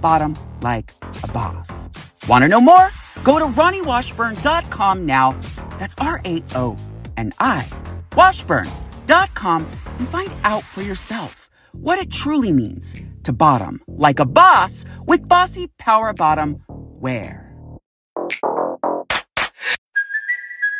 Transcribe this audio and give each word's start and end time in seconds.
bottom 0.00 0.34
like 0.60 0.92
a 1.22 1.28
boss. 1.28 1.88
Want 2.28 2.42
to 2.42 2.48
know 2.48 2.60
more? 2.60 2.90
Go 3.24 3.38
to 3.38 3.46
RaoniWashburn.com 3.46 5.06
now. 5.06 5.38
That's 5.78 5.94
R 5.98 6.20
A 6.24 6.42
O 6.54 6.76
N 7.16 7.32
I 7.40 7.66
Washburn.com 8.16 9.66
and 9.98 10.08
find 10.08 10.32
out 10.42 10.64
for 10.64 10.82
yourself 10.82 11.50
what 11.72 11.98
it 11.98 12.10
truly 12.10 12.52
means 12.52 12.96
to 13.22 13.32
bottom 13.32 13.80
like 13.86 14.18
a 14.18 14.26
boss 14.26 14.84
with 15.06 15.28
bossy 15.28 15.68
power 15.78 16.12
bottom 16.12 16.62
wear. 16.68 17.47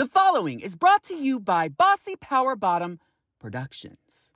The 0.00 0.06
following 0.06 0.60
is 0.60 0.76
brought 0.76 1.02
to 1.02 1.14
you 1.14 1.38
by 1.38 1.68
Bossy 1.68 2.16
Power 2.16 2.56
Bottom 2.56 3.00
Productions. 3.38 4.32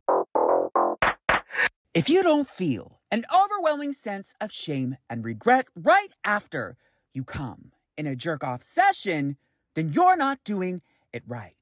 If 1.95 2.11
you 2.11 2.23
don't 2.23 2.47
feel 2.47 3.01
an 3.11 3.25
overwhelming 3.35 3.95
sense 3.95 4.35
of 4.43 4.53
shame 4.53 4.99
and 5.09 5.25
regret 5.25 5.65
right 5.75 6.11
after 6.23 6.77
you 7.15 7.25
come 7.25 7.73
in 7.97 8.07
a 8.07 8.15
jerk 8.15 8.45
off 8.45 8.63
session, 8.63 9.39
then 9.73 9.95
you're 9.95 10.19
not 10.19 10.45
doing 10.45 10.83
it 11.15 11.23
right. 11.27 11.57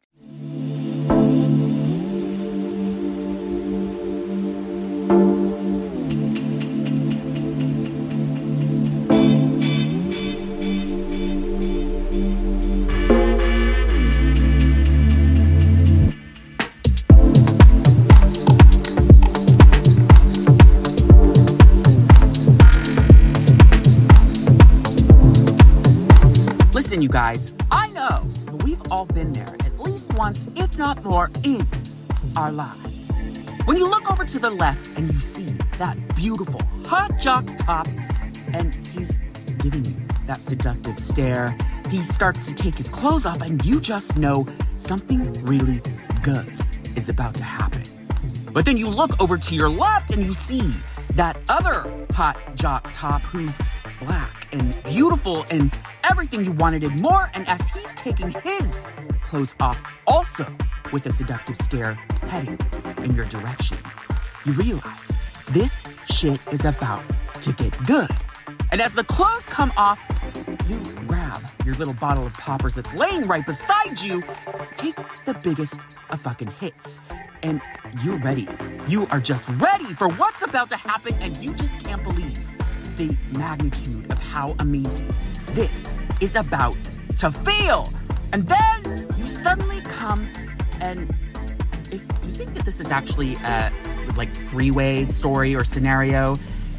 Guys, 27.12 27.52
I 27.70 27.90
know 27.90 28.26
we've 28.64 28.80
all 28.90 29.04
been 29.04 29.34
there 29.34 29.54
at 29.66 29.78
least 29.78 30.14
once, 30.14 30.46
if 30.56 30.78
not 30.78 31.04
more, 31.04 31.30
in 31.44 31.68
our 32.38 32.50
lives. 32.50 33.10
When 33.66 33.76
you 33.76 33.86
look 33.86 34.10
over 34.10 34.24
to 34.24 34.38
the 34.38 34.48
left 34.48 34.88
and 34.96 35.12
you 35.12 35.20
see 35.20 35.44
that 35.76 35.98
beautiful 36.16 36.62
hot 36.86 37.20
jock 37.20 37.46
top, 37.58 37.86
and 38.54 38.74
he's 38.88 39.18
giving 39.58 39.84
you 39.84 39.94
that 40.26 40.42
seductive 40.42 40.98
stare, 40.98 41.54
he 41.90 41.98
starts 41.98 42.46
to 42.46 42.54
take 42.54 42.74
his 42.74 42.88
clothes 42.88 43.26
off, 43.26 43.42
and 43.42 43.62
you 43.62 43.78
just 43.78 44.16
know 44.16 44.46
something 44.78 45.30
really 45.42 45.82
good 46.22 46.50
is 46.96 47.10
about 47.10 47.34
to 47.34 47.44
happen. 47.44 47.82
But 48.54 48.64
then 48.64 48.78
you 48.78 48.88
look 48.88 49.20
over 49.20 49.36
to 49.36 49.54
your 49.54 49.68
left 49.68 50.14
and 50.14 50.24
you 50.24 50.32
see 50.32 50.72
that 51.10 51.36
other 51.50 52.06
hot 52.12 52.38
jock 52.54 52.90
top 52.94 53.20
who's 53.20 53.58
black 54.04 54.52
and 54.52 54.82
beautiful 54.84 55.44
and 55.50 55.72
everything 56.10 56.44
you 56.44 56.52
wanted 56.52 56.84
and 56.84 57.00
more. 57.00 57.30
And 57.34 57.48
as 57.48 57.68
he's 57.70 57.94
taking 57.94 58.30
his 58.30 58.86
clothes 59.20 59.54
off, 59.60 59.82
also 60.06 60.46
with 60.92 61.06
a 61.06 61.12
seductive 61.12 61.56
stare 61.56 61.94
heading 62.26 62.58
in 62.98 63.14
your 63.14 63.26
direction, 63.26 63.78
you 64.44 64.52
realize 64.52 65.12
this 65.52 65.84
shit 66.10 66.40
is 66.52 66.64
about 66.64 67.02
to 67.42 67.52
get 67.52 67.72
good. 67.84 68.10
And 68.72 68.80
as 68.80 68.94
the 68.94 69.04
clothes 69.04 69.46
come 69.46 69.72
off, 69.76 70.02
you 70.66 70.80
grab 71.06 71.40
your 71.64 71.74
little 71.76 71.94
bottle 71.94 72.26
of 72.26 72.32
poppers 72.34 72.74
that's 72.74 72.94
laying 72.94 73.26
right 73.26 73.44
beside 73.44 74.00
you, 74.00 74.22
take 74.76 74.96
the 75.26 75.34
biggest 75.34 75.80
of 76.10 76.20
fucking 76.20 76.50
hits, 76.52 77.00
and 77.42 77.60
you're 78.02 78.18
ready. 78.18 78.48
You 78.88 79.06
are 79.08 79.20
just 79.20 79.48
ready 79.50 79.92
for 79.94 80.08
what's 80.08 80.42
about 80.42 80.70
to 80.70 80.76
happen, 80.76 81.14
and 81.20 81.36
you 81.38 81.54
just 81.54 81.84
can't 81.84 82.02
believe 82.02 82.38
the 83.08 83.38
magnitude 83.38 84.10
of 84.10 84.18
how 84.18 84.54
amazing 84.58 85.12
this 85.46 85.98
is 86.20 86.36
about 86.36 86.76
to 87.18 87.30
feel. 87.30 87.92
And 88.32 88.46
then 88.46 89.08
you 89.16 89.26
suddenly 89.26 89.80
come 89.80 90.28
and 90.80 91.14
if 91.90 92.02
you 92.24 92.30
think 92.30 92.54
that 92.54 92.64
this 92.64 92.80
is 92.80 92.90
actually 92.90 93.34
a 93.44 93.72
like 94.16 94.34
three-way 94.34 95.06
story 95.06 95.54
or 95.54 95.64
scenario, 95.64 96.36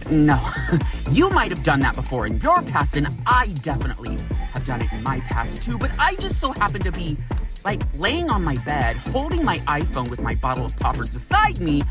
no. 0.10 0.42
you 1.12 1.30
might 1.30 1.52
have 1.52 1.64
done 1.64 1.80
that 1.82 1.96
before 1.96 2.26
in 2.26 2.40
your 2.42 2.62
past, 2.64 2.98
and 2.98 3.08
I 3.26 3.48
definitely 3.62 4.18
have 4.54 4.66
done 4.66 4.82
it 4.82 4.92
in 4.92 5.04
my 5.04 5.20
past 5.22 5.64
too, 5.64 5.78
but 5.78 5.96
I 6.00 6.16
just 6.16 6.40
so 6.40 6.52
happen 6.54 6.82
to 6.82 6.92
be 6.92 7.16
like 7.64 7.82
laying 7.98 8.30
on 8.30 8.44
my 8.44 8.56
bed, 8.66 8.98
holding 8.98 9.44
my 9.46 9.58
iPhone 9.60 10.10
with 10.10 10.22
my 10.22 10.36
bottle 10.36 10.66
of 10.66 10.76
poppers 10.78 11.14
beside 11.14 11.60
me 11.60 11.82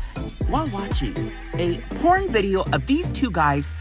while 0.47 0.67
watching 0.71 1.31
a 1.55 1.77
porn 2.01 2.27
video 2.27 2.63
of 2.73 2.85
these 2.85 3.11
two 3.11 3.31
guys 3.31 3.73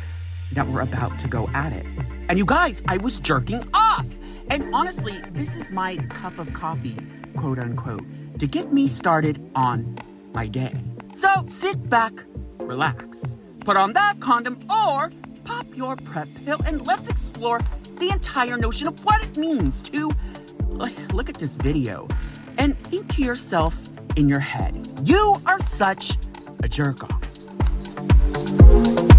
that 0.53 0.69
were 0.69 0.81
about 0.81 1.19
to 1.21 1.29
go 1.29 1.49
at 1.55 1.73
it. 1.73 1.87
And 2.29 2.39
you 2.39 2.45
guys, 2.45 2.83
I 2.87 2.99
was 2.99 3.21
jerking 3.21 3.63
off. 3.75 4.07
And 4.51 4.75
honestly, 4.75 5.19
this 5.33 5.57
is 5.57 5.71
my 5.71 5.97
cup 6.09 6.39
of 6.39 6.53
coffee, 6.53 6.97
quote 7.37 7.59
unquote, 7.59 8.05
to 8.39 8.47
get 8.47 8.73
me 8.73 8.89
started 8.89 9.51
on 9.55 9.99
my 10.33 10.47
day. 10.47 10.79
So 11.15 11.45
sit 11.49 11.89
back, 11.89 12.13
relax, 12.59 13.37
put 13.61 13.77
on 13.77 13.93
that 13.93 14.21
condom 14.21 14.59
or 14.71 15.11
pop 15.45 15.67
your 15.75 15.97
PrEP 15.97 16.29
pill 16.45 16.59
and 16.67 16.87
let's 16.87 17.09
explore 17.09 17.61
the 17.99 18.11
entire 18.11 18.57
notion 18.57 18.89
of 18.89 19.05
what 19.05 19.23
it 19.23 19.37
means 19.37 19.83
to 19.83 20.11
look 21.13 21.29
at 21.29 21.37
this 21.37 21.57
video 21.57 22.09
and 22.59 22.79
think 22.79 23.09
to 23.09 23.23
yourself 23.23 23.79
in 24.17 24.29
your 24.29 24.41
head, 24.41 24.89
you 25.05 25.37
are 25.47 25.61
such 25.61 26.17
a 26.63 26.69
jerk 26.69 27.05
off. 27.05 29.12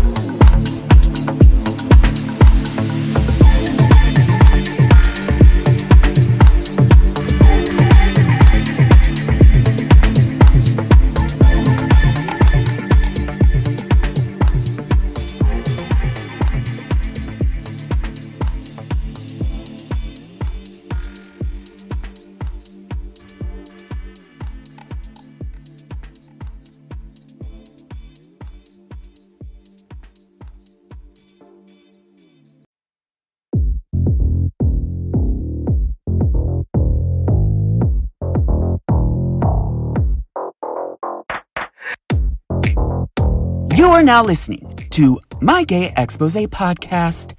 Are 43.93 44.01
now 44.01 44.23
listening 44.23 44.87
to 44.89 45.19
My 45.39 45.63
Gay 45.63 45.93
Expose 45.95 46.47
podcast, 46.47 47.35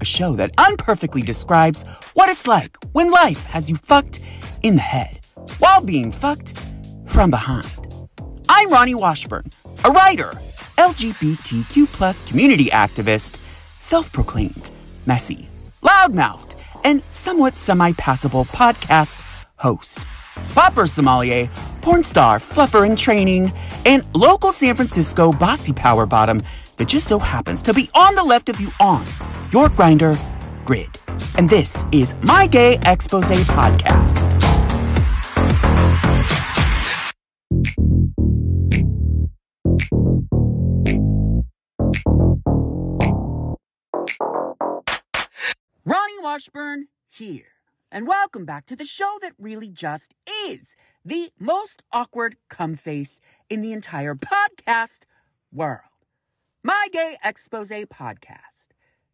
a 0.00 0.06
show 0.06 0.34
that 0.36 0.52
unperfectly 0.56 1.20
describes 1.20 1.82
what 2.14 2.30
it's 2.30 2.46
like 2.46 2.78
when 2.92 3.10
life 3.10 3.44
has 3.44 3.68
you 3.68 3.76
fucked 3.76 4.20
in 4.62 4.76
the 4.76 4.80
head 4.80 5.26
while 5.58 5.84
being 5.84 6.10
fucked 6.10 6.58
from 7.08 7.30
behind. 7.30 7.70
I'm 8.48 8.70
Raoni 8.70 8.94
Washburn, 8.94 9.50
a 9.84 9.90
writer, 9.90 10.32
LGBTQ 10.78 11.86
plus 11.88 12.22
community 12.22 12.70
activist, 12.70 13.36
self 13.78 14.10
proclaimed, 14.10 14.70
messy, 15.04 15.46
loudmouthed, 15.82 16.54
and 16.84 17.02
somewhat 17.10 17.58
semi 17.58 17.92
passable 17.92 18.46
podcast 18.46 19.20
host. 19.56 19.98
Popper 20.54 20.86
sommelier, 20.86 21.50
porn 21.82 22.04
star, 22.04 22.38
fluffer 22.38 22.88
in 22.88 22.96
training, 22.96 23.52
and 23.86 24.04
local 24.14 24.52
San 24.52 24.74
Francisco 24.74 25.32
bossy 25.32 25.72
power 25.72 26.06
bottom 26.06 26.42
that 26.76 26.88
just 26.88 27.08
so 27.08 27.18
happens 27.18 27.62
to 27.62 27.74
be 27.74 27.90
on 27.94 28.14
the 28.14 28.24
left 28.24 28.48
of 28.48 28.60
you 28.60 28.70
on 28.80 29.04
your 29.52 29.68
Grindr 29.68 30.18
grid. 30.64 30.88
And 31.36 31.48
this 31.48 31.84
is 31.92 32.14
my 32.22 32.46
Gay 32.46 32.78
Expose 32.84 33.30
podcast. 33.46 34.26
Raoni 45.86 46.22
Washburn 46.22 46.88
here, 47.08 47.46
and 47.90 48.06
welcome 48.06 48.44
back 48.44 48.66
to 48.66 48.76
the 48.76 48.84
show 48.84 49.16
that 49.22 49.32
really 49.38 49.70
just 49.70 50.12
is 50.46 50.76
the 51.08 51.32
most 51.38 51.82
awkward 51.90 52.36
cum 52.50 52.74
face 52.74 53.18
in 53.48 53.62
the 53.62 53.72
entire 53.72 54.14
podcast 54.14 55.04
world. 55.50 55.80
My 56.62 56.88
Gay 56.92 57.16
Expose 57.24 57.70
podcast. 57.70 58.68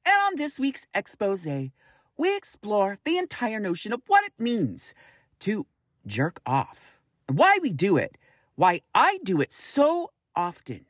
And 0.05 0.17
on 0.27 0.35
this 0.35 0.59
week's 0.59 0.89
expose, 0.93 1.47
we 1.47 2.37
explore 2.37 2.99
the 3.05 3.17
entire 3.17 3.61
notion 3.61 3.93
of 3.93 4.03
what 4.09 4.25
it 4.25 4.33
means 4.41 4.93
to 5.39 5.69
jerk 6.05 6.41
off, 6.45 6.99
why 7.29 7.59
we 7.63 7.73
do 7.73 7.97
it, 7.97 8.19
why 8.57 8.81
I 8.93 9.21
do 9.23 9.41
it 9.41 9.53
so 9.53 10.11
often 10.35 10.87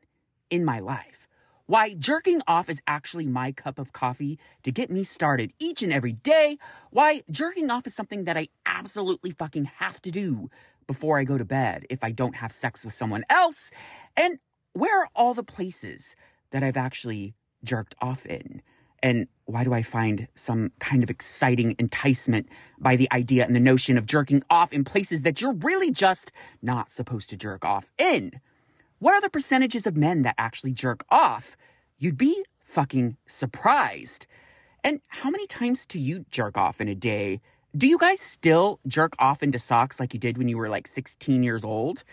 in 0.49 0.65
my 0.65 0.79
life, 0.79 1.29
why 1.67 1.95
jerking 1.95 2.41
off 2.47 2.71
is 2.71 2.81
actually 2.87 3.27
my 3.27 3.53
cup 3.53 3.79
of 3.79 3.93
coffee 3.93 4.39
to 4.63 4.73
get 4.73 4.91
me 4.91 5.05
started 5.05 5.53
each 5.59 5.83
and 5.83 5.93
every 5.93 6.13
day, 6.13 6.57
why 6.91 7.21
jerking 7.31 7.71
off 7.71 7.87
is 7.87 7.95
something 7.95 8.25
that 8.25 8.39
I 8.39 8.49
absolutely 8.65 9.33
fucking 9.33 9.67
have 9.67 10.01
to 10.03 10.11
do 10.11 10.49
before 10.87 11.19
I 11.19 11.25
go 11.25 11.39
to 11.39 11.45
bed 11.45 11.87
if 11.91 12.03
I 12.03 12.11
don't 12.11 12.37
have 12.37 12.53
sex 12.53 12.85
with 12.85 12.95
someone 12.95 13.25
else, 13.29 13.71
and 14.17 14.39
where 14.73 15.03
are 15.03 15.09
all 15.15 15.35
the 15.35 15.45
places 15.45 16.17
that 16.51 16.63
I've 16.63 16.77
actually 16.77 17.35
jerked 17.63 17.95
off 18.01 18.27
in? 18.27 18.63
And 19.03 19.29
why 19.45 19.65
do 19.65 19.75
I 19.75 19.83
find 19.83 20.29
some 20.35 20.73
kind 20.81 21.03
of 21.03 21.11
exciting 21.11 21.77
enticement 21.79 22.49
by 22.79 22.97
the 22.97 23.11
idea 23.13 23.45
and 23.45 23.55
the 23.55 23.61
notion 23.61 23.99
of 23.99 24.07
jerking 24.07 24.43
off 24.49 24.73
in 24.73 24.83
places 24.83 25.23
that 25.23 25.41
you're 25.41 25.53
really 25.53 25.91
just 25.91 26.33
not 26.63 26.91
supposed 26.91 27.29
to 27.31 27.37
jerk 27.37 27.65
off 27.65 27.91
in? 27.99 28.41
What 28.99 29.13
are 29.13 29.21
the 29.21 29.29
percentages 29.29 29.87
of 29.87 29.97
men 29.97 30.23
that 30.23 30.37
actually 30.39 30.73
jerk 30.73 31.05
off? 31.11 31.57
You'd 31.99 32.17
be 32.17 32.45
fucking 32.63 33.19
surprised. 33.27 34.27
And 34.83 35.01
how 35.09 35.31
many 35.31 35.47
times 35.47 35.85
do 35.85 36.01
you 36.01 36.25
jerk 36.31 36.57
off 36.57 36.81
in 36.81 36.89
a 36.89 36.95
day? 36.95 37.41
Do 37.77 37.89
you 37.89 37.99
guys 37.99 38.21
still 38.21 38.79
jerk 38.87 39.17
off 39.19 39.43
into 39.43 39.59
socks 39.59 39.99
like 39.99 40.15
you 40.15 40.21
did 40.21 40.39
when 40.39 40.49
you 40.49 40.57
were 40.57 40.69
like 40.69 40.87
16 40.87 41.43
years 41.43 41.65
old? 41.65 42.05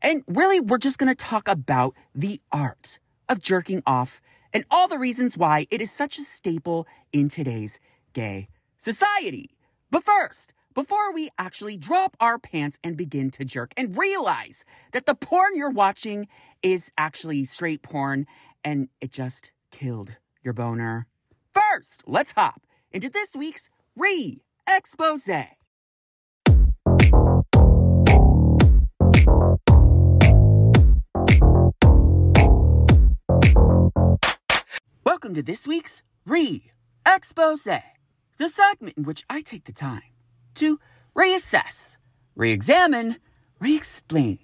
And 0.00 0.22
really, 0.28 0.60
we're 0.60 0.78
just 0.78 0.96
gonna 1.00 1.16
talk 1.16 1.48
about 1.48 1.96
the 2.14 2.40
art 2.52 3.00
of 3.28 3.40
jerking 3.40 3.82
off 3.84 4.20
and 4.52 4.64
all 4.70 4.86
the 4.86 4.96
reasons 4.96 5.36
why 5.36 5.66
it 5.72 5.82
is 5.82 5.90
such 5.90 6.20
a 6.20 6.22
staple 6.22 6.86
in 7.12 7.28
today's 7.28 7.80
gay 8.12 8.48
society. 8.76 9.50
But 9.90 10.04
first, 10.04 10.54
before 10.72 11.12
we 11.12 11.30
actually 11.36 11.76
drop 11.76 12.16
our 12.20 12.38
pants 12.38 12.78
and 12.84 12.96
begin 12.96 13.32
to 13.32 13.44
jerk 13.44 13.74
and 13.76 13.98
realize 13.98 14.64
that 14.92 15.06
the 15.06 15.16
porn 15.16 15.56
you're 15.56 15.68
watching 15.68 16.28
is 16.62 16.92
actually 16.96 17.44
straight 17.44 17.82
porn 17.82 18.24
and 18.62 18.88
it 19.00 19.10
just 19.10 19.50
killed 19.72 20.18
your 20.44 20.54
boner. 20.54 21.08
First, 21.52 22.04
let's 22.06 22.32
hop 22.32 22.62
into 22.92 23.08
this 23.08 23.34
week's 23.34 23.68
re 23.96 24.42
expose. 24.68 25.28
Welcome 35.04 35.34
to 35.34 35.42
this 35.42 35.66
week's 35.66 36.02
Re 36.26 36.70
Expose, 37.06 37.64
the 37.64 38.48
segment 38.48 38.98
in 38.98 39.04
which 39.04 39.24
I 39.30 39.40
take 39.40 39.64
the 39.64 39.72
time 39.72 40.02
to 40.56 40.78
reassess, 41.16 41.96
re 42.36 42.52
examine, 42.52 43.16
re 43.58 43.74
explain, 43.74 44.38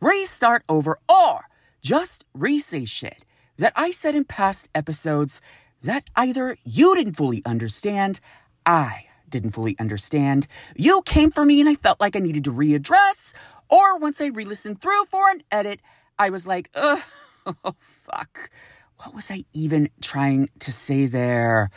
restart 0.00 0.64
over, 0.68 0.98
or 1.08 1.44
just 1.80 2.24
re 2.34 2.58
say 2.58 2.84
shit 2.84 3.24
that 3.56 3.72
I 3.76 3.92
said 3.92 4.14
in 4.14 4.24
past 4.24 4.68
episodes 4.74 5.40
that 5.82 6.10
either 6.16 6.56
you 6.64 6.96
didn't 6.96 7.16
fully 7.16 7.42
understand, 7.46 8.20
I 8.66 9.07
didn't 9.30 9.52
fully 9.52 9.76
understand, 9.78 10.46
you 10.76 11.02
came 11.02 11.30
for 11.30 11.44
me 11.44 11.60
and 11.60 11.68
I 11.68 11.74
felt 11.74 12.00
like 12.00 12.16
I 12.16 12.20
needed 12.20 12.44
to 12.44 12.52
readdress, 12.52 13.34
or 13.68 13.98
once 13.98 14.20
I 14.20 14.26
re 14.26 14.44
listened 14.44 14.80
through 14.80 15.04
for 15.06 15.30
an 15.30 15.42
edit, 15.50 15.80
I 16.18 16.30
was 16.30 16.46
like, 16.46 16.70
ugh, 16.74 17.00
oh, 17.64 17.74
fuck 17.80 18.50
what 18.98 19.14
was 19.14 19.30
I 19.30 19.44
even 19.52 19.90
trying 20.00 20.48
to 20.58 20.72
say 20.72 21.06
there? 21.06 21.70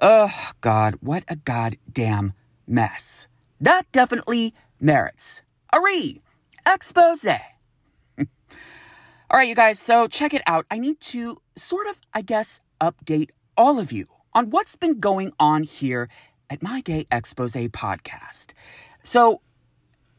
Oh, 0.00 0.32
God, 0.60 0.96
what 1.00 1.24
a 1.28 1.36
goddamn 1.36 2.34
mess. 2.66 3.26
That 3.60 3.90
definitely 3.90 4.54
merits 4.80 5.42
a 5.72 5.80
re 5.80 6.20
expose. 6.66 7.26
All 8.18 8.26
right, 9.32 9.48
you 9.48 9.54
guys, 9.54 9.78
so 9.78 10.06
check 10.06 10.34
it 10.34 10.42
out. 10.46 10.66
I 10.70 10.78
need 10.78 11.00
to 11.00 11.38
sort 11.56 11.86
of, 11.86 12.00
I 12.14 12.22
guess, 12.22 12.60
update 12.80 13.30
all 13.56 13.78
of 13.78 13.90
you 13.90 14.06
on 14.32 14.50
what's 14.50 14.76
been 14.76 15.00
going 15.00 15.32
on 15.40 15.64
here 15.64 16.08
at 16.50 16.62
my 16.62 16.80
Gay 16.80 17.06
Expose 17.10 17.54
podcast. 17.68 18.52
So, 19.02 19.40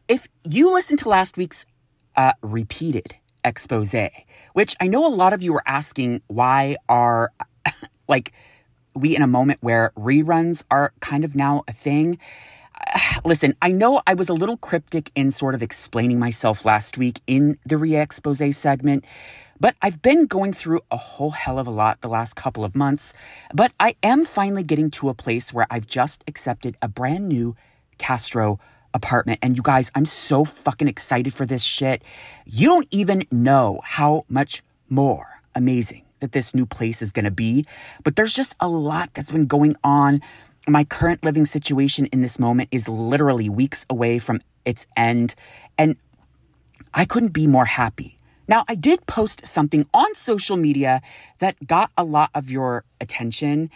if 0.07 0.27
you 0.43 0.73
listened 0.73 0.99
to 0.99 1.09
last 1.09 1.37
week's 1.37 1.65
uh, 2.15 2.33
repeated 2.41 3.15
expose, 3.43 3.95
which 4.53 4.75
I 4.79 4.87
know 4.87 5.05
a 5.05 5.13
lot 5.13 5.33
of 5.33 5.43
you 5.43 5.53
were 5.53 5.63
asking 5.65 6.21
why 6.27 6.77
are 6.87 7.31
like 8.07 8.33
we 8.95 9.15
in 9.15 9.21
a 9.21 9.27
moment 9.27 9.59
where 9.61 9.91
reruns 9.95 10.63
are 10.69 10.93
kind 10.99 11.23
of 11.23 11.35
now 11.35 11.63
a 11.67 11.71
thing. 11.71 12.17
Listen, 13.25 13.53
I 13.61 13.71
know 13.71 14.01
I 14.07 14.13
was 14.13 14.29
a 14.29 14.33
little 14.33 14.57
cryptic 14.57 15.11
in 15.15 15.31
sort 15.31 15.55
of 15.55 15.61
explaining 15.61 16.19
myself 16.19 16.65
last 16.65 16.97
week 16.97 17.21
in 17.27 17.57
the 17.65 17.77
re 17.77 17.95
expose 17.95 18.57
segment, 18.57 19.05
but 19.59 19.75
I've 19.81 20.01
been 20.01 20.25
going 20.25 20.53
through 20.53 20.81
a 20.89 20.97
whole 20.97 21.31
hell 21.31 21.59
of 21.59 21.67
a 21.67 21.71
lot 21.71 22.01
the 22.01 22.07
last 22.07 22.35
couple 22.35 22.63
of 22.63 22.75
months. 22.75 23.13
But 23.53 23.73
I 23.79 23.95
am 24.03 24.25
finally 24.25 24.63
getting 24.63 24.89
to 24.91 25.09
a 25.09 25.13
place 25.13 25.53
where 25.53 25.67
I've 25.69 25.87
just 25.87 26.23
accepted 26.27 26.77
a 26.81 26.87
brand 26.87 27.27
new 27.27 27.55
Castro 27.97 28.59
apartment. 28.93 29.39
And 29.41 29.55
you 29.55 29.63
guys, 29.63 29.91
I'm 29.95 30.05
so 30.05 30.45
fucking 30.45 30.87
excited 30.87 31.33
for 31.33 31.45
this 31.45 31.63
shit. 31.63 32.03
You 32.45 32.67
don't 32.67 32.87
even 32.91 33.23
know 33.31 33.81
how 33.83 34.25
much 34.29 34.63
more 34.89 35.41
amazing 35.53 36.05
that 36.21 36.31
this 36.31 36.55
new 36.55 36.65
place 36.65 37.01
is 37.01 37.11
gonna 37.11 37.31
be. 37.31 37.65
But 38.03 38.15
there's 38.15 38.33
just 38.33 38.55
a 38.59 38.67
lot 38.67 39.13
that's 39.13 39.31
been 39.31 39.45
going 39.45 39.75
on. 39.83 40.21
My 40.67 40.83
current 40.83 41.23
living 41.23 41.45
situation 41.45 42.05
in 42.07 42.21
this 42.21 42.39
moment 42.39 42.69
is 42.71 42.89
literally 42.89 43.49
weeks 43.49 43.85
away 43.89 44.19
from 44.19 44.41
its 44.65 44.87
end. 44.95 45.35
And 45.77 45.95
I 46.93 47.05
couldn't 47.05 47.33
be 47.33 47.47
more 47.47 47.65
happy. 47.65 48.18
Now, 48.49 48.65
I 48.67 48.73
did 48.73 49.05
post 49.05 49.45
something 49.45 49.85
on 49.93 50.15
social 50.15 50.57
media 50.57 51.01
that 51.37 51.67
got 51.67 51.91
a 51.95 52.03
lot 52.03 52.31
of 52.33 52.49
your 52.49 52.83
attention. 52.99 53.69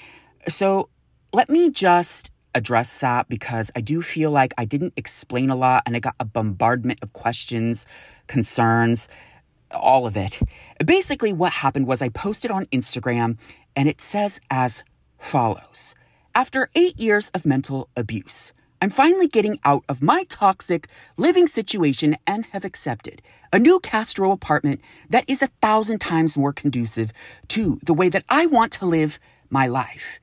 So 0.47 0.89
let 1.31 1.47
me 1.47 1.69
just 1.69 2.31
address 2.55 2.99
that 2.99 3.29
because 3.29 3.69
I 3.75 3.81
do 3.81 4.01
feel 4.01 4.31
like 4.31 4.51
I 4.57 4.65
didn't 4.65 4.93
explain 4.97 5.51
a 5.51 5.55
lot 5.55 5.83
and 5.85 5.95
I 5.95 5.99
got 5.99 6.15
a 6.19 6.25
bombardment 6.25 6.99
of 7.03 7.13
questions, 7.13 7.85
concerns, 8.25 9.07
all 9.69 10.07
of 10.07 10.17
it. 10.17 10.41
Basically, 10.83 11.33
what 11.33 11.53
happened 11.53 11.85
was 11.85 12.01
I 12.01 12.09
posted 12.09 12.49
on 12.49 12.65
Instagram 12.65 13.37
and 13.75 13.87
it 13.87 14.01
says 14.01 14.41
as 14.49 14.83
follows 15.19 15.93
After 16.33 16.69
eight 16.73 16.99
years 16.99 17.29
of 17.35 17.45
mental 17.45 17.89
abuse, 17.95 18.53
I'm 18.83 18.89
finally 18.89 19.29
getting 19.29 19.59
out 19.63 19.85
of 19.87 20.03
my 20.03 20.25
toxic 20.25 20.89
living 21.15 21.47
situation 21.47 22.17
and 22.27 22.45
have 22.47 22.65
accepted 22.65 23.21
a 23.53 23.57
new 23.57 23.79
Castro 23.79 24.33
apartment 24.33 24.81
that 25.09 25.23
is 25.25 25.41
a 25.41 25.47
thousand 25.61 25.99
times 25.99 26.37
more 26.37 26.51
conducive 26.51 27.13
to 27.47 27.79
the 27.85 27.93
way 27.93 28.09
that 28.09 28.25
I 28.27 28.45
want 28.45 28.73
to 28.73 28.85
live 28.85 29.19
my 29.49 29.67
life. 29.67 30.19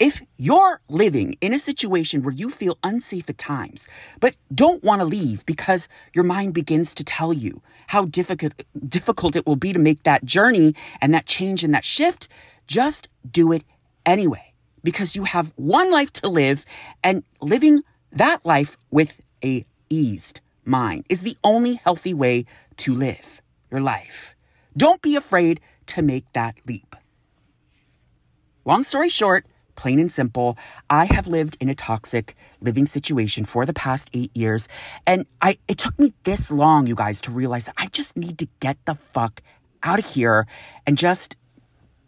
If 0.00 0.20
you're 0.36 0.80
living 0.88 1.36
in 1.40 1.54
a 1.54 1.60
situation 1.60 2.24
where 2.24 2.34
you 2.34 2.50
feel 2.50 2.76
unsafe 2.82 3.30
at 3.30 3.38
times, 3.38 3.86
but 4.18 4.34
don't 4.52 4.82
want 4.82 5.00
to 5.00 5.06
leave 5.06 5.46
because 5.46 5.86
your 6.12 6.24
mind 6.24 6.54
begins 6.54 6.96
to 6.96 7.04
tell 7.04 7.32
you 7.32 7.62
how 7.86 8.06
difficult, 8.06 8.64
difficult 8.88 9.36
it 9.36 9.46
will 9.46 9.54
be 9.54 9.72
to 9.72 9.78
make 9.78 10.02
that 10.02 10.24
journey 10.24 10.74
and 11.00 11.14
that 11.14 11.26
change 11.26 11.62
and 11.62 11.72
that 11.72 11.84
shift, 11.84 12.26
just 12.66 13.08
do 13.30 13.52
it 13.52 13.62
anyway 14.04 14.52
because 14.82 15.14
you 15.14 15.22
have 15.22 15.52
one 15.56 15.90
life 15.92 16.12
to 16.12 16.28
live 16.28 16.64
and 17.04 17.22
living 17.40 17.82
that 18.12 18.44
life 18.44 18.76
with 18.90 19.20
a 19.44 19.64
eased 19.88 20.40
mind 20.64 21.04
is 21.08 21.22
the 21.22 21.36
only 21.42 21.74
healthy 21.74 22.14
way 22.14 22.44
to 22.76 22.94
live 22.94 23.42
your 23.70 23.80
life. 23.80 24.34
Don't 24.76 25.02
be 25.02 25.16
afraid 25.16 25.60
to 25.86 26.02
make 26.02 26.24
that 26.32 26.54
leap? 26.66 26.94
Long 28.64 28.82
story 28.84 29.08
short, 29.08 29.46
plain 29.74 29.98
and 29.98 30.10
simple, 30.10 30.56
I 30.88 31.06
have 31.06 31.26
lived 31.26 31.56
in 31.60 31.68
a 31.68 31.74
toxic 31.74 32.36
living 32.60 32.86
situation 32.86 33.44
for 33.44 33.66
the 33.66 33.72
past 33.72 34.10
eight 34.12 34.34
years. 34.36 34.68
And 35.06 35.26
I, 35.40 35.58
it 35.66 35.78
took 35.78 35.98
me 35.98 36.12
this 36.22 36.50
long, 36.50 36.86
you 36.86 36.94
guys, 36.94 37.20
to 37.22 37.32
realize 37.32 37.64
that 37.64 37.74
I 37.76 37.86
just 37.88 38.16
need 38.16 38.38
to 38.38 38.48
get 38.60 38.76
the 38.84 38.94
fuck 38.94 39.42
out 39.82 39.98
of 39.98 40.06
here 40.06 40.46
and 40.86 40.96
just 40.96 41.36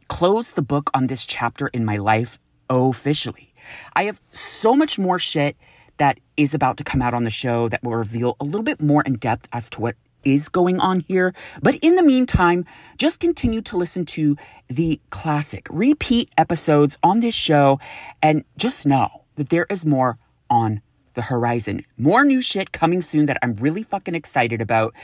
close 0.08 0.52
the 0.52 0.62
book 0.62 0.90
on 0.94 1.08
this 1.08 1.26
chapter 1.26 1.68
in 1.68 1.84
my 1.84 1.96
life 1.96 2.38
officially. 2.70 3.52
I 3.94 4.04
have 4.04 4.20
so 4.30 4.76
much 4.76 4.98
more 4.98 5.18
shit 5.18 5.56
that 5.98 6.18
is 6.36 6.54
about 6.54 6.76
to 6.78 6.84
come 6.84 7.02
out 7.02 7.14
on 7.14 7.24
the 7.24 7.30
show 7.30 7.68
that 7.68 7.82
will 7.82 7.94
reveal 7.94 8.36
a 8.40 8.44
little 8.44 8.62
bit 8.62 8.80
more 8.80 9.02
in 9.02 9.14
depth 9.14 9.48
as 9.52 9.70
to 9.70 9.80
what 9.80 9.96
is 10.24 10.48
going 10.48 10.80
on 10.80 11.00
here. 11.00 11.34
But 11.62 11.76
in 11.76 11.96
the 11.96 12.02
meantime, 12.02 12.64
just 12.96 13.20
continue 13.20 13.60
to 13.62 13.76
listen 13.76 14.04
to 14.06 14.36
the 14.68 15.00
classic 15.10 15.66
repeat 15.70 16.30
episodes 16.36 16.98
on 17.02 17.20
this 17.20 17.34
show 17.34 17.78
and 18.22 18.44
just 18.56 18.86
know 18.86 19.24
that 19.36 19.50
there 19.50 19.66
is 19.68 19.84
more 19.84 20.18
on 20.48 20.80
the 21.14 21.22
horizon. 21.22 21.84
More 21.96 22.24
new 22.24 22.42
shit 22.42 22.72
coming 22.72 23.02
soon 23.02 23.26
that 23.26 23.38
I'm 23.42 23.54
really 23.56 23.82
fucking 23.82 24.14
excited 24.14 24.60
about 24.60 24.94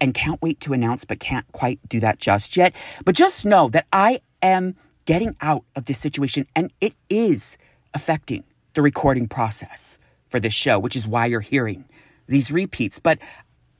and 0.00 0.14
can't 0.14 0.40
wait 0.40 0.60
to 0.60 0.72
announce, 0.72 1.04
but 1.04 1.20
can't 1.20 1.50
quite 1.52 1.80
do 1.88 2.00
that 2.00 2.18
just 2.18 2.56
yet. 2.56 2.74
But 3.04 3.14
just 3.14 3.44
know 3.44 3.68
that 3.70 3.86
I 3.92 4.20
am 4.40 4.76
getting 5.04 5.36
out 5.40 5.64
of 5.74 5.86
this 5.86 5.98
situation 5.98 6.46
and 6.54 6.72
it 6.80 6.94
is 7.08 7.58
affecting 7.94 8.44
the 8.74 8.82
recording 8.82 9.26
process 9.26 9.98
for 10.28 10.40
this 10.40 10.54
show, 10.54 10.78
which 10.78 10.96
is 10.96 11.06
why 11.06 11.26
you're 11.26 11.40
hearing 11.40 11.84
these 12.26 12.50
repeats. 12.50 12.98
But 12.98 13.18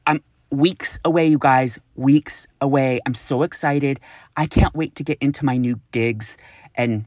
I'm 0.07 0.23
weeks 0.51 0.99
away, 1.05 1.27
you 1.27 1.39
guys, 1.39 1.79
weeks 1.95 2.47
away. 2.61 3.01
I'm 3.07 3.15
so 3.15 3.43
excited. 3.43 4.01
I 4.37 4.47
can't 4.47 4.75
wait 4.75 4.95
to 4.97 5.05
get 5.05 5.19
into 5.21 5.45
my 5.45 5.57
new 5.57 5.81
digs 5.93 6.37
and 6.75 7.07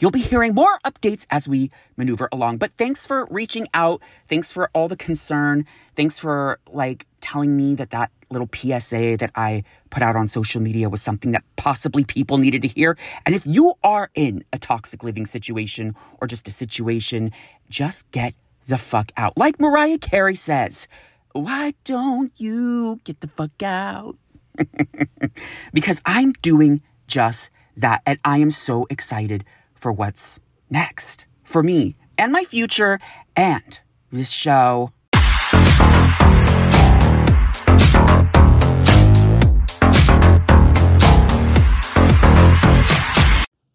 You'll 0.00 0.10
be 0.10 0.20
hearing 0.20 0.54
more 0.54 0.78
updates 0.84 1.26
as 1.30 1.48
we 1.48 1.70
maneuver 1.96 2.28
along. 2.32 2.58
But 2.58 2.72
thanks 2.76 3.06
for 3.06 3.26
reaching 3.30 3.68
out. 3.74 4.02
Thanks 4.28 4.50
for 4.52 4.68
all 4.74 4.88
the 4.88 4.96
concern. 4.96 5.66
Thanks 5.94 6.18
for 6.18 6.58
like 6.70 7.06
telling 7.20 7.56
me 7.56 7.74
that 7.76 7.90
that 7.90 8.10
little 8.30 8.48
PSA 8.52 9.16
that 9.18 9.30
I 9.34 9.62
put 9.90 10.02
out 10.02 10.16
on 10.16 10.26
social 10.26 10.60
media 10.60 10.88
was 10.88 11.00
something 11.00 11.32
that 11.32 11.44
possibly 11.56 12.04
people 12.04 12.38
needed 12.38 12.62
to 12.62 12.68
hear. 12.68 12.98
And 13.24 13.34
if 13.34 13.46
you 13.46 13.74
are 13.82 14.10
in 14.14 14.44
a 14.52 14.58
toxic 14.58 15.04
living 15.04 15.26
situation 15.26 15.94
or 16.20 16.26
just 16.26 16.48
a 16.48 16.50
situation, 16.50 17.30
just 17.70 18.10
get 18.10 18.34
the 18.66 18.78
fuck 18.78 19.12
out. 19.16 19.36
Like 19.36 19.60
Mariah 19.60 19.98
Carey 19.98 20.34
says, 20.34 20.88
why 21.32 21.74
don't 21.84 22.32
you 22.36 23.00
get 23.04 23.20
the 23.20 23.28
fuck 23.28 23.62
out? 23.62 24.16
because 25.72 26.00
I'm 26.06 26.32
doing 26.42 26.82
just 27.06 27.50
that. 27.76 28.02
And 28.06 28.18
I 28.24 28.38
am 28.38 28.50
so 28.50 28.86
excited 28.90 29.44
for 29.74 29.92
what's 29.92 30.40
next 30.70 31.26
for 31.42 31.62
me 31.62 31.96
and 32.16 32.32
my 32.32 32.44
future 32.44 32.98
and 33.36 33.80
this 34.10 34.30
show. 34.30 34.92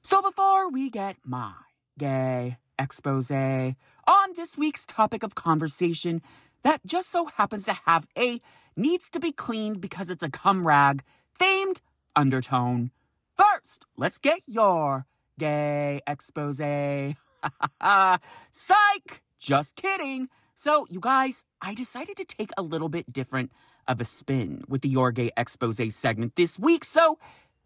So 0.01 0.22
before 0.22 0.69
we 0.72 0.89
get 0.89 1.17
my 1.24 1.53
gay 1.98 2.58
expose 2.80 3.30
on 3.30 4.34
this 4.36 4.58
week's 4.58 4.86
topic 4.86 5.22
of 5.22 5.36
conversation 5.36 6.22
that 6.64 6.86
just 6.86 7.10
so 7.10 7.26
happens 7.26 7.66
to 7.66 7.74
have 7.86 8.08
a 8.18 8.42
needs 8.76 9.10
to 9.10 9.20
be 9.20 9.32
cleaned 9.32 9.82
because 9.82 10.10
it's 10.10 10.24
a 10.24 10.30
cum 10.30 10.66
rag 10.66 11.04
themed 11.40 11.82
undertone. 12.16 12.92
First, 13.38 13.86
let's 13.96 14.18
get 14.18 14.42
your 14.46 15.06
gay 15.38 16.02
expose. 16.08 16.58
Psych! 18.52 19.22
Just 19.40 19.76
kidding. 19.76 20.28
So, 20.56 20.86
you 20.90 21.00
guys, 21.00 21.46
I 21.62 21.74
decided 21.74 22.18
to 22.18 22.26
take 22.26 22.52
a 22.58 22.62
little 22.62 22.90
bit 22.90 23.14
different 23.14 23.54
of 23.88 24.02
a 24.02 24.06
spin 24.06 24.64
with 24.68 24.82
the 24.82 24.90
Your 24.90 25.14
Gay 25.14 25.32
Expose 25.38 25.96
segment 25.96 26.36
this 26.36 26.60
week. 26.60 26.84
So, 26.84 27.18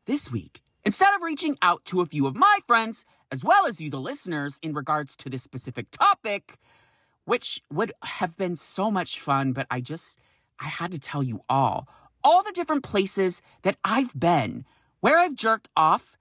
this 0.05 0.31
week, 0.31 0.61
instead 0.85 1.15
of 1.15 1.23
reaching 1.23 1.57
out 1.63 1.83
to 1.85 2.01
a 2.01 2.05
few 2.05 2.27
of 2.27 2.35
my 2.35 2.59
friends, 2.67 3.03
as 3.33 3.43
well 3.43 3.65
as 3.65 3.81
you, 3.81 3.89
the 3.89 3.99
listeners, 3.99 4.59
in 4.61 4.73
regards 4.73 5.15
to 5.15 5.27
this 5.27 5.41
specific 5.41 5.87
topic, 5.89 6.53
which 7.25 7.63
would 7.71 7.91
have 8.03 8.37
been 8.37 8.55
so 8.55 8.91
much 8.91 9.19
fun, 9.19 9.53
but 9.53 9.65
I 9.71 9.81
just, 9.81 10.19
I 10.59 10.65
had 10.65 10.91
to 10.91 10.99
tell 10.99 11.23
you 11.23 11.41
all, 11.49 11.87
all 12.23 12.43
the 12.43 12.51
different 12.51 12.83
places 12.83 13.41
that 13.63 13.75
I've 13.83 14.17
been 14.17 14.65
where 14.99 15.17
I've 15.17 15.33
jerked 15.33 15.67
off 15.75 16.15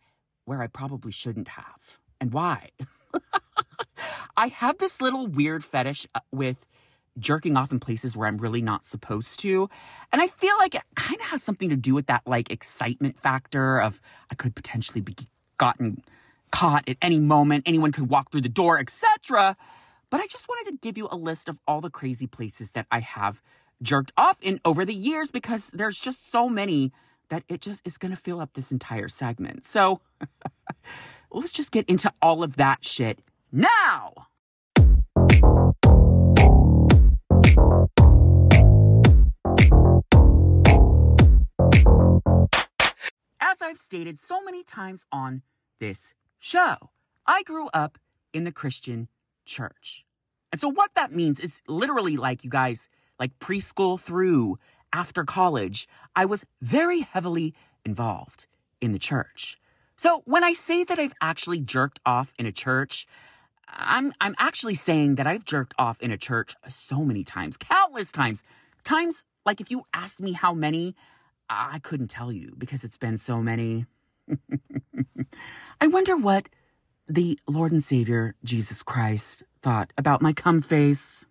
where 0.46 0.62
I 0.62 0.68
probably 0.68 1.12
shouldn't 1.12 1.48
have. 1.48 1.98
And 2.18 2.32
why? 2.32 2.70
I 4.36 4.48
have 4.48 4.78
this 4.78 5.02
little 5.02 5.26
weird 5.26 5.64
fetish 5.64 6.06
uh, 6.14 6.20
with 6.32 6.64
jerking 7.18 7.58
off 7.58 7.70
in 7.70 7.78
places 7.78 8.16
where 8.16 8.26
I'm 8.26 8.38
really 8.38 8.62
not 8.62 8.86
supposed 8.86 9.38
to. 9.40 9.68
And 10.12 10.22
I 10.22 10.28
feel 10.28 10.56
like 10.58 10.74
it 10.74 10.82
kind 10.94 11.20
of 11.20 11.26
has 11.26 11.42
something 11.42 11.68
to 11.68 11.76
do 11.76 11.92
with 11.92 12.06
that 12.06 12.22
like 12.24 12.50
excitement 12.50 13.20
factor 13.20 13.82
of 13.82 14.00
I 14.30 14.34
could 14.34 14.54
potentially 14.54 15.02
be 15.02 15.14
gotten 15.58 16.02
caught 16.52 16.88
at 16.88 16.96
any 17.02 17.18
moment, 17.18 17.64
anyone 17.66 17.90
could 17.90 18.08
walk 18.08 18.30
through 18.30 18.42
the 18.42 18.48
door, 18.48 18.78
etc. 18.78 19.56
But 20.10 20.20
I 20.20 20.26
just 20.28 20.48
wanted 20.48 20.70
to 20.70 20.78
give 20.78 20.96
you 20.96 21.08
a 21.10 21.16
list 21.16 21.48
of 21.48 21.58
all 21.66 21.80
the 21.80 21.90
crazy 21.90 22.28
places 22.28 22.72
that 22.72 22.86
I 22.92 23.00
have 23.00 23.42
jerked 23.82 24.12
off 24.16 24.36
in 24.42 24.60
over 24.64 24.84
the 24.84 24.94
years 24.94 25.32
because 25.32 25.70
there's 25.70 25.98
just 25.98 26.30
so 26.30 26.48
many 26.48 26.92
that 27.30 27.42
it 27.48 27.60
just 27.60 27.84
is 27.86 27.98
going 27.98 28.14
to 28.14 28.20
fill 28.20 28.40
up 28.40 28.52
this 28.52 28.70
entire 28.70 29.08
segment. 29.08 29.64
So 29.64 30.00
let's 31.32 31.52
just 31.52 31.72
get 31.72 31.88
into 31.88 32.12
all 32.20 32.44
of 32.44 32.56
that 32.56 32.84
shit 32.84 33.20
now. 33.50 34.28
As 43.40 43.60
I've 43.62 43.78
stated 43.78 44.18
so 44.18 44.42
many 44.42 44.62
times 44.62 45.06
on 45.10 45.42
this 45.80 46.14
show, 46.42 46.90
I 47.26 47.42
grew 47.44 47.68
up 47.72 47.98
in 48.32 48.44
the 48.44 48.52
Christian 48.52 49.08
church. 49.46 50.04
And 50.50 50.60
so, 50.60 50.68
what 50.68 50.90
that 50.94 51.12
means 51.12 51.40
is 51.40 51.62
literally 51.68 52.16
like 52.16 52.44
you 52.44 52.50
guys, 52.50 52.88
like 53.18 53.38
preschool 53.38 53.98
through 53.98 54.58
after 54.92 55.24
college, 55.24 55.88
I 56.14 56.24
was 56.24 56.44
very 56.60 57.00
heavily 57.00 57.54
involved 57.84 58.46
in 58.80 58.92
the 58.92 58.98
church. 58.98 59.58
So 59.96 60.22
when 60.24 60.42
I 60.42 60.52
say 60.52 60.82
that 60.84 60.98
I've 60.98 61.14
actually 61.20 61.60
jerked 61.60 62.00
off 62.04 62.34
in 62.38 62.44
a 62.44 62.52
church, 62.52 63.06
I'm 63.68 64.12
I'm 64.20 64.34
actually 64.38 64.74
saying 64.74 65.14
that 65.14 65.26
I've 65.26 65.44
jerked 65.44 65.74
off 65.78 66.00
in 66.00 66.10
a 66.10 66.18
church 66.18 66.56
so 66.68 67.04
many 67.04 67.22
times, 67.24 67.56
countless 67.56 68.10
times. 68.10 68.42
Times 68.84 69.24
like 69.46 69.60
if 69.60 69.70
you 69.70 69.84
asked 69.94 70.20
me 70.20 70.32
how 70.32 70.52
many, 70.52 70.96
I 71.48 71.78
couldn't 71.78 72.08
tell 72.08 72.32
you 72.32 72.54
because 72.58 72.82
it's 72.84 72.98
been 72.98 73.16
so 73.16 73.40
many. 73.40 73.86
I 75.80 75.86
wonder 75.86 76.16
what 76.16 76.48
the 77.08 77.38
Lord 77.48 77.72
and 77.72 77.82
Savior 77.82 78.34
Jesus 78.44 78.82
Christ 78.82 79.42
thought 79.60 79.92
about 79.98 80.22
my 80.22 80.32
cum 80.32 80.62
face. 80.62 81.26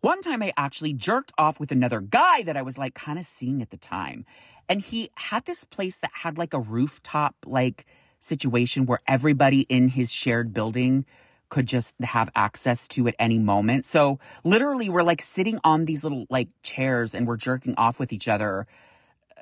One 0.00 0.20
time 0.20 0.42
I 0.42 0.52
actually 0.56 0.94
jerked 0.94 1.32
off 1.38 1.60
with 1.60 1.70
another 1.70 2.00
guy 2.00 2.42
that 2.42 2.56
I 2.56 2.62
was 2.62 2.76
like 2.76 2.94
kind 2.94 3.18
of 3.18 3.24
seeing 3.24 3.62
at 3.62 3.70
the 3.70 3.76
time. 3.76 4.24
And 4.68 4.80
he 4.80 5.10
had 5.16 5.44
this 5.44 5.64
place 5.64 5.98
that 5.98 6.10
had 6.12 6.38
like 6.38 6.54
a 6.54 6.60
rooftop 6.60 7.36
like 7.46 7.86
situation 8.18 8.86
where 8.86 9.00
everybody 9.06 9.60
in 9.62 9.88
his 9.88 10.10
shared 10.10 10.52
building 10.52 11.04
could 11.50 11.66
just 11.66 11.94
have 12.00 12.30
access 12.34 12.88
to 12.88 13.06
at 13.06 13.14
any 13.18 13.38
moment. 13.38 13.84
So 13.84 14.18
literally 14.42 14.88
we're 14.88 15.02
like 15.02 15.20
sitting 15.20 15.60
on 15.62 15.84
these 15.84 16.02
little 16.02 16.24
like 16.30 16.48
chairs 16.62 17.14
and 17.14 17.26
we're 17.26 17.36
jerking 17.36 17.74
off 17.76 18.00
with 18.00 18.12
each 18.12 18.26
other. 18.26 18.66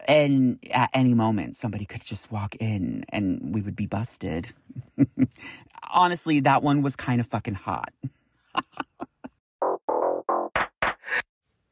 And 0.08 0.58
at 0.72 0.90
any 0.92 1.14
moment, 1.14 1.56
somebody 1.56 1.84
could 1.84 2.04
just 2.04 2.30
walk 2.32 2.54
in 2.56 3.04
and 3.10 3.54
we 3.54 3.60
would 3.60 3.76
be 3.76 3.86
busted. 3.86 4.52
Honestly, 5.92 6.40
that 6.40 6.62
one 6.62 6.82
was 6.82 6.96
kind 6.96 7.20
of 7.20 7.26
fucking 7.26 7.54
hot. 7.54 7.92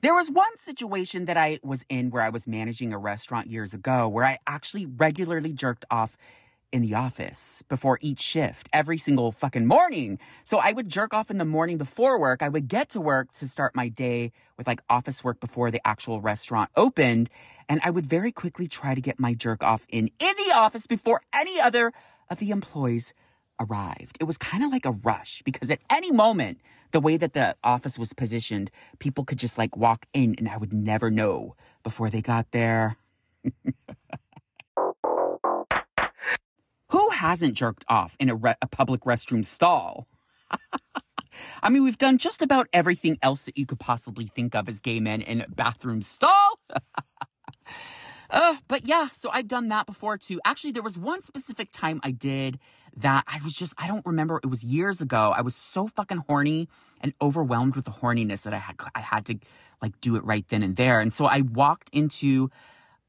There 0.00 0.14
was 0.14 0.30
one 0.30 0.56
situation 0.56 1.24
that 1.24 1.36
I 1.36 1.58
was 1.64 1.84
in 1.88 2.10
where 2.10 2.22
I 2.22 2.28
was 2.28 2.46
managing 2.46 2.92
a 2.92 2.98
restaurant 2.98 3.48
years 3.48 3.74
ago 3.74 4.06
where 4.06 4.24
I 4.24 4.38
actually 4.46 4.86
regularly 4.86 5.52
jerked 5.52 5.84
off 5.90 6.16
in 6.72 6.82
the 6.82 6.94
office 6.94 7.62
before 7.68 7.98
each 8.00 8.20
shift 8.20 8.68
every 8.72 8.98
single 8.98 9.32
fucking 9.32 9.66
morning. 9.66 10.18
So 10.44 10.58
I 10.58 10.72
would 10.72 10.88
jerk 10.88 11.14
off 11.14 11.30
in 11.30 11.38
the 11.38 11.44
morning 11.44 11.78
before 11.78 12.20
work. 12.20 12.42
I 12.42 12.48
would 12.48 12.68
get 12.68 12.90
to 12.90 13.00
work 13.00 13.32
to 13.32 13.48
start 13.48 13.74
my 13.74 13.88
day 13.88 14.32
with 14.56 14.66
like 14.66 14.80
office 14.88 15.24
work 15.24 15.40
before 15.40 15.70
the 15.70 15.80
actual 15.86 16.20
restaurant 16.20 16.70
opened. 16.76 17.30
And 17.68 17.80
I 17.82 17.90
would 17.90 18.06
very 18.06 18.32
quickly 18.32 18.68
try 18.68 18.94
to 18.94 19.00
get 19.00 19.18
my 19.18 19.34
jerk 19.34 19.62
off 19.62 19.86
in 19.88 20.10
in 20.18 20.34
the 20.36 20.54
office 20.54 20.86
before 20.86 21.22
any 21.34 21.60
other 21.60 21.92
of 22.30 22.38
the 22.38 22.50
employees 22.50 23.14
arrived. 23.60 24.18
It 24.20 24.24
was 24.24 24.38
kind 24.38 24.62
of 24.62 24.70
like 24.70 24.84
a 24.84 24.92
rush 24.92 25.42
because 25.42 25.70
at 25.70 25.80
any 25.90 26.12
moment, 26.12 26.60
the 26.90 27.00
way 27.00 27.16
that 27.16 27.34
the 27.34 27.56
office 27.62 27.98
was 27.98 28.12
positioned, 28.12 28.70
people 28.98 29.24
could 29.24 29.38
just 29.38 29.58
like 29.58 29.76
walk 29.76 30.06
in 30.12 30.34
and 30.38 30.48
I 30.48 30.56
would 30.56 30.72
never 30.72 31.10
know 31.10 31.56
before 31.82 32.10
they 32.10 32.22
got 32.22 32.50
there. 32.52 32.96
Who 36.90 37.10
hasn't 37.10 37.54
jerked 37.54 37.84
off 37.88 38.16
in 38.18 38.30
a, 38.30 38.34
re- 38.34 38.54
a 38.62 38.66
public 38.66 39.02
restroom 39.02 39.44
stall? 39.44 40.06
I 41.62 41.68
mean, 41.68 41.84
we've 41.84 41.98
done 41.98 42.18
just 42.18 42.42
about 42.42 42.68
everything 42.72 43.18
else 43.22 43.42
that 43.44 43.58
you 43.58 43.66
could 43.66 43.78
possibly 43.78 44.26
think 44.26 44.54
of 44.54 44.68
as 44.68 44.80
gay 44.80 45.00
men 45.00 45.20
in 45.20 45.42
a 45.42 45.48
bathroom 45.48 46.02
stall. 46.02 46.58
uh, 48.30 48.56
but 48.66 48.84
yeah, 48.84 49.08
so 49.12 49.30
I've 49.32 49.48
done 49.48 49.68
that 49.68 49.86
before 49.86 50.16
too. 50.16 50.40
Actually, 50.44 50.72
there 50.72 50.82
was 50.82 50.98
one 50.98 51.22
specific 51.22 51.70
time 51.70 52.00
I 52.02 52.10
did 52.10 52.58
that 52.96 53.24
I 53.26 53.38
was 53.44 53.52
just, 53.52 53.74
I 53.78 53.86
don't 53.86 54.04
remember. 54.06 54.40
It 54.42 54.48
was 54.48 54.64
years 54.64 55.00
ago. 55.00 55.32
I 55.36 55.42
was 55.42 55.54
so 55.54 55.86
fucking 55.86 56.24
horny 56.26 56.68
and 57.00 57.12
overwhelmed 57.20 57.76
with 57.76 57.84
the 57.84 57.92
horniness 57.92 58.42
that 58.44 58.54
I 58.54 58.58
had, 58.58 58.76
I 58.94 59.00
had 59.00 59.26
to 59.26 59.38
like 59.80 60.00
do 60.00 60.16
it 60.16 60.24
right 60.24 60.46
then 60.48 60.62
and 60.62 60.76
there. 60.76 61.00
And 61.00 61.12
so 61.12 61.26
I 61.26 61.42
walked 61.42 61.90
into 61.92 62.50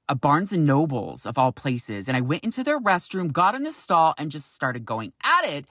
a 0.10 0.16
Barnes 0.16 0.52
and 0.52 0.66
Nobles 0.66 1.28
of 1.28 1.38
all 1.38 1.52
places 1.52 2.08
and 2.08 2.18
I 2.18 2.22
went 2.22 2.44
into 2.44 2.64
their 2.64 2.80
restroom, 2.80 3.32
got 3.32 3.54
in 3.54 3.64
the 3.64 3.72
stall 3.72 4.16
and 4.18 4.32
just 4.32 4.54
started 4.54 4.84
going 4.84 5.14
at 5.24 5.46
it. 5.46 5.66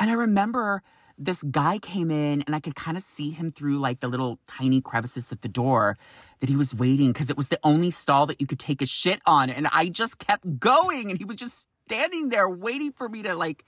And 0.00 0.10
I 0.10 0.14
remember 0.14 0.82
this 1.16 1.44
guy 1.44 1.78
came 1.78 2.10
in 2.10 2.42
and 2.42 2.56
I 2.56 2.60
could 2.60 2.74
kind 2.74 2.96
of 2.96 3.02
see 3.04 3.30
him 3.30 3.52
through 3.52 3.78
like 3.78 4.00
the 4.00 4.08
little 4.08 4.40
tiny 4.48 4.80
crevices 4.80 5.30
of 5.30 5.40
the 5.42 5.48
door 5.48 5.96
that 6.40 6.48
he 6.48 6.56
was 6.56 6.74
waiting 6.74 7.12
because 7.12 7.30
it 7.30 7.36
was 7.36 7.48
the 7.48 7.60
only 7.62 7.90
stall 7.90 8.26
that 8.26 8.40
you 8.40 8.48
could 8.48 8.58
take 8.58 8.82
a 8.82 8.86
shit 8.86 9.22
on. 9.24 9.48
And 9.48 9.68
I 9.72 9.88
just 9.88 10.18
kept 10.18 10.58
going 10.58 11.10
and 11.10 11.18
he 11.18 11.24
was 11.24 11.36
just 11.36 11.68
standing 11.86 12.30
there 12.30 12.48
waiting 12.48 12.90
for 12.90 13.08
me 13.08 13.22
to 13.22 13.36
like 13.36 13.64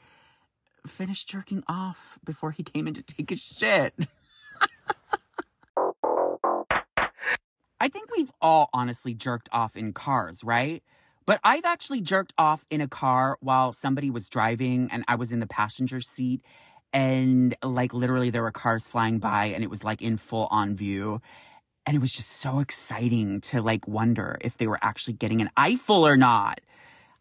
finish 0.88 1.24
jerking 1.24 1.62
off 1.68 2.18
before 2.24 2.50
he 2.50 2.64
came 2.64 2.88
in 2.88 2.94
to 2.94 3.02
take 3.02 3.30
a 3.30 3.36
shit. 3.36 3.94
I 7.80 7.88
think 7.88 8.10
we've 8.16 8.32
all 8.40 8.70
honestly 8.72 9.14
jerked 9.14 9.48
off 9.52 9.76
in 9.76 9.92
cars, 9.92 10.42
right? 10.42 10.82
But 11.26 11.40
I've 11.44 11.64
actually 11.64 12.00
jerked 12.00 12.32
off 12.38 12.64
in 12.70 12.80
a 12.80 12.88
car 12.88 13.36
while 13.40 13.72
somebody 13.72 14.10
was 14.10 14.28
driving 14.28 14.88
and 14.90 15.04
I 15.08 15.16
was 15.16 15.32
in 15.32 15.40
the 15.40 15.46
passenger 15.46 16.00
seat 16.00 16.40
and 16.92 17.54
like 17.62 17.92
literally 17.92 18.30
there 18.30 18.42
were 18.42 18.52
cars 18.52 18.88
flying 18.88 19.18
by 19.18 19.46
and 19.46 19.62
it 19.62 19.68
was 19.68 19.84
like 19.84 20.00
in 20.00 20.16
full 20.16 20.48
on 20.50 20.76
view. 20.76 21.20
And 21.84 21.96
it 21.96 22.00
was 22.00 22.14
just 22.14 22.30
so 22.30 22.60
exciting 22.60 23.40
to 23.42 23.60
like 23.60 23.86
wonder 23.86 24.38
if 24.40 24.56
they 24.56 24.66
were 24.66 24.78
actually 24.82 25.14
getting 25.14 25.40
an 25.40 25.50
eyeful 25.56 26.06
or 26.06 26.16
not. 26.16 26.60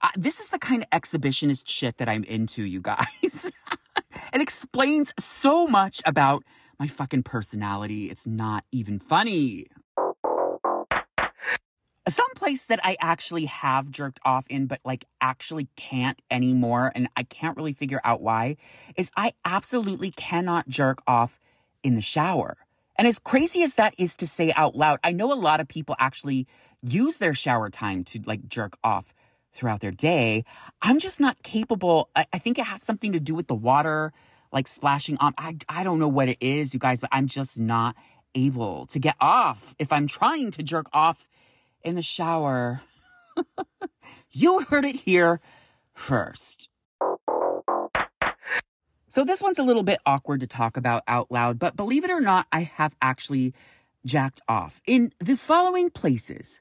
Uh, 0.02 0.10
this 0.16 0.40
is 0.40 0.50
the 0.50 0.60
kind 0.60 0.84
of 0.84 0.90
exhibitionist 1.02 1.64
shit 1.68 1.98
that 1.98 2.08
i'm 2.08 2.24
into 2.24 2.64
you 2.64 2.82
guys. 2.82 3.52
It 4.34 4.42
explains 4.42 5.14
so 5.20 5.68
much 5.68 6.02
about 6.06 6.44
my 6.80 6.88
fucking 6.88 7.24
personality. 7.24 8.10
It's 8.10 8.26
not 8.26 8.64
even 8.72 9.00
funny 9.00 9.68
some 12.08 12.34
place 12.36 12.66
that 12.68 12.80
I 12.84 12.98
actually 13.00 13.46
have 13.46 13.90
jerked 13.90 14.20
off 14.24 14.46
in, 14.48 14.68
but 14.68 14.80
like 14.86 15.06
actually 15.22 15.68
can't 15.76 16.22
anymore, 16.30 16.92
and 16.94 17.08
I 17.16 17.24
can't 17.24 17.58
really 17.58 17.74
figure 17.74 18.02
out 18.04 18.22
why, 18.22 18.58
is 18.96 19.12
I 19.18 19.34
absolutely 19.44 20.12
cannot 20.12 20.68
jerk 20.68 21.02
off 21.08 21.40
in 21.84 21.96
the 21.96 22.02
shower. 22.02 22.58
And 22.98 23.08
as 23.08 23.20
crazy 23.20 23.62
as 23.64 23.76
that 23.76 23.94
is 23.98 24.16
to 24.18 24.28
say 24.28 24.54
out 24.56 24.76
loud, 24.76 25.00
I 25.04 25.12
know 25.12 25.34
a 25.34 25.36
lot 25.36 25.60
of 25.60 25.68
people 25.68 25.96
actually 26.00 26.48
use 26.82 27.18
their 27.18 27.34
shower 27.34 27.70
time 27.70 28.04
to 28.06 28.22
like 28.26 28.48
jerk 28.48 28.78
off 28.84 29.14
throughout 29.54 29.80
their 29.80 29.92
day. 29.92 30.44
I'm 30.82 31.00
just 31.00 31.20
not 31.20 31.42
capable. 31.44 32.10
I, 32.16 32.26
I 32.32 32.40
think 32.40 32.60
it 32.60 32.66
has 32.66 32.82
something 32.82 33.12
to 33.14 33.20
do 33.20 33.36
with 33.36 33.48
the 33.48 33.56
water 33.56 34.14
like 34.52 34.68
splashing 34.68 35.18
on. 35.18 35.34
I, 35.38 35.58
I 35.68 35.84
don't 35.84 36.00
know 36.00 36.08
what 36.08 36.30
it 36.30 36.38
is, 36.40 36.74
you 36.74 36.80
guys, 36.80 37.02
but 37.02 37.10
I'm 37.12 37.28
just 37.28 37.60
not 37.60 37.96
able 38.34 38.86
to 38.88 39.00
get 39.00 39.16
off 39.20 39.76
if 39.80 39.92
I'm 39.92 40.08
trying 40.08 40.52
to 40.52 40.64
jerk 40.64 40.88
off 40.94 41.28
in 41.86 41.96
the 41.96 42.02
shower. 42.02 42.82
you 44.32 44.62
heard 44.62 44.86
it 44.86 44.96
here 44.98 45.40
first. 45.94 46.70
So, 49.08 49.24
this 49.24 49.42
one's 49.42 49.60
a 49.60 49.64
little 49.64 49.84
bit 49.84 50.00
awkward 50.06 50.42
to 50.42 50.48
talk 50.48 50.76
about 50.76 51.04
out 51.08 51.32
loud, 51.32 51.58
but 51.58 51.78
believe 51.78 52.04
it 52.04 52.10
or 52.10 52.20
not, 52.20 52.48
I 52.52 52.62
have 52.62 52.96
actually 53.02 53.54
jacked 54.06 54.42
off 54.48 54.82
in 54.86 55.14
the 55.20 55.38
following 55.38 55.90
places 55.90 56.60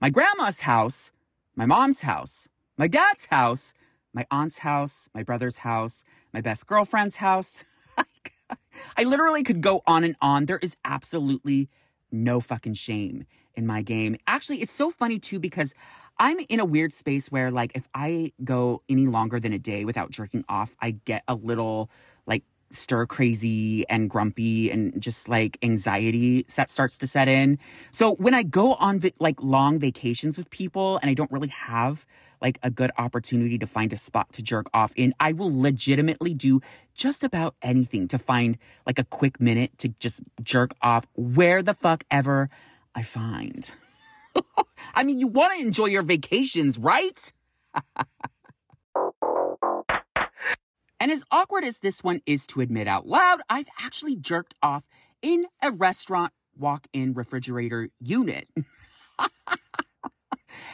my 0.00 0.08
grandma's 0.08 0.60
house, 0.60 1.12
my 1.54 1.66
mom's 1.66 2.00
house, 2.00 2.48
my 2.78 2.88
dad's 2.88 3.26
house, 3.26 3.74
my 4.14 4.24
aunt's 4.30 4.58
house, 4.58 5.08
my 5.14 5.22
brother's 5.22 5.58
house, 5.58 6.04
my 6.32 6.40
best 6.40 6.66
girlfriend's 6.66 7.16
house. 7.16 7.64
I 8.96 9.04
literally 9.04 9.42
could 9.42 9.60
go 9.60 9.82
on 9.86 10.02
and 10.02 10.16
on. 10.22 10.46
There 10.46 10.58
is 10.62 10.76
absolutely 10.84 11.68
no 12.10 12.40
fucking 12.40 12.74
shame 12.74 13.26
in 13.60 13.66
my 13.66 13.82
game. 13.82 14.16
Actually, 14.26 14.56
it's 14.58 14.72
so 14.72 14.90
funny 14.90 15.18
too 15.18 15.38
because 15.38 15.74
I'm 16.18 16.38
in 16.48 16.58
a 16.58 16.64
weird 16.64 16.92
space 16.92 17.30
where 17.30 17.50
like 17.50 17.72
if 17.76 17.86
I 17.94 18.32
go 18.42 18.82
any 18.88 19.06
longer 19.06 19.38
than 19.38 19.52
a 19.52 19.58
day 19.58 19.84
without 19.84 20.10
jerking 20.10 20.44
off, 20.48 20.74
I 20.80 20.92
get 21.04 21.22
a 21.28 21.34
little 21.34 21.90
like 22.26 22.42
stir 22.70 23.06
crazy 23.06 23.88
and 23.88 24.08
grumpy 24.08 24.70
and 24.70 25.00
just 25.00 25.28
like 25.28 25.58
anxiety 25.62 26.44
that 26.56 26.70
starts 26.70 26.98
to 26.98 27.06
set 27.06 27.28
in. 27.28 27.58
So 27.90 28.14
when 28.14 28.34
I 28.34 28.42
go 28.42 28.74
on 28.74 29.00
vi- 29.00 29.12
like 29.18 29.42
long 29.42 29.78
vacations 29.78 30.38
with 30.38 30.48
people 30.50 30.98
and 31.02 31.10
I 31.10 31.14
don't 31.14 31.30
really 31.30 31.48
have 31.48 32.06
like 32.40 32.58
a 32.62 32.70
good 32.70 32.90
opportunity 32.96 33.58
to 33.58 33.66
find 33.66 33.92
a 33.92 33.96
spot 33.96 34.32
to 34.34 34.42
jerk 34.42 34.66
off 34.72 34.92
in, 34.96 35.12
I 35.20 35.32
will 35.32 35.52
legitimately 35.52 36.34
do 36.34 36.60
just 36.94 37.24
about 37.24 37.54
anything 37.62 38.08
to 38.08 38.18
find 38.18 38.56
like 38.86 38.98
a 38.98 39.04
quick 39.04 39.40
minute 39.40 39.76
to 39.78 39.88
just 39.88 40.20
jerk 40.42 40.72
off 40.80 41.06
where 41.14 41.62
the 41.62 41.74
fuck 41.74 42.04
ever 42.10 42.48
I 42.94 43.02
find. 43.02 43.70
I 44.94 45.04
mean, 45.04 45.18
you 45.18 45.26
want 45.26 45.58
to 45.58 45.66
enjoy 45.66 45.86
your 45.86 46.02
vacations, 46.02 46.78
right? 46.78 47.32
and 51.00 51.10
as 51.10 51.24
awkward 51.30 51.64
as 51.64 51.78
this 51.78 52.02
one 52.02 52.20
is 52.26 52.46
to 52.48 52.60
admit 52.60 52.88
out 52.88 53.06
loud, 53.06 53.40
I've 53.48 53.68
actually 53.80 54.16
jerked 54.16 54.54
off 54.62 54.84
in 55.22 55.46
a 55.62 55.70
restaurant 55.70 56.32
walk 56.56 56.86
in 56.92 57.14
refrigerator 57.14 57.90
unit. 58.00 58.48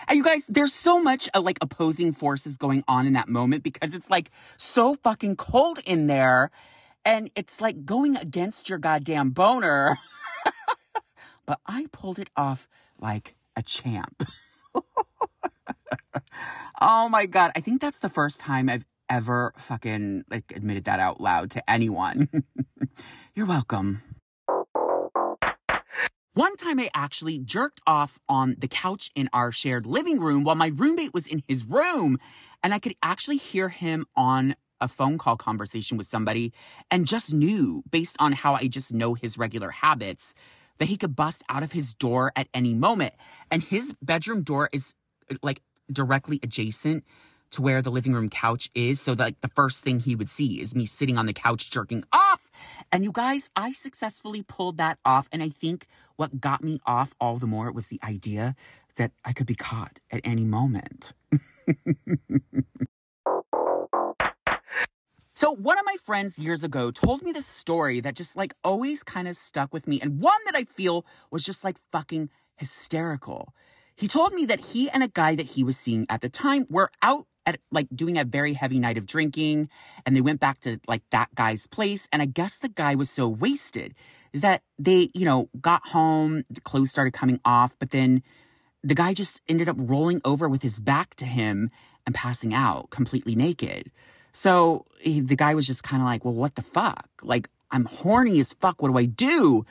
And 0.08 0.16
you 0.16 0.24
guys, 0.24 0.46
there's 0.46 0.72
so 0.72 1.02
much 1.02 1.28
uh, 1.34 1.40
like 1.40 1.58
opposing 1.60 2.12
forces 2.12 2.56
going 2.56 2.84
on 2.86 3.06
in 3.06 3.14
that 3.14 3.28
moment 3.28 3.62
because 3.62 3.94
it's 3.94 4.08
like 4.08 4.30
so 4.56 4.94
fucking 4.94 5.36
cold 5.36 5.80
in 5.84 6.06
there 6.06 6.50
and 7.04 7.30
it's 7.34 7.60
like 7.60 7.84
going 7.84 8.16
against 8.16 8.68
your 8.68 8.78
goddamn 8.78 9.30
boner. 9.30 9.98
But 11.46 11.60
I 11.66 11.86
pulled 11.92 12.18
it 12.18 12.30
off 12.36 12.68
like 12.98 13.36
a 13.56 13.62
champ. 13.62 14.28
oh 16.80 17.08
my 17.08 17.26
God. 17.26 17.52
I 17.56 17.60
think 17.60 17.80
that's 17.80 18.00
the 18.00 18.08
first 18.08 18.40
time 18.40 18.68
I've 18.68 18.84
ever 19.08 19.52
fucking 19.56 20.24
like 20.30 20.52
admitted 20.54 20.84
that 20.84 21.00
out 21.00 21.20
loud 21.20 21.50
to 21.52 21.70
anyone. 21.70 22.28
You're 23.34 23.46
welcome. 23.46 24.02
One 26.34 26.56
time 26.56 26.78
I 26.78 26.90
actually 26.92 27.38
jerked 27.38 27.80
off 27.86 28.18
on 28.28 28.56
the 28.58 28.68
couch 28.68 29.10
in 29.14 29.30
our 29.32 29.50
shared 29.50 29.86
living 29.86 30.20
room 30.20 30.44
while 30.44 30.54
my 30.54 30.66
roommate 30.66 31.14
was 31.14 31.26
in 31.26 31.42
his 31.48 31.64
room. 31.64 32.18
And 32.62 32.74
I 32.74 32.78
could 32.78 32.94
actually 33.02 33.38
hear 33.38 33.70
him 33.70 34.04
on 34.14 34.54
a 34.78 34.88
phone 34.88 35.16
call 35.16 35.38
conversation 35.38 35.96
with 35.96 36.06
somebody 36.06 36.52
and 36.90 37.06
just 37.06 37.32
knew, 37.32 37.82
based 37.90 38.16
on 38.18 38.32
how 38.32 38.54
I 38.54 38.66
just 38.66 38.92
know 38.92 39.14
his 39.14 39.38
regular 39.38 39.70
habits, 39.70 40.34
that 40.78 40.88
he 40.88 40.96
could 40.96 41.16
bust 41.16 41.42
out 41.48 41.62
of 41.62 41.72
his 41.72 41.94
door 41.94 42.32
at 42.36 42.48
any 42.54 42.74
moment. 42.74 43.14
And 43.50 43.62
his 43.62 43.94
bedroom 44.02 44.42
door 44.42 44.68
is 44.72 44.94
like 45.42 45.62
directly 45.90 46.40
adjacent 46.42 47.04
to 47.52 47.62
where 47.62 47.80
the 47.80 47.90
living 47.90 48.12
room 48.12 48.28
couch 48.28 48.70
is. 48.74 49.00
So 49.00 49.12
like 49.12 49.40
the 49.40 49.48
first 49.48 49.84
thing 49.84 50.00
he 50.00 50.14
would 50.14 50.28
see 50.28 50.60
is 50.60 50.74
me 50.74 50.86
sitting 50.86 51.16
on 51.16 51.26
the 51.26 51.32
couch 51.32 51.70
jerking 51.70 52.04
off. 52.12 52.50
And 52.90 53.04
you 53.04 53.12
guys, 53.12 53.50
I 53.54 53.72
successfully 53.72 54.42
pulled 54.42 54.78
that 54.78 54.98
off. 55.04 55.28
And 55.32 55.42
I 55.42 55.48
think 55.48 55.86
what 56.16 56.40
got 56.40 56.62
me 56.62 56.80
off 56.86 57.14
all 57.20 57.36
the 57.38 57.46
more 57.46 57.70
was 57.72 57.88
the 57.88 58.00
idea 58.02 58.54
that 58.96 59.12
I 59.24 59.32
could 59.32 59.46
be 59.46 59.54
caught 59.54 60.00
at 60.10 60.20
any 60.24 60.44
moment. 60.44 61.12
So, 65.38 65.52
one 65.52 65.78
of 65.78 65.84
my 65.84 65.96
friends 66.02 66.38
years 66.38 66.64
ago 66.64 66.90
told 66.90 67.20
me 67.20 67.30
this 67.30 67.44
story 67.44 68.00
that 68.00 68.14
just 68.16 68.38
like 68.38 68.54
always 68.64 69.02
kind 69.02 69.28
of 69.28 69.36
stuck 69.36 69.70
with 69.70 69.86
me, 69.86 70.00
and 70.00 70.18
one 70.18 70.40
that 70.46 70.56
I 70.56 70.64
feel 70.64 71.04
was 71.30 71.44
just 71.44 71.62
like 71.62 71.76
fucking 71.92 72.30
hysterical. 72.56 73.52
He 73.94 74.08
told 74.08 74.32
me 74.32 74.46
that 74.46 74.60
he 74.60 74.88
and 74.88 75.02
a 75.02 75.08
guy 75.08 75.34
that 75.34 75.48
he 75.48 75.62
was 75.62 75.76
seeing 75.76 76.06
at 76.08 76.22
the 76.22 76.30
time 76.30 76.64
were 76.70 76.90
out 77.02 77.26
at 77.44 77.58
like 77.70 77.86
doing 77.94 78.16
a 78.16 78.24
very 78.24 78.54
heavy 78.54 78.78
night 78.78 78.96
of 78.96 79.04
drinking, 79.04 79.68
and 80.06 80.16
they 80.16 80.22
went 80.22 80.40
back 80.40 80.58
to 80.60 80.80
like 80.88 81.02
that 81.10 81.34
guy's 81.34 81.66
place. 81.66 82.08
And 82.10 82.22
I 82.22 82.26
guess 82.26 82.56
the 82.56 82.70
guy 82.70 82.94
was 82.94 83.10
so 83.10 83.28
wasted 83.28 83.94
that 84.32 84.62
they, 84.78 85.10
you 85.14 85.26
know, 85.26 85.50
got 85.60 85.88
home, 85.88 86.44
the 86.48 86.62
clothes 86.62 86.90
started 86.92 87.12
coming 87.12 87.40
off, 87.44 87.76
but 87.78 87.90
then 87.90 88.22
the 88.82 88.94
guy 88.94 89.12
just 89.12 89.42
ended 89.48 89.68
up 89.68 89.76
rolling 89.78 90.22
over 90.24 90.48
with 90.48 90.62
his 90.62 90.78
back 90.78 91.14
to 91.16 91.26
him 91.26 91.68
and 92.06 92.14
passing 92.14 92.54
out 92.54 92.88
completely 92.88 93.34
naked. 93.34 93.90
So 94.36 94.84
he, 95.00 95.20
the 95.20 95.34
guy 95.34 95.54
was 95.54 95.66
just 95.66 95.82
kind 95.82 96.02
of 96.02 96.06
like, 96.06 96.22
well, 96.22 96.34
what 96.34 96.56
the 96.56 96.62
fuck? 96.62 97.08
Like, 97.22 97.48
I'm 97.70 97.86
horny 97.86 98.38
as 98.38 98.52
fuck. 98.52 98.82
What 98.82 98.92
do 98.92 98.98
I 98.98 99.06
do? 99.06 99.64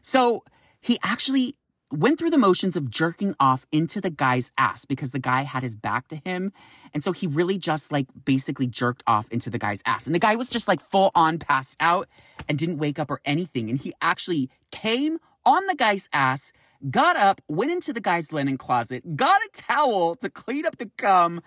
So 0.00 0.44
he 0.80 0.96
actually 1.02 1.56
went 1.90 2.20
through 2.20 2.30
the 2.30 2.38
motions 2.38 2.76
of 2.76 2.88
jerking 2.88 3.34
off 3.40 3.66
into 3.72 4.00
the 4.00 4.10
guy's 4.10 4.52
ass 4.56 4.84
because 4.84 5.10
the 5.10 5.18
guy 5.18 5.42
had 5.42 5.64
his 5.64 5.74
back 5.74 6.06
to 6.06 6.14
him. 6.24 6.52
And 6.94 7.02
so 7.02 7.10
he 7.10 7.26
really 7.26 7.58
just 7.58 7.90
like 7.90 8.06
basically 8.24 8.68
jerked 8.68 9.02
off 9.08 9.28
into 9.32 9.50
the 9.50 9.58
guy's 9.58 9.82
ass. 9.86 10.06
And 10.06 10.14
the 10.14 10.20
guy 10.20 10.36
was 10.36 10.48
just 10.48 10.68
like 10.68 10.80
full 10.80 11.10
on 11.16 11.40
passed 11.40 11.76
out 11.80 12.06
and 12.48 12.56
didn't 12.56 12.78
wake 12.78 13.00
up 13.00 13.10
or 13.10 13.20
anything. 13.24 13.68
And 13.68 13.80
he 13.80 13.92
actually 14.00 14.50
came 14.70 15.18
on 15.44 15.66
the 15.66 15.74
guy's 15.74 16.08
ass, 16.12 16.52
got 16.92 17.16
up, 17.16 17.40
went 17.48 17.72
into 17.72 17.92
the 17.92 18.00
guy's 18.00 18.32
linen 18.32 18.56
closet, 18.56 19.16
got 19.16 19.40
a 19.42 19.48
towel 19.52 20.14
to 20.14 20.30
clean 20.30 20.64
up 20.64 20.78
the 20.78 20.92
cum. 20.96 21.42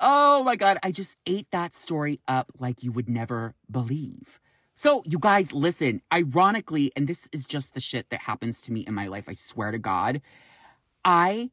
Oh 0.00 0.44
my 0.44 0.54
God, 0.54 0.78
I 0.82 0.92
just 0.92 1.16
ate 1.26 1.50
that 1.50 1.74
story 1.74 2.20
up 2.28 2.52
like 2.58 2.84
you 2.84 2.92
would 2.92 3.08
never 3.08 3.54
believe. 3.68 4.38
So, 4.74 5.02
you 5.04 5.18
guys, 5.18 5.52
listen, 5.52 6.02
ironically, 6.12 6.92
and 6.94 7.08
this 7.08 7.28
is 7.32 7.44
just 7.44 7.74
the 7.74 7.80
shit 7.80 8.10
that 8.10 8.20
happens 8.20 8.60
to 8.62 8.72
me 8.72 8.82
in 8.82 8.94
my 8.94 9.08
life, 9.08 9.24
I 9.28 9.32
swear 9.32 9.72
to 9.72 9.78
God, 9.78 10.20
I 11.04 11.50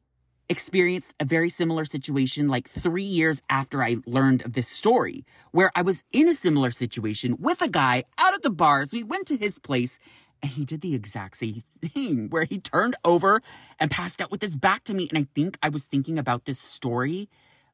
experienced 0.48 1.12
a 1.18 1.24
very 1.24 1.48
similar 1.48 1.84
situation 1.84 2.46
like 2.46 2.70
three 2.70 3.02
years 3.02 3.42
after 3.50 3.82
I 3.82 3.96
learned 4.06 4.44
of 4.44 4.52
this 4.52 4.68
story, 4.68 5.24
where 5.50 5.72
I 5.74 5.82
was 5.82 6.04
in 6.12 6.28
a 6.28 6.34
similar 6.34 6.70
situation 6.70 7.36
with 7.40 7.60
a 7.62 7.68
guy 7.68 8.04
out 8.16 8.34
at 8.34 8.42
the 8.42 8.50
bars. 8.50 8.92
We 8.92 9.02
went 9.02 9.26
to 9.26 9.36
his 9.36 9.58
place 9.58 9.98
and 10.40 10.52
he 10.52 10.64
did 10.64 10.82
the 10.82 10.94
exact 10.94 11.38
same 11.38 11.64
thing 11.82 12.28
where 12.28 12.44
he 12.44 12.58
turned 12.60 12.94
over 13.04 13.42
and 13.80 13.90
passed 13.90 14.20
out 14.20 14.30
with 14.30 14.42
his 14.42 14.54
back 14.54 14.84
to 14.84 14.94
me. 14.94 15.08
And 15.08 15.18
I 15.18 15.26
think 15.34 15.58
I 15.64 15.68
was 15.68 15.84
thinking 15.84 16.16
about 16.16 16.44
this 16.44 16.60
story 16.60 17.28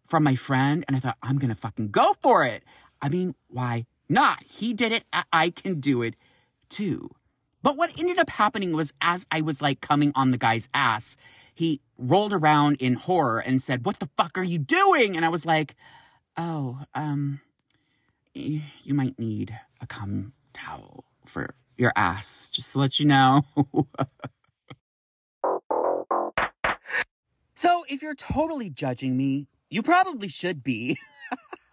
from 0.07 0.25
my 0.25 0.35
friend 0.35 0.85
and 0.87 0.97
I 0.97 1.01
thought, 1.01 1.19
I'm 1.23 1.39
going 1.39 1.51
to 1.51 1.57
fucking 1.57 1.91
go 1.91 2.15
for 2.21 2.45
it. 2.45 2.63
I 3.01 3.09
mean, 3.09 3.35
why 3.49 3.87
not? 4.09 4.43
He 4.45 4.75
did 4.75 4.93
it. 4.93 5.05
I 5.33 5.51
can 5.51 5.81
do 5.81 6.03
it 6.03 6.15
too. 6.69 7.11
But 7.63 7.77
what 7.77 7.99
ended 7.99 8.19
up 8.19 8.31
happening 8.31 8.73
was 8.73 8.93
as 9.01 9.27
I 9.31 9.41
was 9.41 9.63
like 9.63 9.81
coming 9.81 10.13
on 10.15 10.33
the 10.33 10.39
guy's 10.39 10.69
ass, 10.75 11.17
he 11.55 11.81
rolled 11.97 12.33
around 12.33 12.77
in 12.81 12.95
horror 12.95 13.39
and 13.39 13.63
said, 13.63 13.87
What 13.87 14.01
the 14.01 14.11
fuck 14.17 14.37
are 14.37 14.43
you 14.43 14.59
doing? 14.59 15.17
And 15.17 15.25
I 15.25 15.29
was 15.29 15.47
like, 15.47 15.77
Oh, 16.37 16.81
um, 16.95 17.41
you 18.35 18.63
might 18.87 19.19
need 19.19 19.59
a 19.81 19.87
cum 19.87 20.33
towel 20.53 21.05
for 21.25 21.55
your 21.77 21.93
ass, 21.95 22.51
just 22.51 22.73
to 22.73 22.79
let 22.79 22.99
you 22.99 23.07
know. 23.07 23.43
so 27.55 27.85
if 27.89 28.03
you're 28.03 28.15
totally 28.15 28.71
judging 28.71 29.17
me, 29.17 29.47
you 29.73 29.83
probably 29.83 30.29
should 30.29 30.63
be. 30.63 30.99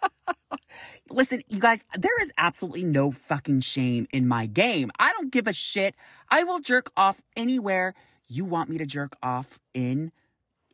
Listen, 1.09 1.41
you 1.49 1.59
guys, 1.59 1.85
there 1.97 2.21
is 2.21 2.31
absolutely 2.37 2.85
no 2.85 3.11
fucking 3.11 3.59
shame 3.59 4.07
in 4.13 4.25
my 4.25 4.45
game. 4.45 4.89
I 4.97 5.11
don't 5.11 5.31
give 5.31 5.47
a 5.47 5.53
shit. 5.53 5.95
I 6.29 6.43
will 6.43 6.59
jerk 6.59 6.91
off 6.95 7.21
anywhere 7.35 7.93
you 8.27 8.45
want 8.45 8.69
me 8.69 8.77
to 8.77 8.85
jerk 8.85 9.17
off 9.21 9.59
in. 9.73 10.13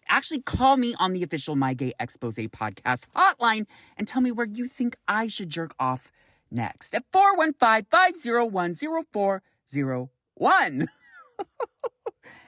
Actually, 0.07 0.41
call 0.41 0.77
me 0.77 0.93
on 0.99 1.13
the 1.13 1.23
official 1.23 1.55
My 1.55 1.73
Gay 1.73 1.93
Expose 1.99 2.35
podcast 2.35 3.05
hotline 3.15 3.65
and 3.97 4.07
tell 4.07 4.21
me 4.21 4.31
where 4.31 4.45
you 4.45 4.67
think 4.67 4.95
I 5.07 5.27
should 5.27 5.49
jerk 5.49 5.73
off 5.79 6.11
next 6.51 6.93
at 6.93 7.05
415 7.11 7.87
501 7.89 8.75
0401. 8.75 10.87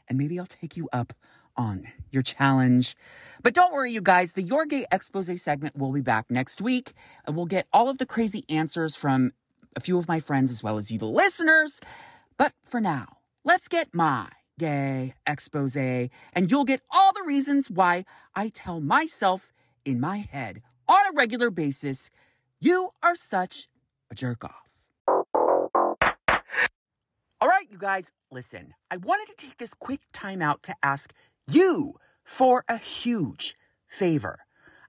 And 0.08 0.18
maybe 0.18 0.40
I'll 0.40 0.46
take 0.46 0.78
you 0.78 0.88
up 0.94 1.14
on 1.58 1.88
your 2.12 2.22
challenge. 2.22 2.96
But 3.44 3.54
don't 3.54 3.74
worry, 3.74 3.92
you 3.92 4.02
guys, 4.02 4.34
the 4.34 4.42
Your 4.42 4.66
Gay 4.66 4.86
Expose 4.92 5.42
segment 5.42 5.78
will 5.78 5.92
be 5.92 6.02
back 6.02 6.26
next 6.30 6.62
week, 6.62 6.94
and 7.26 7.36
we'll 7.36 7.46
get 7.46 7.68
all 7.74 7.90
of 7.90 7.98
the 7.98 8.06
crazy 8.06 8.44
answers 8.50 8.96
from 8.96 9.32
a 9.76 9.80
few 9.80 9.98
of 9.98 10.08
my 10.08 10.20
friends 10.20 10.52
as 10.52 10.64
well 10.64 10.78
as 10.78 10.92
you, 10.92 10.98
the 10.98 11.06
listeners. 11.06 11.80
But 12.38 12.54
for 12.64 12.80
now, 12.80 13.18
let's 13.44 13.68
get 13.68 13.94
my 13.94 14.28
gay 14.60 15.14
expose, 15.26 15.76
and 15.76 16.10
you'll 16.50 16.66
get 16.66 16.82
all 16.92 17.14
the 17.14 17.24
reasons 17.24 17.70
why 17.70 18.06
I 18.36 18.50
tell 18.50 18.80
myself 18.80 19.52
in 19.86 20.00
my 20.00 20.18
head 20.18 20.62
on 20.88 21.06
a 21.08 21.14
regular 21.14 21.50
basis, 21.50 22.10
you 22.60 22.90
are 23.04 23.16
such 23.16 23.68
a 24.10 24.16
jerk 24.16 24.44
off. 24.44 24.64
All 27.40 27.48
right, 27.48 27.68
you 27.70 27.78
guys, 27.78 28.12
listen. 28.32 28.74
I 28.90 28.98
wanted 28.98 29.28
to 29.28 29.36
take 29.36 29.58
this 29.58 29.76
quick 29.76 30.00
time 30.12 30.42
out 30.42 30.64
to 30.64 30.74
ask 30.82 31.14
you 31.48 31.94
for 32.24 32.64
a 32.68 32.78
huge 32.78 33.56
favor. 33.88 34.40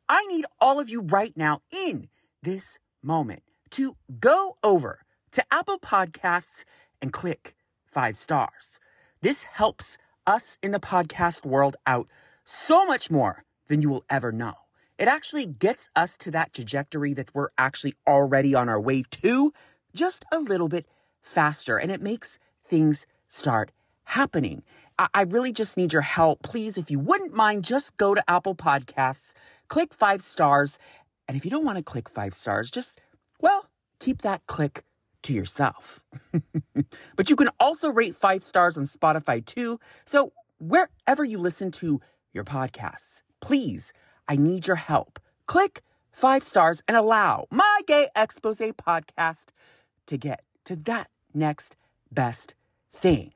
I 0.09 0.27
need 0.27 0.47
all 0.61 0.81
of 0.81 0.91
you 0.91 1.03
right 1.03 1.37
now 1.37 1.61
in 1.71 2.09
this 2.43 2.79
moment 3.03 3.43
to 3.71 3.97
go 4.21 4.57
over 4.63 5.01
to 5.33 5.45
Apple 5.53 5.79
Podcasts 5.79 6.65
and 7.01 7.13
click 7.13 7.55
five 7.87 8.17
stars. 8.17 8.81
This 9.21 9.45
helps 9.45 9.99
us 10.27 10.59
in 10.63 10.73
the 10.73 10.81
podcast 10.81 11.45
world 11.47 11.77
out 11.87 12.09
so 12.45 12.85
much 12.87 13.11
more 13.11 13.45
than 13.69 13.83
you 13.83 13.89
will 13.89 14.05
ever 14.11 14.33
know. 14.33 14.55
It 14.99 15.07
actually 15.07 15.47
gets 15.47 15.91
us 15.95 16.17
to 16.19 16.31
that 16.33 16.53
trajectory 16.53 17.15
that 17.15 17.35
we're 17.35 17.51
actually 17.57 17.95
already 18.07 18.55
on 18.55 18.69
our 18.69 18.81
way 18.81 19.05
to 19.23 19.53
just 19.95 20.25
a 20.33 20.39
little 20.39 20.69
bit 20.69 20.87
faster. 21.23 21.77
And 21.77 21.93
it 21.93 22.03
makes 22.03 22.39
things 22.65 23.07
start 23.29 23.71
happening. 24.05 24.63
I, 24.99 25.23
really 25.23 25.53
just 25.53 25.77
need 25.77 25.93
your 25.93 26.03
help. 26.03 26.43
Please, 26.43 26.77
if 26.77 26.91
you 26.91 26.99
wouldn't 26.99 27.33
mind, 27.33 27.65
just 27.65 27.97
go 27.97 28.15
to 28.15 28.23
Apple 28.29 28.55
Podcasts, 28.55 29.33
click 29.69 29.95
five 29.95 30.23
stars. 30.23 30.79
And 31.29 31.37
if 31.37 31.45
you 31.45 31.51
don't 31.51 31.65
want 31.65 31.79
to 31.79 31.85
click 31.85 32.09
five 32.09 32.35
stars, 32.35 32.71
just, 32.71 33.01
well, 33.41 33.67
keep 34.01 34.23
that 34.23 34.47
click 34.47 34.85
to 35.23 35.33
yourself. 35.33 36.01
but 37.17 37.31
you 37.31 37.37
can 37.37 37.49
also 37.61 37.91
rate 37.91 38.17
five 38.17 38.43
stars 38.43 38.77
on 38.77 38.85
Spotify 38.85 39.45
too. 39.45 39.79
So 40.05 40.33
wherever 40.59 41.25
you 41.25 41.39
listen 41.39 41.71
to 41.73 42.01
your 42.33 42.45
podcasts, 42.45 43.23
please, 43.41 43.93
I 44.27 44.37
need 44.37 44.67
your 44.67 44.77
help. 44.77 45.21
Click 45.47 45.83
five 46.13 46.43
stars 46.43 46.83
and 46.89 46.97
allow 46.97 47.47
my 47.51 47.81
gay 47.87 48.09
expose 48.17 48.59
podcast 48.59 49.51
to 50.07 50.17
get 50.17 50.43
to 50.65 50.77
that 50.77 51.09
next 51.33 51.77
best 52.11 52.55
thing. 52.93 53.33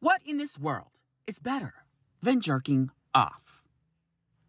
What 0.00 0.22
in 0.24 0.38
this 0.38 0.58
world 0.58 0.88
is 1.26 1.38
better 1.38 1.74
than 2.22 2.40
jerking 2.40 2.90
off? 3.14 3.62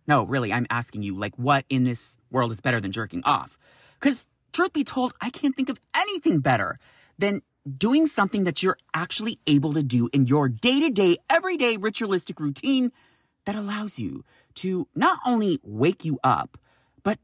No, 0.08 0.24
really, 0.24 0.54
I'm 0.54 0.66
asking 0.70 1.04
you, 1.04 1.14
like, 1.14 1.36
what 1.36 1.66
in 1.70 1.84
this 1.84 2.18
world 2.32 2.54
is 2.54 2.62
better 2.62 2.80
than 2.80 2.94
jerking 2.94 3.22
off? 3.26 3.60
Because, 4.00 4.30
truth 4.54 4.72
be 4.72 4.86
told, 4.86 5.14
I 5.20 5.30
can't 5.30 5.54
think 5.54 5.68
of 5.68 5.78
anything 5.96 6.40
better 6.40 6.80
than 7.18 7.42
doing 7.78 8.08
something 8.08 8.46
that 8.46 8.64
you're 8.64 8.78
actually 8.94 9.40
able 9.46 9.74
to 9.74 9.84
do 9.84 10.10
in 10.14 10.26
your 10.26 10.48
day 10.48 10.80
to 10.80 10.90
day, 10.90 11.18
everyday 11.30 11.76
ritualistic 11.76 12.40
routine 12.40 12.92
that 13.46 13.58
allows 13.58 14.00
you 14.00 14.24
to 14.56 14.88
not 14.96 15.20
only 15.26 15.60
wake 15.64 16.06
you 16.06 16.18
up, 16.24 16.58
but 17.04 17.20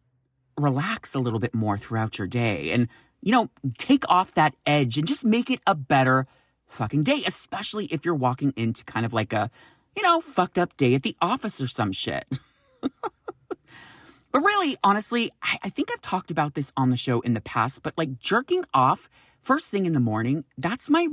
relax 0.58 1.16
a 1.16 1.20
little 1.20 1.40
bit 1.40 1.56
more 1.56 1.78
throughout 1.78 2.18
your 2.18 2.28
day 2.28 2.72
and, 2.72 2.90
you 3.22 3.32
know, 3.32 3.50
take 3.78 4.04
off 4.10 4.34
that 4.34 4.54
edge 4.66 4.98
and 4.98 5.08
just 5.08 5.24
make 5.24 5.50
it 5.50 5.62
a 5.66 5.74
better 5.74 6.26
fucking 6.68 7.04
day, 7.04 7.24
especially 7.26 7.86
if 7.86 8.06
you're 8.06 8.16
walking 8.16 8.54
into 8.56 8.84
kind 8.84 9.06
of 9.06 9.14
like 9.14 9.34
a, 9.34 9.50
you 9.96 10.04
know, 10.04 10.22
fucked 10.22 10.58
up 10.58 10.76
day 10.78 10.94
at 10.96 11.04
the 11.04 11.16
office 11.22 11.62
or 11.62 11.68
some 11.68 11.92
shit. 11.92 12.26
but 12.82 14.42
really, 14.42 14.78
honestly, 14.84 15.32
I, 15.42 15.58
I 15.64 15.70
think 15.70 15.90
I've 15.92 16.02
talked 16.02 16.32
about 16.32 16.54
this 16.54 16.72
on 16.78 16.90
the 16.90 16.98
show 16.98 17.22
in 17.22 17.34
the 17.34 17.42
past, 17.42 17.84
but 17.84 17.98
like 17.98 18.20
jerking 18.20 18.66
off 18.74 19.10
first 19.42 19.72
thing 19.72 19.86
in 19.86 19.94
the 19.94 20.00
morning, 20.00 20.46
that's 20.58 20.90
my 20.90 21.08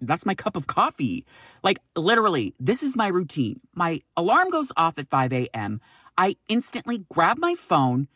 that's 0.00 0.24
my 0.24 0.34
cup 0.34 0.56
of 0.56 0.66
coffee. 0.66 1.26
Like 1.62 1.78
literally, 1.94 2.54
this 2.58 2.82
is 2.82 2.96
my 2.96 3.08
routine. 3.08 3.60
My 3.74 4.00
alarm 4.16 4.50
goes 4.50 4.72
off 4.76 4.98
at 4.98 5.10
5 5.10 5.32
a.m. 5.32 5.80
I 6.16 6.36
instantly 6.48 7.04
grab 7.12 7.38
my 7.38 7.54
phone, 7.54 8.08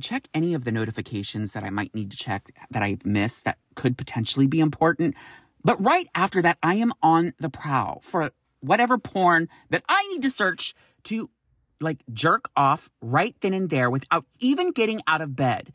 check 0.00 0.28
any 0.32 0.54
of 0.54 0.64
the 0.64 0.72
notifications 0.72 1.52
that 1.52 1.64
I 1.64 1.70
might 1.70 1.94
need 1.94 2.10
to 2.12 2.16
check 2.16 2.50
that 2.70 2.82
I've 2.82 3.04
missed 3.04 3.44
that 3.44 3.58
could 3.74 3.98
potentially 3.98 4.46
be 4.46 4.60
important. 4.60 5.14
But 5.64 5.82
right 5.82 6.08
after 6.14 6.42
that, 6.42 6.58
I 6.62 6.74
am 6.74 6.92
on 7.02 7.32
the 7.38 7.50
prowl 7.50 8.00
for 8.02 8.30
whatever 8.60 8.98
porn 8.98 9.48
that 9.70 9.84
I 9.88 10.06
need 10.08 10.22
to 10.22 10.30
search 10.30 10.74
to 11.04 11.30
like 11.80 11.98
jerk 12.12 12.48
off 12.56 12.90
right 13.00 13.34
then 13.40 13.54
and 13.54 13.68
there 13.68 13.90
without 13.90 14.24
even 14.40 14.70
getting 14.70 15.00
out 15.06 15.20
of 15.20 15.34
bed 15.34 15.72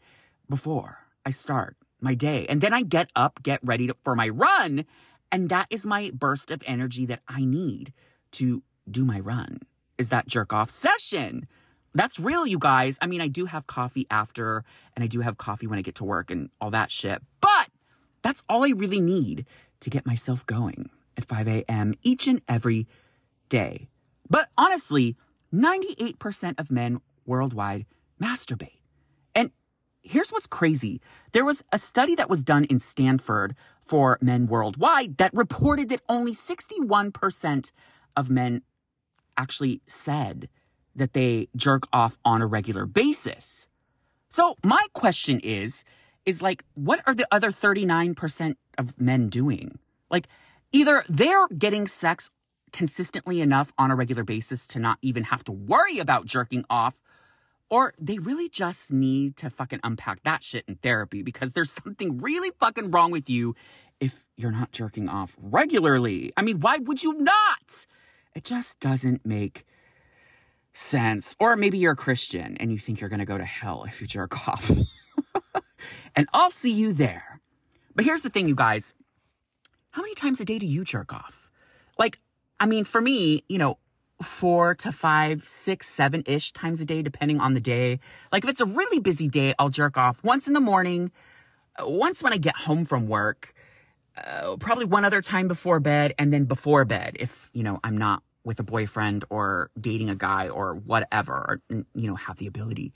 before 0.49 0.99
I 1.25 1.31
start 1.31 1.75
my 1.99 2.15
day. 2.15 2.45
And 2.47 2.61
then 2.61 2.73
I 2.73 2.81
get 2.81 3.11
up, 3.15 3.43
get 3.43 3.59
ready 3.63 3.87
to, 3.87 3.95
for 4.03 4.15
my 4.15 4.29
run. 4.29 4.85
And 5.31 5.49
that 5.49 5.67
is 5.69 5.85
my 5.85 6.11
burst 6.13 6.51
of 6.51 6.63
energy 6.65 7.05
that 7.05 7.21
I 7.27 7.43
need 7.43 7.91
to 8.33 8.63
do 8.89 9.03
my 9.03 9.19
run 9.19 9.59
is 9.97 10.09
that 10.09 10.27
jerk 10.27 10.53
off 10.53 10.69
session. 10.69 11.47
That's 11.93 12.19
real, 12.19 12.45
you 12.45 12.59
guys. 12.59 12.97
I 13.01 13.07
mean, 13.07 13.21
I 13.21 13.27
do 13.27 13.45
have 13.45 13.67
coffee 13.67 14.05
after 14.09 14.63
and 14.95 15.03
I 15.03 15.07
do 15.07 15.21
have 15.21 15.37
coffee 15.37 15.67
when 15.67 15.79
I 15.79 15.81
get 15.81 15.95
to 15.95 16.03
work 16.03 16.29
and 16.31 16.49
all 16.61 16.71
that 16.71 16.91
shit. 16.91 17.21
But 17.41 17.69
that's 18.21 18.43
all 18.47 18.63
I 18.63 18.69
really 18.69 18.99
need 18.99 19.45
to 19.81 19.89
get 19.89 20.05
myself 20.05 20.45
going. 20.45 20.89
at 21.17 21.25
5 21.25 21.47
a.m. 21.47 21.95
each 22.03 22.27
and 22.27 22.41
every 22.47 22.87
day. 23.49 23.89
But 24.29 24.49
honestly, 24.55 25.15
98% 25.51 26.59
of 26.59 26.69
men 26.69 26.99
worldwide 27.25 27.85
masturbate. 28.21 28.81
And 29.33 29.49
here's 30.01 30.29
what's 30.29 30.47
crazy 30.47 31.01
there 31.31 31.45
was 31.45 31.63
a 31.71 31.79
study 31.79 32.15
that 32.15 32.29
was 32.29 32.43
done 32.43 32.65
in 32.65 32.79
Stanford 32.79 33.55
for 33.83 34.17
men 34.21 34.47
worldwide 34.47 35.17
that 35.17 35.33
reported 35.33 35.89
that 35.89 36.01
only 36.07 36.33
61% 36.33 37.71
of 38.15 38.29
men 38.29 38.61
actually 39.37 39.81
said 39.87 40.49
that 40.95 41.13
they 41.13 41.47
jerk 41.55 41.87
off 41.93 42.17
on 42.25 42.41
a 42.41 42.47
regular 42.47 42.85
basis. 42.85 43.67
So 44.29 44.55
my 44.63 44.85
question 44.93 45.39
is, 45.39 45.83
is 46.27 46.41
like, 46.41 46.63
what 46.75 47.01
are 47.07 47.15
the 47.15 47.25
other 47.31 47.51
39% 47.51 48.55
of 48.77 48.99
men 48.99 49.29
doing? 49.29 49.79
Like, 50.11 50.27
either 50.71 51.03
they're 51.09 51.47
getting 51.47 51.87
sex 51.87 52.29
consistently 52.73 53.39
enough 53.41 53.71
on 53.77 53.89
a 53.89 53.95
regular 53.95 54.25
basis 54.25 54.67
to 54.67 54.79
not 54.79 54.97
even 55.01 55.23
have 55.23 55.43
to 55.45 55.53
worry 55.53 55.99
about 55.99 56.25
jerking 56.25 56.65
off, 56.69 56.99
or 57.69 57.93
they 57.97 58.17
really 58.17 58.49
just 58.49 58.91
need 58.91 59.37
to 59.37 59.49
fucking 59.49 59.79
unpack 59.83 60.21
that 60.23 60.43
shit 60.43 60.65
in 60.67 60.75
therapy 60.75 61.23
because 61.23 61.53
there's 61.53 61.71
something 61.71 62.17
really 62.17 62.51
fucking 62.59 62.91
wrong 62.91 63.09
with 63.09 63.29
you 63.29 63.55
if 63.99 64.25
you're 64.35 64.51
not 64.51 64.71
jerking 64.71 65.07
off 65.07 65.35
regularly. 65.41 66.31
I 66.35 66.41
mean, 66.41 66.59
why 66.59 66.77
would 66.77 67.03
you 67.03 67.13
not? 67.13 67.87
It 68.35 68.43
just 68.43 68.79
doesn't 68.79 69.25
make 69.25 69.65
sense. 70.73 71.35
Or 71.39 71.55
maybe 71.55 71.77
you're 71.77 71.93
a 71.93 71.95
Christian 71.95 72.57
and 72.57 72.71
you 72.71 72.77
think 72.79 72.99
you're 72.99 73.09
going 73.09 73.19
to 73.19 73.25
go 73.25 73.37
to 73.37 73.45
hell 73.45 73.85
if 73.87 74.01
you 74.01 74.07
jerk 74.07 74.47
off. 74.47 74.69
And 76.15 76.27
I'll 76.33 76.51
see 76.51 76.71
you 76.71 76.93
there. 76.93 77.41
But 77.95 78.05
here's 78.05 78.23
the 78.23 78.29
thing, 78.29 78.47
you 78.47 78.55
guys. 78.55 78.93
How 79.91 80.01
many 80.01 80.13
times 80.15 80.39
a 80.39 80.45
day 80.45 80.59
do 80.59 80.65
you 80.65 80.83
jerk 80.83 81.13
off? 81.13 81.51
Like, 81.97 82.19
I 82.59 82.65
mean, 82.65 82.83
for 82.83 83.01
me, 83.01 83.43
you 83.49 83.57
know, 83.57 83.77
four 84.21 84.75
to 84.75 84.91
five, 84.91 85.47
six, 85.47 85.87
seven 85.87 86.23
ish 86.25 86.51
times 86.51 86.81
a 86.81 86.85
day, 86.85 87.01
depending 87.01 87.39
on 87.39 87.53
the 87.53 87.59
day. 87.59 87.99
Like, 88.31 88.43
if 88.43 88.49
it's 88.49 88.61
a 88.61 88.65
really 88.65 88.99
busy 88.99 89.27
day, 89.27 89.53
I'll 89.59 89.69
jerk 89.69 89.97
off 89.97 90.23
once 90.23 90.47
in 90.47 90.53
the 90.53 90.59
morning, 90.59 91.11
once 91.79 92.23
when 92.23 92.33
I 92.33 92.37
get 92.37 92.55
home 92.55 92.85
from 92.85 93.07
work, 93.07 93.53
uh, 94.17 94.55
probably 94.57 94.85
one 94.85 95.05
other 95.05 95.21
time 95.21 95.47
before 95.47 95.79
bed, 95.79 96.13
and 96.17 96.33
then 96.33 96.45
before 96.45 96.85
bed 96.85 97.15
if, 97.19 97.51
you 97.53 97.63
know, 97.63 97.79
I'm 97.83 97.97
not 97.97 98.23
with 98.43 98.59
a 98.59 98.63
boyfriend 98.63 99.25
or 99.29 99.69
dating 99.79 100.09
a 100.09 100.15
guy 100.15 100.47
or 100.47 100.73
whatever, 100.73 101.33
or, 101.33 101.61
you 101.69 101.85
know, 102.07 102.15
have 102.15 102.37
the 102.37 102.47
ability 102.47 102.93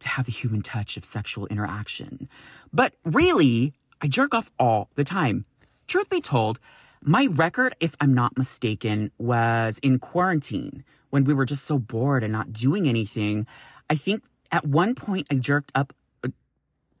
to 0.00 0.08
have 0.08 0.26
the 0.26 0.32
human 0.32 0.62
touch 0.62 0.96
of 0.96 1.04
sexual 1.04 1.46
interaction. 1.46 2.28
But 2.72 2.94
really, 3.04 3.72
I 4.00 4.08
jerk 4.08 4.34
off 4.34 4.50
all 4.58 4.90
the 4.94 5.04
time. 5.04 5.44
Truth 5.86 6.10
be 6.10 6.20
told, 6.20 6.58
my 7.02 7.26
record, 7.30 7.74
if 7.80 7.94
I'm 8.00 8.14
not 8.14 8.36
mistaken, 8.36 9.10
was 9.18 9.78
in 9.78 9.98
quarantine 9.98 10.84
when 11.10 11.24
we 11.24 11.34
were 11.34 11.44
just 11.44 11.64
so 11.64 11.78
bored 11.78 12.22
and 12.22 12.32
not 12.32 12.52
doing 12.52 12.88
anything. 12.88 13.46
I 13.88 13.94
think 13.94 14.22
at 14.52 14.66
one 14.66 14.94
point 14.94 15.26
I 15.30 15.36
jerked 15.36 15.72
up 15.74 15.92
uh, 16.24 16.28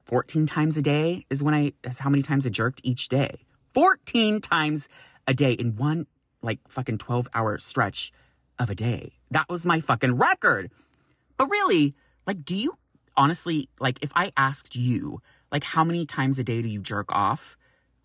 14 0.06 0.46
times 0.46 0.76
a 0.76 0.82
day 0.82 1.26
is 1.30 1.42
when 1.42 1.54
I, 1.54 1.72
is 1.84 1.98
how 1.98 2.10
many 2.10 2.22
times 2.22 2.46
I 2.46 2.50
jerked 2.50 2.80
each 2.82 3.08
day. 3.08 3.44
14 3.74 4.40
times 4.40 4.88
a 5.26 5.34
day 5.34 5.52
in 5.52 5.76
one 5.76 6.06
like 6.42 6.58
fucking 6.68 6.98
12 6.98 7.28
hour 7.34 7.58
stretch 7.58 8.12
of 8.58 8.70
a 8.70 8.74
day. 8.74 9.12
That 9.30 9.48
was 9.48 9.64
my 9.64 9.80
fucking 9.80 10.16
record. 10.16 10.70
But 11.36 11.50
really, 11.50 11.94
like, 12.26 12.44
do 12.44 12.56
you 12.56 12.76
honestly, 13.16 13.68
like, 13.78 13.98
if 14.02 14.12
I 14.14 14.32
asked 14.36 14.76
you, 14.76 15.20
like, 15.52 15.64
how 15.64 15.84
many 15.84 16.06
times 16.06 16.38
a 16.38 16.44
day 16.44 16.62
do 16.62 16.68
you 16.68 16.80
jerk 16.80 17.12
off? 17.12 17.56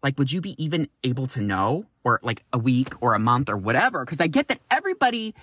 Like, 0.03 0.17
would 0.19 0.31
you 0.31 0.41
be 0.41 0.61
even 0.63 0.87
able 1.03 1.27
to 1.27 1.41
know? 1.41 1.85
Or 2.03 2.19
like 2.21 2.43
a 2.53 2.59
week 2.59 2.93
or 3.01 3.15
a 3.15 3.19
month 3.19 3.49
or 3.49 3.57
whatever? 3.57 4.05
Because 4.05 4.21
I 4.21 4.27
get 4.27 4.47
that 4.49 4.59
everybody 4.69 5.33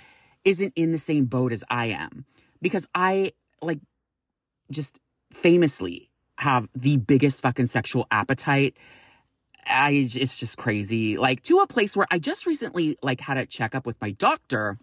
isn't 0.44 0.72
in 0.76 0.92
the 0.92 0.98
same 0.98 1.24
boat 1.24 1.52
as 1.52 1.64
I 1.68 1.86
am. 1.86 2.24
Because 2.60 2.86
I, 2.94 3.32
like, 3.60 3.80
just 4.70 5.00
famously 5.32 6.08
have 6.38 6.68
the 6.74 6.98
biggest 6.98 7.42
fucking 7.42 7.66
sexual 7.66 8.06
appetite 8.10 8.76
I 9.66 9.90
it's 9.90 10.38
just 10.38 10.58
crazy. 10.58 11.16
Like 11.16 11.42
to 11.44 11.58
a 11.58 11.66
place 11.66 11.96
where 11.96 12.06
I 12.10 12.18
just 12.18 12.46
recently 12.46 12.96
like 13.02 13.20
had 13.20 13.36
a 13.36 13.46
checkup 13.46 13.86
with 13.86 14.00
my 14.00 14.10
doctor 14.12 14.78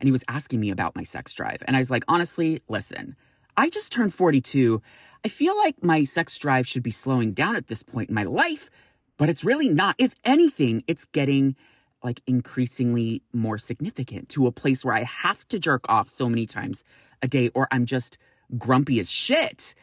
and 0.00 0.06
he 0.06 0.12
was 0.12 0.24
asking 0.28 0.60
me 0.60 0.70
about 0.70 0.96
my 0.96 1.02
sex 1.02 1.34
drive. 1.34 1.62
And 1.66 1.76
I 1.76 1.78
was 1.78 1.90
like, 1.90 2.04
honestly, 2.08 2.60
listen, 2.68 3.16
I 3.56 3.68
just 3.68 3.92
turned 3.92 4.14
42. 4.14 4.82
I 5.24 5.28
feel 5.28 5.56
like 5.56 5.82
my 5.82 6.04
sex 6.04 6.38
drive 6.38 6.66
should 6.66 6.82
be 6.82 6.90
slowing 6.90 7.32
down 7.32 7.56
at 7.56 7.66
this 7.66 7.82
point 7.82 8.08
in 8.08 8.14
my 8.14 8.24
life, 8.24 8.70
but 9.16 9.28
it's 9.28 9.44
really 9.44 9.68
not. 9.68 9.96
If 9.98 10.14
anything, 10.24 10.82
it's 10.86 11.04
getting 11.04 11.56
like 12.02 12.22
increasingly 12.26 13.22
more 13.32 13.58
significant 13.58 14.28
to 14.30 14.46
a 14.46 14.52
place 14.52 14.84
where 14.84 14.94
I 14.94 15.02
have 15.02 15.46
to 15.48 15.58
jerk 15.58 15.84
off 15.88 16.08
so 16.08 16.28
many 16.28 16.46
times 16.46 16.82
a 17.20 17.28
day 17.28 17.50
or 17.54 17.68
I'm 17.70 17.84
just 17.84 18.16
grumpy 18.56 18.98
as 19.00 19.10
shit 19.10 19.74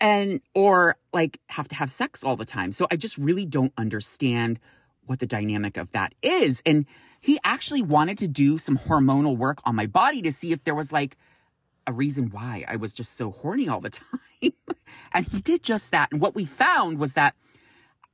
and 0.00 0.40
or 0.54 0.96
like 1.12 1.40
have 1.48 1.68
to 1.68 1.74
have 1.76 1.90
sex 1.90 2.22
all 2.22 2.36
the 2.36 2.44
time. 2.44 2.72
So 2.72 2.86
I 2.90 2.96
just 2.96 3.16
really 3.16 3.46
don't 3.46 3.72
understand 3.78 4.60
what 5.06 5.18
the 5.18 5.26
dynamic 5.26 5.76
of 5.76 5.90
that 5.92 6.14
is. 6.22 6.62
And 6.66 6.86
he 7.20 7.38
actually 7.44 7.82
wanted 7.82 8.18
to 8.18 8.28
do 8.28 8.58
some 8.58 8.76
hormonal 8.76 9.36
work 9.36 9.60
on 9.64 9.74
my 9.74 9.86
body 9.86 10.20
to 10.22 10.32
see 10.32 10.52
if 10.52 10.64
there 10.64 10.74
was 10.74 10.92
like 10.92 11.16
a 11.86 11.92
reason 11.92 12.30
why 12.30 12.64
I 12.68 12.76
was 12.76 12.92
just 12.92 13.16
so 13.16 13.30
horny 13.30 13.68
all 13.68 13.80
the 13.80 13.90
time. 14.42 14.52
and 15.12 15.26
he 15.26 15.40
did 15.40 15.62
just 15.62 15.90
that. 15.90 16.10
And 16.12 16.20
what 16.20 16.34
we 16.34 16.44
found 16.44 16.98
was 16.98 17.14
that 17.14 17.34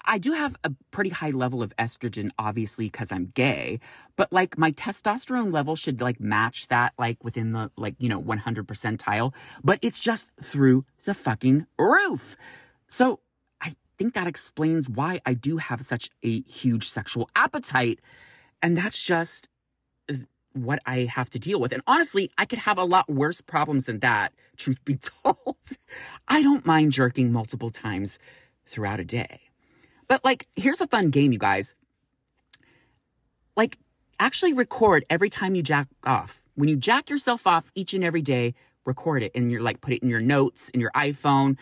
I 0.04 0.18
do 0.18 0.32
have 0.32 0.56
a 0.64 0.72
pretty 0.90 1.10
high 1.10 1.30
level 1.30 1.62
of 1.62 1.76
estrogen, 1.76 2.30
obviously, 2.38 2.86
because 2.86 3.12
I'm 3.12 3.26
gay, 3.26 3.80
but 4.16 4.32
like 4.32 4.56
my 4.56 4.72
testosterone 4.72 5.52
level 5.52 5.76
should 5.76 6.00
like 6.00 6.20
match 6.20 6.68
that, 6.68 6.94
like 6.98 7.22
within 7.22 7.52
the 7.52 7.70
like, 7.76 7.96
you 7.98 8.08
know, 8.08 8.18
100 8.18 8.66
percentile, 8.66 9.34
but 9.62 9.78
it's 9.82 10.00
just 10.00 10.30
through 10.42 10.84
the 11.04 11.14
fucking 11.14 11.66
roof. 11.78 12.36
So 12.88 13.20
I 13.60 13.74
think 13.98 14.14
that 14.14 14.26
explains 14.26 14.88
why 14.88 15.20
I 15.26 15.34
do 15.34 15.58
have 15.58 15.82
such 15.82 16.10
a 16.22 16.40
huge 16.42 16.88
sexual 16.88 17.28
appetite. 17.36 18.00
And 18.62 18.76
that's 18.76 19.02
just 19.02 19.48
what 20.52 20.80
I 20.86 21.00
have 21.00 21.30
to 21.30 21.38
deal 21.38 21.60
with. 21.60 21.72
And 21.72 21.82
honestly, 21.86 22.30
I 22.36 22.44
could 22.44 22.60
have 22.60 22.78
a 22.78 22.84
lot 22.84 23.08
worse 23.08 23.40
problems 23.40 23.86
than 23.86 24.00
that, 24.00 24.32
truth 24.56 24.84
be 24.84 24.96
told. 25.24 25.56
I 26.28 26.42
don't 26.42 26.66
mind 26.66 26.92
jerking 26.92 27.32
multiple 27.32 27.70
times 27.70 28.18
throughout 28.66 29.00
a 29.00 29.04
day. 29.04 29.40
But 30.08 30.24
like, 30.24 30.46
here's 30.56 30.80
a 30.80 30.86
fun 30.86 31.10
game, 31.10 31.32
you 31.32 31.38
guys. 31.38 31.74
Like, 33.56 33.78
actually 34.18 34.52
record 34.52 35.04
every 35.08 35.30
time 35.30 35.54
you 35.54 35.62
jack 35.62 35.88
off. 36.04 36.42
When 36.54 36.68
you 36.68 36.76
jack 36.76 37.10
yourself 37.10 37.46
off 37.46 37.70
each 37.74 37.94
and 37.94 38.04
every 38.04 38.22
day, 38.22 38.54
record 38.84 39.22
it 39.22 39.32
and 39.34 39.50
you're 39.50 39.62
like, 39.62 39.80
put 39.80 39.94
it 39.94 40.02
in 40.02 40.08
your 40.08 40.20
notes, 40.20 40.68
in 40.70 40.80
your 40.80 40.90
iPhone. 40.92 41.56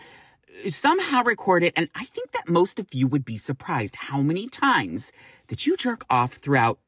Somehow 0.70 1.22
record 1.22 1.62
it. 1.62 1.74
And 1.76 1.88
I 1.94 2.04
think 2.04 2.32
that 2.32 2.48
most 2.48 2.80
of 2.80 2.92
you 2.92 3.06
would 3.06 3.24
be 3.24 3.38
surprised 3.38 3.96
how 3.96 4.22
many 4.22 4.48
times 4.48 5.12
that 5.48 5.66
you 5.66 5.76
jerk 5.76 6.04
off 6.10 6.34
throughout 6.34 6.78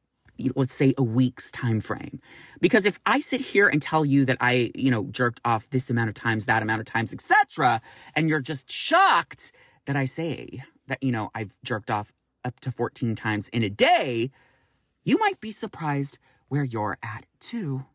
let's 0.55 0.73
say 0.73 0.93
a 0.97 1.03
week's 1.03 1.51
time 1.51 1.79
frame 1.79 2.19
because 2.59 2.85
if 2.85 2.99
i 3.05 3.19
sit 3.19 3.41
here 3.41 3.67
and 3.67 3.81
tell 3.81 4.03
you 4.03 4.25
that 4.25 4.37
i 4.39 4.71
you 4.73 4.89
know 4.89 5.05
jerked 5.11 5.39
off 5.45 5.69
this 5.69 5.89
amount 5.89 6.09
of 6.09 6.15
times 6.15 6.45
that 6.45 6.63
amount 6.63 6.79
of 6.79 6.85
times 6.85 7.13
etc 7.13 7.79
and 8.15 8.27
you're 8.27 8.39
just 8.39 8.69
shocked 8.71 9.51
that 9.85 9.95
i 9.95 10.05
say 10.05 10.63
that, 10.91 11.01
you 11.01 11.11
know, 11.11 11.31
I've 11.33 11.57
jerked 11.63 11.89
off 11.89 12.11
up 12.43 12.59
to 12.59 12.71
14 12.71 13.15
times 13.15 13.47
in 13.49 13.63
a 13.63 13.69
day, 13.69 14.29
you 15.05 15.17
might 15.17 15.39
be 15.39 15.51
surprised 15.51 16.17
where 16.49 16.65
you're 16.65 16.97
at 17.01 17.25
too. 17.39 17.85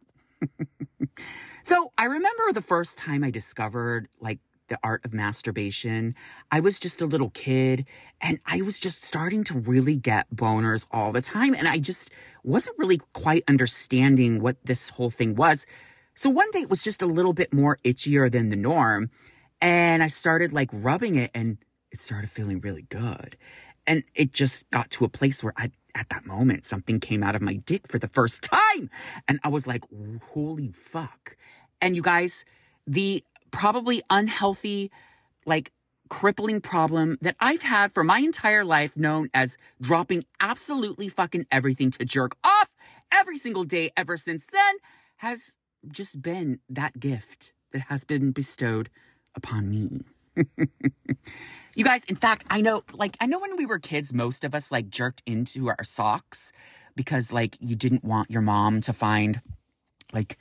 so 1.63 1.93
I 1.99 2.05
remember 2.05 2.53
the 2.55 2.63
first 2.63 2.97
time 2.97 3.23
I 3.23 3.31
discovered 3.31 4.09
like 4.19 4.39
the 4.69 4.79
art 4.83 5.05
of 5.05 5.13
masturbation. 5.13 6.15
I 6.51 6.61
was 6.61 6.79
just 6.79 7.03
a 7.03 7.07
little 7.07 7.31
kid 7.31 7.87
and 8.21 8.39
I 8.47 8.63
was 8.63 8.81
just 8.81 9.03
starting 9.03 9.45
to 9.45 9.59
really 9.59 9.97
get 9.97 10.27
boners 10.35 10.87
all 10.91 11.13
the 11.13 11.23
time. 11.23 11.55
And 11.55 11.69
I 11.69 11.79
just 11.79 12.11
wasn't 12.43 12.79
really 12.79 13.01
quite 13.13 13.45
understanding 13.49 14.41
what 14.41 14.57
this 14.65 14.91
whole 14.91 15.11
thing 15.11 15.35
was. 15.35 15.67
So 16.15 16.31
one 16.31 16.51
day 16.51 16.61
it 16.61 16.71
was 16.71 16.83
just 16.83 17.03
a 17.03 17.07
little 17.07 17.33
bit 17.33 17.53
more 17.53 17.79
itchier 17.85 18.31
than 18.31 18.49
the 18.49 18.57
norm. 18.57 19.11
And 19.61 20.03
I 20.03 20.07
started 20.07 20.53
like 20.53 20.71
rubbing 20.73 21.15
it 21.17 21.31
and 21.35 21.59
it 21.91 21.99
started 21.99 22.31
feeling 22.31 22.61
really 22.61 22.83
good. 22.83 23.37
And 23.87 24.03
it 24.15 24.33
just 24.33 24.69
got 24.71 24.91
to 24.93 25.05
a 25.05 25.09
place 25.09 25.45
where 25.45 25.53
I, 25.57 25.71
at 25.95 26.09
that 26.11 26.27
moment, 26.27 26.65
something 26.65 27.01
came 27.01 27.23
out 27.23 27.37
of 27.37 27.43
my 27.43 27.55
dick 27.55 27.87
for 27.87 27.99
the 27.99 28.09
first 28.09 28.43
time. 28.75 28.91
And 29.29 29.39
I 29.45 29.49
was 29.49 29.67
like, 29.67 29.85
holy 30.33 30.73
fuck. 30.73 31.37
And 31.81 31.95
you 31.95 32.03
guys, 32.03 32.45
the 32.87 33.23
probably 33.57 34.03
unhealthy, 34.11 34.91
like 35.47 35.73
crippling 36.11 36.61
problem 36.61 37.17
that 37.23 37.37
I've 37.41 37.63
had 37.63 37.91
for 37.91 38.05
my 38.05 38.19
entire 38.19 38.67
life, 38.67 38.95
known 38.99 39.31
as 39.33 39.57
dropping 39.81 40.27
absolutely 40.41 41.09
fucking 41.09 41.47
everything 41.51 41.91
to 41.93 42.05
jerk 42.05 42.37
off 42.45 42.75
every 43.11 43.39
single 43.39 43.65
day 43.65 43.91
ever 43.97 44.19
since 44.19 44.47
then, 44.47 44.77
has 45.17 45.57
just 45.91 46.21
been 46.21 46.61
that 46.69 47.01
gift 47.01 47.53
that 47.73 47.85
has 47.89 48.05
been 48.05 48.31
bestowed 48.31 48.91
upon 49.35 49.71
me. 49.71 50.03
you 51.75 51.83
guys, 51.83 52.05
in 52.05 52.17
fact, 52.17 52.45
I 52.51 52.61
know, 52.61 52.83
like, 52.93 53.17
I 53.23 53.27
know 53.27 53.39
when 53.41 53.57
we 53.57 53.65
were 53.65 53.79
kids, 53.79 54.13
most 54.13 54.45
of 54.45 54.55
us 54.55 54.71
like 54.71 54.91
jerked 54.91 55.23
into 55.25 55.69
our 55.69 55.83
socks 55.83 56.53
because, 56.95 57.33
like, 57.33 57.57
you 57.59 57.75
didn't 57.75 58.05
want 58.05 58.31
your 58.31 58.43
mom 58.43 58.83
to 58.83 58.93
find, 58.93 59.41
like, 60.13 60.37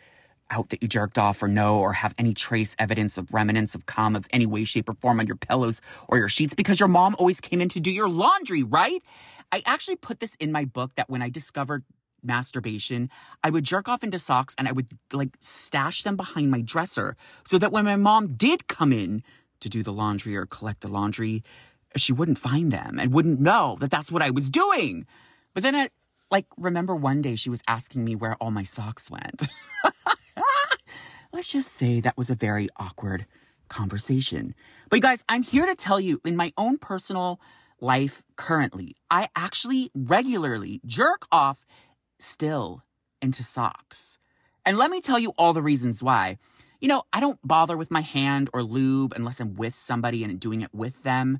out 0.52 0.70
that 0.70 0.82
you 0.82 0.88
jerked 0.88 1.18
off 1.18 1.42
or 1.42 1.48
no, 1.48 1.80
or 1.80 1.94
have 1.94 2.14
any 2.18 2.34
trace 2.34 2.76
evidence 2.78 3.18
of 3.18 3.34
remnants 3.34 3.76
of 3.76 3.86
cum 3.86 4.16
of 4.16 4.28
any 4.32 4.46
way, 4.46 4.64
shape, 4.64 4.90
or 4.90 4.94
form 4.94 5.20
on 5.20 5.28
your 5.28 5.36
pillows 5.36 5.82
or 6.08 6.18
your 6.18 6.30
sheets 6.30 6.54
because 6.54 6.80
your 6.80 6.90
mom 6.90 7.16
always 7.18 7.42
came 7.42 7.62
in 7.62 7.70
to 7.70 7.80
do 7.80 7.92
your 7.92 8.10
laundry, 8.10 8.64
right? 8.64 9.02
I 9.52 9.62
actually 9.66 9.96
put 9.96 10.20
this 10.20 10.36
in 10.36 10.52
my 10.52 10.66
book 10.66 10.92
that 10.96 11.10
when 11.10 11.22
I 11.22 11.30
discovered 11.30 11.84
masturbation, 12.24 13.10
I 13.44 13.50
would 13.50 13.64
jerk 13.64 13.88
off 13.88 14.04
into 14.04 14.20
socks 14.20 14.56
and 14.58 14.68
I 14.68 14.72
would 14.72 14.88
like 15.14 15.38
stash 15.40 16.04
them 16.04 16.16
behind 16.16 16.52
my 16.52 16.62
dresser 16.62 17.16
so 17.44 17.58
that 17.58 17.72
when 17.72 17.86
my 17.86 17.96
mom 17.96 18.34
did 18.34 18.68
come 18.68 18.92
in 18.92 19.24
to 19.60 19.70
do 19.70 19.84
the 19.84 19.94
laundry 19.94 20.36
or 20.36 20.46
collect 20.46 20.82
the 20.82 20.88
laundry, 20.88 21.44
she 21.96 22.12
wouldn't 22.12 22.38
find 22.38 22.72
them 22.72 23.00
and 23.00 23.14
wouldn't 23.14 23.40
know 23.40 23.78
that 23.80 23.92
that's 23.92 24.12
what 24.12 24.22
I 24.22 24.30
was 24.30 24.50
doing. 24.50 25.06
But 25.54 25.64
then 25.64 25.76
I 25.76 25.90
like 26.32 26.46
remember 26.58 26.96
one 26.96 27.22
day 27.22 27.36
she 27.36 27.50
was 27.50 27.62
asking 27.68 28.04
me 28.04 28.16
where 28.16 28.36
all 28.36 28.52
my 28.52 28.64
socks 28.64 29.10
went. 29.10 29.44
Let's 31.36 31.50
just 31.50 31.74
say 31.74 32.00
that 32.00 32.16
was 32.16 32.30
a 32.30 32.34
very 32.34 32.70
awkward 32.78 33.26
conversation. 33.68 34.56
But 34.90 34.96
you 34.96 35.02
guys, 35.02 35.26
I'm 35.28 35.44
here 35.44 35.66
to 35.66 35.76
tell 35.76 36.00
you 36.00 36.22
in 36.24 36.38
my 36.38 36.54
own 36.58 36.78
personal 36.78 37.42
life 37.82 38.24
currently, 38.38 38.96
I 39.12 39.28
actually 39.36 39.92
regularly 39.94 40.80
jerk 40.86 41.28
off 41.34 41.66
still 42.20 42.84
into 43.22 43.44
socks. 43.44 44.18
And 44.66 44.78
let 44.78 44.90
me 44.90 45.02
tell 45.02 45.20
you 45.20 45.34
all 45.38 45.52
the 45.52 45.62
reasons 45.62 46.02
why. 46.02 46.38
You 46.80 46.88
know, 46.88 47.04
I 47.12 47.20
don't 47.20 47.46
bother 47.46 47.76
with 47.76 47.92
my 47.92 48.00
hand 48.00 48.50
or 48.54 48.64
lube 48.64 49.12
unless 49.14 49.42
I'm 49.42 49.56
with 49.56 49.76
somebody 49.76 50.24
and 50.24 50.40
doing 50.40 50.62
it 50.62 50.74
with 50.74 51.04
them. 51.04 51.40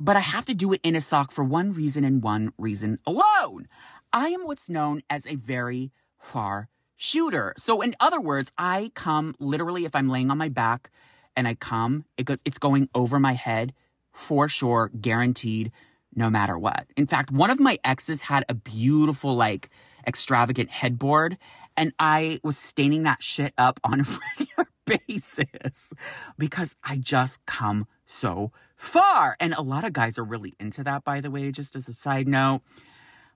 But 0.00 0.16
I 0.16 0.20
have 0.20 0.46
to 0.46 0.54
do 0.54 0.72
it 0.72 0.80
in 0.82 0.96
a 0.96 1.02
sock 1.02 1.32
for 1.32 1.44
one 1.44 1.74
reason 1.74 2.02
and 2.02 2.22
one 2.22 2.54
reason 2.56 2.98
alone. 3.06 3.68
I 4.10 4.28
am 4.28 4.46
what's 4.46 4.70
known 4.70 5.02
as 5.10 5.26
a 5.26 5.36
very 5.36 5.92
far 6.18 6.70
shooter. 6.98 7.54
So 7.56 7.80
in 7.80 7.94
other 8.00 8.20
words, 8.20 8.52
I 8.58 8.90
come 8.94 9.34
literally 9.38 9.86
if 9.86 9.94
I'm 9.94 10.10
laying 10.10 10.30
on 10.30 10.36
my 10.36 10.48
back 10.50 10.90
and 11.34 11.48
I 11.48 11.54
come, 11.54 12.04
it 12.18 12.24
goes 12.24 12.42
it's 12.44 12.58
going 12.58 12.90
over 12.94 13.18
my 13.18 13.32
head 13.32 13.72
for 14.12 14.48
sure, 14.48 14.90
guaranteed, 15.00 15.70
no 16.14 16.28
matter 16.28 16.58
what. 16.58 16.86
In 16.96 17.06
fact, 17.06 17.30
one 17.30 17.50
of 17.50 17.60
my 17.60 17.78
exes 17.84 18.22
had 18.22 18.44
a 18.48 18.54
beautiful, 18.54 19.36
like, 19.36 19.70
extravagant 20.06 20.70
headboard, 20.70 21.38
and 21.76 21.92
I 22.00 22.40
was 22.42 22.58
staining 22.58 23.04
that 23.04 23.22
shit 23.22 23.54
up 23.56 23.78
on 23.84 24.00
a 24.00 24.04
regular 24.04 24.68
basis 24.84 25.92
because 26.36 26.74
I 26.82 26.96
just 26.96 27.46
come 27.46 27.86
so 28.04 28.50
far. 28.74 29.36
And 29.38 29.54
a 29.54 29.62
lot 29.62 29.84
of 29.84 29.92
guys 29.92 30.18
are 30.18 30.24
really 30.24 30.54
into 30.58 30.82
that, 30.82 31.04
by 31.04 31.20
the 31.20 31.30
way, 31.30 31.52
just 31.52 31.76
as 31.76 31.88
a 31.88 31.92
side 31.92 32.26
note. 32.26 32.62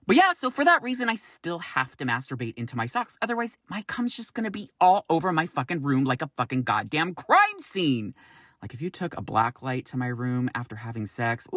But 0.05 0.17
yeah, 0.17 0.33
so 0.33 0.49
for 0.49 0.65
that 0.65 0.83
reason, 0.83 1.09
I 1.09 1.15
still 1.15 1.59
have 1.59 1.95
to 1.97 2.05
masturbate 2.05 2.55
into 2.57 2.75
my 2.75 2.85
socks. 2.85 3.17
Otherwise, 3.21 3.57
my 3.69 3.83
cum's 3.83 4.15
just 4.15 4.33
gonna 4.33 4.51
be 4.51 4.69
all 4.81 5.05
over 5.09 5.31
my 5.31 5.47
fucking 5.47 5.81
room 5.81 6.03
like 6.03 6.21
a 6.21 6.29
fucking 6.35 6.63
goddamn 6.63 7.13
crime 7.13 7.59
scene. 7.59 8.13
Like 8.61 8.73
if 8.73 8.81
you 8.81 8.89
took 8.89 9.17
a 9.17 9.21
black 9.21 9.61
light 9.61 9.85
to 9.87 9.97
my 9.97 10.07
room 10.07 10.49
after 10.55 10.77
having 10.77 11.05
sex, 11.05 11.47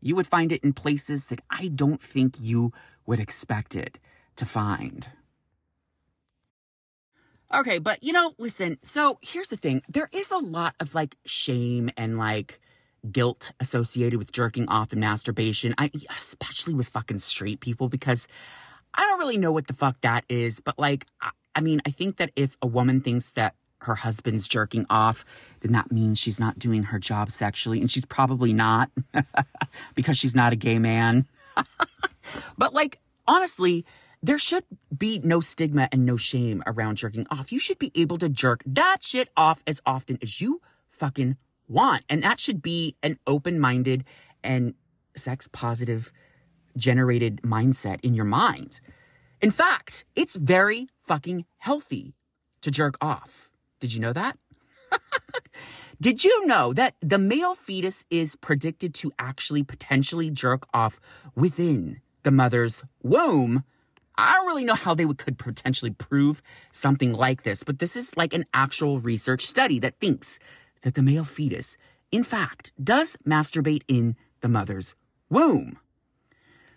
you 0.00 0.14
would 0.16 0.26
find 0.26 0.52
it 0.52 0.62
in 0.62 0.72
places 0.72 1.26
that 1.26 1.40
I 1.50 1.68
don't 1.68 2.02
think 2.02 2.36
you 2.40 2.72
would 3.06 3.20
expect 3.20 3.74
it 3.74 3.98
to 4.36 4.44
find. 4.44 5.08
Okay, 7.52 7.78
but 7.78 8.02
you 8.02 8.12
know, 8.12 8.34
listen, 8.38 8.78
so 8.82 9.18
here's 9.22 9.48
the 9.48 9.56
thing. 9.56 9.82
There 9.88 10.10
is 10.12 10.30
a 10.30 10.38
lot 10.38 10.74
of 10.80 10.94
like 10.94 11.16
shame 11.24 11.90
and 11.96 12.18
like 12.18 12.60
guilt 13.12 13.52
associated 13.60 14.18
with 14.18 14.32
jerking 14.32 14.68
off 14.68 14.92
and 14.92 15.00
masturbation. 15.00 15.74
I 15.78 15.90
especially 16.14 16.74
with 16.74 16.88
fucking 16.88 17.18
straight 17.18 17.60
people 17.60 17.88
because 17.88 18.28
I 18.94 19.02
don't 19.02 19.18
really 19.18 19.36
know 19.36 19.52
what 19.52 19.66
the 19.66 19.74
fuck 19.74 20.00
that 20.02 20.24
is, 20.28 20.60
but 20.60 20.78
like 20.78 21.06
I, 21.20 21.30
I 21.54 21.60
mean, 21.60 21.80
I 21.86 21.90
think 21.90 22.16
that 22.18 22.30
if 22.36 22.56
a 22.62 22.66
woman 22.66 23.00
thinks 23.00 23.30
that 23.30 23.54
her 23.82 23.96
husband's 23.96 24.48
jerking 24.48 24.86
off, 24.90 25.24
then 25.60 25.72
that 25.72 25.92
means 25.92 26.18
she's 26.18 26.40
not 26.40 26.58
doing 26.58 26.84
her 26.84 26.98
job 26.98 27.30
sexually. 27.30 27.80
And 27.80 27.90
she's 27.90 28.04
probably 28.04 28.52
not 28.52 28.90
because 29.94 30.16
she's 30.16 30.34
not 30.34 30.52
a 30.52 30.56
gay 30.56 30.78
man. 30.78 31.26
but 32.58 32.74
like, 32.74 32.98
honestly, 33.26 33.84
there 34.22 34.38
should 34.38 34.64
be 34.96 35.20
no 35.22 35.40
stigma 35.40 35.88
and 35.92 36.04
no 36.04 36.16
shame 36.16 36.62
around 36.66 36.96
jerking 36.96 37.26
off. 37.30 37.52
You 37.52 37.60
should 37.60 37.78
be 37.78 37.92
able 37.94 38.18
to 38.18 38.28
jerk 38.28 38.62
that 38.66 38.98
shit 39.02 39.28
off 39.36 39.62
as 39.66 39.80
often 39.86 40.18
as 40.22 40.40
you 40.40 40.60
fucking 40.90 41.36
want. 41.68 42.04
And 42.08 42.22
that 42.22 42.40
should 42.40 42.62
be 42.62 42.96
an 43.02 43.18
open 43.26 43.60
minded 43.60 44.04
and 44.42 44.74
sex 45.16 45.48
positive 45.48 46.12
generated 46.76 47.42
mindset 47.42 47.98
in 48.02 48.14
your 48.14 48.24
mind. 48.24 48.80
In 49.40 49.50
fact, 49.50 50.04
it's 50.16 50.36
very 50.36 50.88
fucking 51.00 51.44
healthy 51.58 52.14
to 52.60 52.70
jerk 52.70 52.96
off. 53.00 53.50
Did 53.80 53.94
you 53.94 54.00
know 54.00 54.12
that? 54.12 54.38
Did 56.00 56.24
you 56.24 56.46
know 56.46 56.72
that 56.72 56.94
the 57.00 57.18
male 57.18 57.54
fetus 57.54 58.04
is 58.10 58.36
predicted 58.36 58.94
to 58.94 59.12
actually 59.18 59.62
potentially 59.62 60.30
jerk 60.30 60.64
off 60.72 61.00
within 61.34 62.00
the 62.22 62.30
mother's 62.30 62.84
womb? 63.02 63.64
I 64.16 64.32
don't 64.32 64.46
really 64.46 64.64
know 64.64 64.74
how 64.74 64.94
they 64.94 65.04
would, 65.04 65.18
could 65.18 65.38
potentially 65.38 65.92
prove 65.92 66.42
something 66.72 67.12
like 67.12 67.44
this, 67.44 67.62
but 67.62 67.78
this 67.78 67.94
is 67.96 68.16
like 68.16 68.34
an 68.34 68.44
actual 68.52 68.98
research 69.00 69.46
study 69.46 69.78
that 69.80 70.00
thinks 70.00 70.40
that 70.82 70.94
the 70.94 71.02
male 71.02 71.24
fetus, 71.24 71.76
in 72.10 72.24
fact, 72.24 72.72
does 72.82 73.16
masturbate 73.26 73.82
in 73.88 74.16
the 74.40 74.48
mother's 74.48 74.94
womb. 75.28 75.78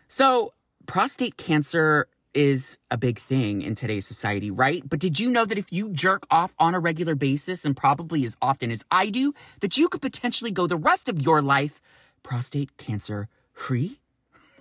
So, 0.08 0.54
prostate 0.86 1.38
cancer 1.38 2.08
is 2.34 2.78
a 2.90 2.98
big 2.98 3.20
thing 3.20 3.62
in 3.62 3.76
today's 3.76 4.08
society, 4.08 4.50
right? 4.52 4.88
But 4.88 5.00
did 5.00 5.20
you 5.20 5.32
know 5.32 5.46
that 5.46 5.58
if 5.58 5.72
you 5.72 5.90
jerk 5.90 6.26
off 6.32 6.56
on 6.60 6.74
a 6.74 6.80
regular 6.80 7.16
basis 7.16 7.66
and 7.66 7.76
probably 7.76 8.26
as 8.26 8.38
often 8.42 8.72
as 8.72 8.86
I 8.90 9.10
do, 9.10 9.34
that 9.60 9.78
you 9.78 9.90
could 9.90 10.02
potentially 10.02 10.52
go 10.52 10.68
the 10.68 10.78
rest 10.78 11.10
of 11.10 11.22
your 11.22 11.42
life 11.42 11.82
prostate 12.24 12.78
cancer 12.78 13.28
free? 13.54 14.00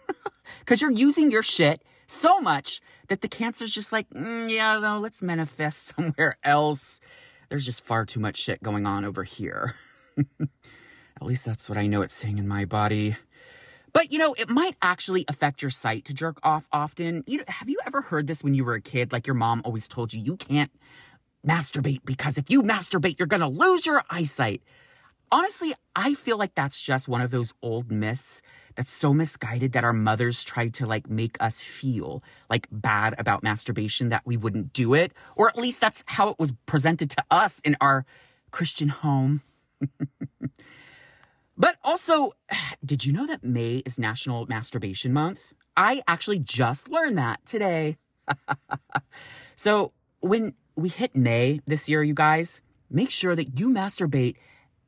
Because 0.58 0.82
you're 0.82 0.90
using 0.90 1.30
your 1.30 1.44
shit 1.44 1.80
so 2.08 2.40
much 2.40 2.80
that 3.06 3.20
the 3.20 3.28
cancer's 3.28 3.70
just 3.70 3.92
like, 3.92 4.10
mm, 4.10 4.50
yeah, 4.50 4.78
no, 4.78 4.98
let's 4.98 5.22
manifest 5.22 5.94
somewhere 5.96 6.36
else. 6.42 7.00
There's 7.50 7.66
just 7.66 7.84
far 7.84 8.06
too 8.06 8.20
much 8.20 8.36
shit 8.36 8.62
going 8.62 8.86
on 8.86 9.04
over 9.04 9.24
here. 9.24 9.74
At 10.40 11.26
least 11.26 11.44
that's 11.44 11.68
what 11.68 11.76
I 11.76 11.88
know 11.88 12.00
it's 12.00 12.14
saying 12.14 12.38
in 12.38 12.46
my 12.48 12.64
body. 12.64 13.16
But 13.92 14.12
you 14.12 14.18
know, 14.18 14.34
it 14.34 14.48
might 14.48 14.76
actually 14.80 15.24
affect 15.26 15.60
your 15.60 15.70
sight 15.70 16.04
to 16.06 16.14
jerk 16.14 16.38
off 16.44 16.68
often. 16.72 17.24
You 17.26 17.38
know, 17.38 17.44
have 17.48 17.68
you 17.68 17.78
ever 17.84 18.02
heard 18.02 18.28
this 18.28 18.44
when 18.44 18.54
you 18.54 18.64
were 18.64 18.74
a 18.74 18.80
kid? 18.80 19.10
Like 19.10 19.26
your 19.26 19.34
mom 19.34 19.62
always 19.64 19.88
told 19.88 20.14
you, 20.14 20.22
you 20.22 20.36
can't 20.36 20.70
masturbate 21.44 22.04
because 22.04 22.38
if 22.38 22.48
you 22.50 22.62
masturbate, 22.62 23.18
you're 23.18 23.26
gonna 23.26 23.48
lose 23.48 23.84
your 23.84 24.04
eyesight. 24.08 24.62
Honestly, 25.32 25.74
I 25.96 26.14
feel 26.14 26.38
like 26.38 26.54
that's 26.54 26.80
just 26.80 27.08
one 27.08 27.20
of 27.20 27.32
those 27.32 27.52
old 27.62 27.90
myths 27.90 28.42
that's 28.80 28.90
so 28.90 29.12
misguided 29.12 29.72
that 29.72 29.84
our 29.84 29.92
mothers 29.92 30.42
tried 30.42 30.72
to 30.72 30.86
like 30.86 31.10
make 31.10 31.36
us 31.38 31.60
feel 31.60 32.24
like 32.48 32.66
bad 32.72 33.14
about 33.18 33.42
masturbation 33.42 34.08
that 34.08 34.22
we 34.24 34.38
wouldn't 34.38 34.72
do 34.72 34.94
it. 34.94 35.12
Or 35.36 35.50
at 35.50 35.58
least 35.58 35.82
that's 35.82 36.02
how 36.06 36.30
it 36.30 36.36
was 36.38 36.52
presented 36.64 37.10
to 37.10 37.22
us 37.30 37.60
in 37.60 37.76
our 37.82 38.06
Christian 38.50 38.88
home. 38.88 39.42
But 41.58 41.76
also, 41.84 42.32
did 42.82 43.04
you 43.04 43.12
know 43.12 43.26
that 43.26 43.44
May 43.44 43.82
is 43.84 43.98
National 43.98 44.46
Masturbation 44.46 45.12
Month? 45.12 45.52
I 45.76 46.00
actually 46.08 46.38
just 46.38 46.88
learned 46.88 47.18
that 47.18 47.44
today. 47.44 47.98
so, 49.56 49.92
when 50.20 50.54
we 50.74 50.88
hit 50.88 51.14
May 51.14 51.60
this 51.66 51.86
year, 51.86 52.02
you 52.02 52.14
guys, 52.14 52.62
make 52.88 53.10
sure 53.10 53.36
that 53.36 53.58
you 53.58 53.68
masturbate 53.68 54.36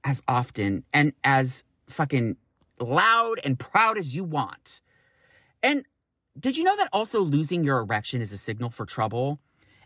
as 0.03 0.23
often 0.27 0.85
and 0.95 1.13
as 1.23 1.65
fucking 1.91 2.39
loud 2.83 3.41
and 3.45 3.59
proud 3.59 3.99
as 3.99 4.15
you 4.15 4.25
want. 4.25 4.81
And 5.63 5.85
did 6.39 6.57
you 6.57 6.65
know 6.65 6.77
that 6.77 6.89
also 6.93 7.21
losing 7.21 7.65
your 7.65 7.79
erection 7.79 8.21
is 8.21 8.33
a 8.33 8.39
signal 8.39 8.71
for 8.71 8.87
trouble? 8.87 9.39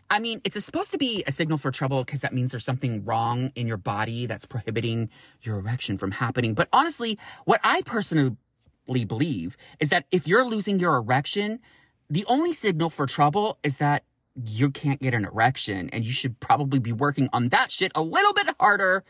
I 0.09 0.19
mean, 0.19 0.39
it's 0.45 0.63
supposed 0.63 0.91
to 0.91 0.97
be 0.97 1.23
a 1.27 1.31
signal 1.31 1.57
for 1.57 1.69
trouble 1.69 2.03
because 2.03 2.21
that 2.21 2.33
means 2.33 2.51
there's 2.51 2.63
something 2.63 3.03
wrong 3.03 3.51
in 3.55 3.67
your 3.67 3.77
body 3.77 4.25
that's 4.25 4.45
prohibiting 4.45 5.09
your 5.41 5.57
erection 5.57 5.97
from 5.97 6.11
happening. 6.11 6.53
But 6.53 6.69
honestly, 6.71 7.19
what 7.43 7.59
I 7.63 7.81
personally 7.81 8.37
believe 9.05 9.57
is 9.79 9.89
that 9.89 10.05
if 10.11 10.27
you're 10.27 10.45
losing 10.45 10.79
your 10.79 10.95
erection, 10.95 11.59
the 12.09 12.23
only 12.27 12.53
signal 12.53 12.89
for 12.89 13.05
trouble 13.05 13.57
is 13.63 13.77
that 13.77 14.05
you 14.45 14.69
can't 14.69 15.01
get 15.01 15.13
an 15.13 15.25
erection 15.25 15.89
and 15.89 16.05
you 16.05 16.13
should 16.13 16.39
probably 16.39 16.79
be 16.79 16.93
working 16.93 17.27
on 17.33 17.49
that 17.49 17.71
shit 17.71 17.91
a 17.93 18.01
little 18.01 18.33
bit 18.33 18.47
harder. 18.59 19.03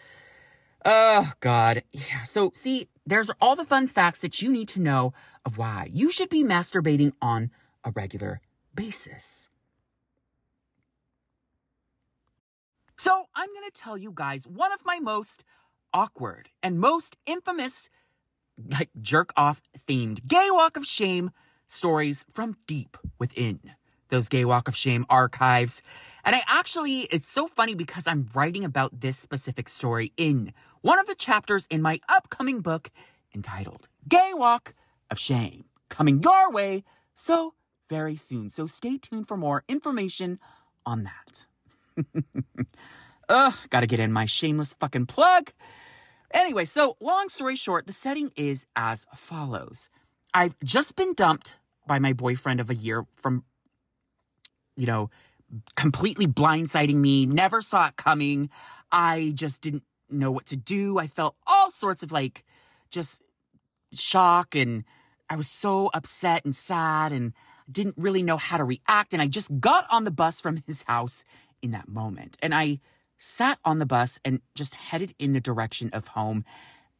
Oh, 0.89 1.33
God. 1.41 1.83
Yeah. 1.91 2.23
So, 2.23 2.51
see, 2.53 2.87
there's 3.05 3.29
all 3.41 3.57
the 3.57 3.65
fun 3.65 3.87
facts 3.87 4.21
that 4.21 4.41
you 4.41 4.49
need 4.49 4.69
to 4.69 4.79
know 4.79 5.13
of 5.45 5.57
why 5.57 5.89
you 5.91 6.09
should 6.09 6.29
be 6.29 6.45
masturbating 6.45 7.11
on 7.21 7.51
a 7.83 7.91
regular 7.91 8.39
basis. 8.73 9.49
So 12.95 13.25
I'm 13.35 13.53
going 13.53 13.65
to 13.69 13.71
tell 13.71 13.97
you 13.97 14.13
guys 14.15 14.47
one 14.47 14.71
of 14.71 14.79
my 14.85 14.99
most 14.99 15.43
awkward 15.93 16.49
and 16.63 16.79
most 16.79 17.17
infamous, 17.25 17.89
like 18.71 18.89
jerk 19.01 19.33
off 19.35 19.61
themed 19.87 20.25
gay 20.25 20.47
walk 20.51 20.77
of 20.77 20.85
shame 20.85 21.31
stories 21.67 22.25
from 22.33 22.55
deep 22.65 22.97
within 23.19 23.59
those 24.09 24.29
gay 24.29 24.45
walk 24.45 24.67
of 24.67 24.75
shame 24.75 25.05
archives. 25.09 25.81
And 26.23 26.35
I 26.35 26.41
actually, 26.47 27.01
it's 27.11 27.27
so 27.27 27.47
funny 27.47 27.75
because 27.75 28.07
I'm 28.07 28.29
writing 28.33 28.63
about 28.63 29.01
this 29.01 29.17
specific 29.17 29.69
story 29.69 30.13
in 30.17 30.53
one 30.81 30.99
of 30.99 31.07
the 31.07 31.15
chapters 31.15 31.67
in 31.67 31.81
my 31.81 31.99
upcoming 32.09 32.61
book 32.61 32.89
entitled 33.33 33.87
Gay 34.07 34.31
Walk 34.33 34.73
of 35.09 35.19
Shame, 35.19 35.65
coming 35.89 36.21
your 36.21 36.51
way 36.51 36.83
so 37.13 37.53
very 37.89 38.15
soon. 38.15 38.49
So 38.49 38.65
stay 38.65 38.97
tuned 38.97 39.27
for 39.27 39.37
more 39.37 39.63
information 39.67 40.39
on 40.85 41.03
that. 41.03 41.45
Ugh, 43.29 43.53
gotta 43.69 43.87
get 43.87 43.99
in 43.99 44.11
my 44.11 44.25
shameless 44.25 44.73
fucking 44.73 45.05
plug. 45.05 45.51
Anyway, 46.33 46.65
so 46.65 46.97
long 46.99 47.29
story 47.29 47.55
short, 47.55 47.87
the 47.87 47.93
setting 47.93 48.31
is 48.35 48.67
as 48.75 49.05
follows. 49.15 49.89
I've 50.33 50.55
just 50.63 50.95
been 50.95 51.13
dumped 51.13 51.55
by 51.87 51.99
my 51.99 52.13
boyfriend 52.13 52.59
of 52.59 52.69
a 52.69 52.75
year 52.75 53.05
from, 53.15 53.43
you 54.75 54.85
know, 54.85 55.09
completely 55.75 56.27
blindsiding 56.27 56.95
me, 56.95 57.25
never 57.25 57.61
saw 57.61 57.87
it 57.87 57.95
coming. 57.95 58.49
I 58.91 59.31
just 59.35 59.61
didn't 59.61 59.83
know 60.09 60.31
what 60.31 60.45
to 60.47 60.55
do. 60.55 60.97
I 60.97 61.07
felt 61.07 61.35
all 61.45 61.69
sorts 61.71 62.03
of 62.03 62.11
like 62.11 62.43
just 62.89 63.21
shock 63.93 64.55
and 64.55 64.83
I 65.29 65.35
was 65.35 65.49
so 65.49 65.89
upset 65.93 66.45
and 66.45 66.55
sad 66.55 67.11
and 67.11 67.33
didn't 67.69 67.95
really 67.97 68.23
know 68.23 68.37
how 68.37 68.57
to 68.57 68.63
react. 68.63 69.13
And 69.13 69.21
I 69.21 69.27
just 69.27 69.59
got 69.59 69.85
on 69.89 70.03
the 70.03 70.11
bus 70.11 70.39
from 70.39 70.63
his 70.65 70.83
house 70.83 71.23
in 71.61 71.71
that 71.71 71.87
moment. 71.87 72.37
And 72.41 72.53
I 72.53 72.79
sat 73.17 73.59
on 73.65 73.79
the 73.79 73.85
bus 73.85 74.19
and 74.23 74.41
just 74.55 74.75
headed 74.75 75.13
in 75.19 75.33
the 75.33 75.41
direction 75.41 75.89
of 75.91 76.09
home 76.09 76.45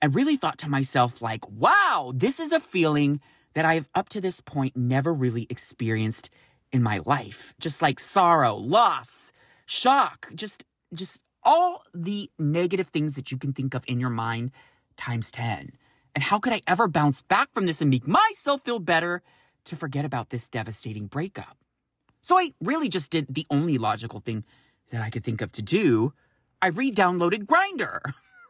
and 0.02 0.14
really 0.14 0.36
thought 0.36 0.58
to 0.60 0.70
myself, 0.70 1.22
like, 1.22 1.50
wow, 1.50 2.12
this 2.14 2.40
is 2.40 2.52
a 2.52 2.60
feeling 2.60 3.22
that 3.54 3.66
I've 3.66 3.90
up 3.96 4.10
to 4.10 4.22
this 4.22 4.42
point 4.42 4.76
never 4.76 5.14
really 5.14 5.48
experienced 5.50 6.30
in 6.72 6.84
my 6.84 7.02
life. 7.06 7.54
Just 7.60 7.82
like 7.82 8.00
sorrow, 8.00 8.56
loss, 8.56 9.32
shock, 9.66 10.30
just, 10.36 10.66
just 10.94 11.24
all 11.48 11.86
the 11.94 12.30
negative 12.38 12.88
things 12.90 13.16
that 13.16 13.32
you 13.32 13.38
can 13.38 13.54
think 13.54 13.74
of 13.74 13.84
in 13.88 14.02
your 14.02 14.10
mind 14.10 14.52
times 14.98 15.32
10. 15.32 15.72
And 16.14 16.24
how 16.24 16.40
could 16.40 16.52
I 16.52 16.62
ever 16.68 16.90
bounce 16.90 17.22
back 17.22 17.54
from 17.54 17.66
this 17.66 17.80
and 17.80 17.90
make 17.90 18.06
myself 18.06 18.62
feel 18.66 18.80
better 18.80 19.24
to 19.64 19.76
forget 19.78 20.04
about 20.04 20.30
this 20.30 20.50
devastating 20.50 21.08
breakup? 21.08 21.58
So 22.20 22.38
I 22.38 22.54
really 22.62 22.90
just 22.90 23.12
did 23.12 23.28
the 23.34 23.48
only 23.50 23.78
logical 23.78 24.20
thing 24.20 24.44
that 24.92 25.02
I 25.02 25.10
could 25.10 25.24
think 25.24 25.42
of 25.42 25.54
to 25.54 25.62
do. 25.62 26.14
I 26.62 26.68
re-downloaded 26.68 27.46
Grindr. 27.46 28.00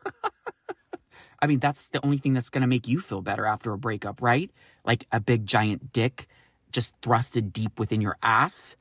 I 1.40 1.46
mean, 1.46 1.60
that's 1.60 1.90
the 1.90 2.04
only 2.04 2.18
thing 2.18 2.34
that's 2.34 2.50
going 2.50 2.62
to 2.62 2.68
make 2.68 2.88
you 2.88 3.00
feel 3.00 3.22
better 3.22 3.46
after 3.46 3.72
a 3.74 3.78
breakup, 3.78 4.24
right? 4.24 4.50
Like 4.84 5.06
a 5.12 5.20
big 5.20 5.46
giant 5.46 5.94
dick 5.94 6.26
just 6.72 7.00
thrusted 7.02 7.54
deep 7.54 7.78
within 7.78 8.02
your 8.02 8.18
ass. 8.24 8.76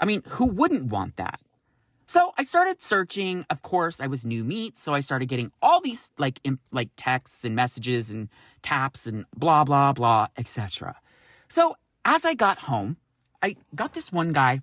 I 0.00 0.06
mean, 0.06 0.22
who 0.26 0.46
wouldn't 0.46 0.84
want 0.84 1.16
that? 1.16 1.40
So 2.08 2.32
I 2.38 2.42
started 2.42 2.82
searching. 2.82 3.44
Of 3.50 3.60
course, 3.60 4.00
I 4.00 4.06
was 4.06 4.24
new 4.24 4.42
meat, 4.42 4.78
so 4.78 4.94
I 4.94 5.00
started 5.00 5.28
getting 5.28 5.52
all 5.60 5.82
these 5.82 6.10
like 6.16 6.40
imp, 6.42 6.60
like 6.72 6.88
texts 6.96 7.44
and 7.44 7.54
messages 7.54 8.10
and 8.10 8.30
taps 8.62 9.06
and 9.06 9.26
blah 9.36 9.62
blah 9.62 9.92
blah, 9.92 10.28
etc. 10.38 10.96
So 11.48 11.76
as 12.06 12.24
I 12.24 12.32
got 12.32 12.60
home, 12.60 12.96
I 13.42 13.56
got 13.74 13.92
this 13.92 14.10
one 14.10 14.32
guy 14.32 14.62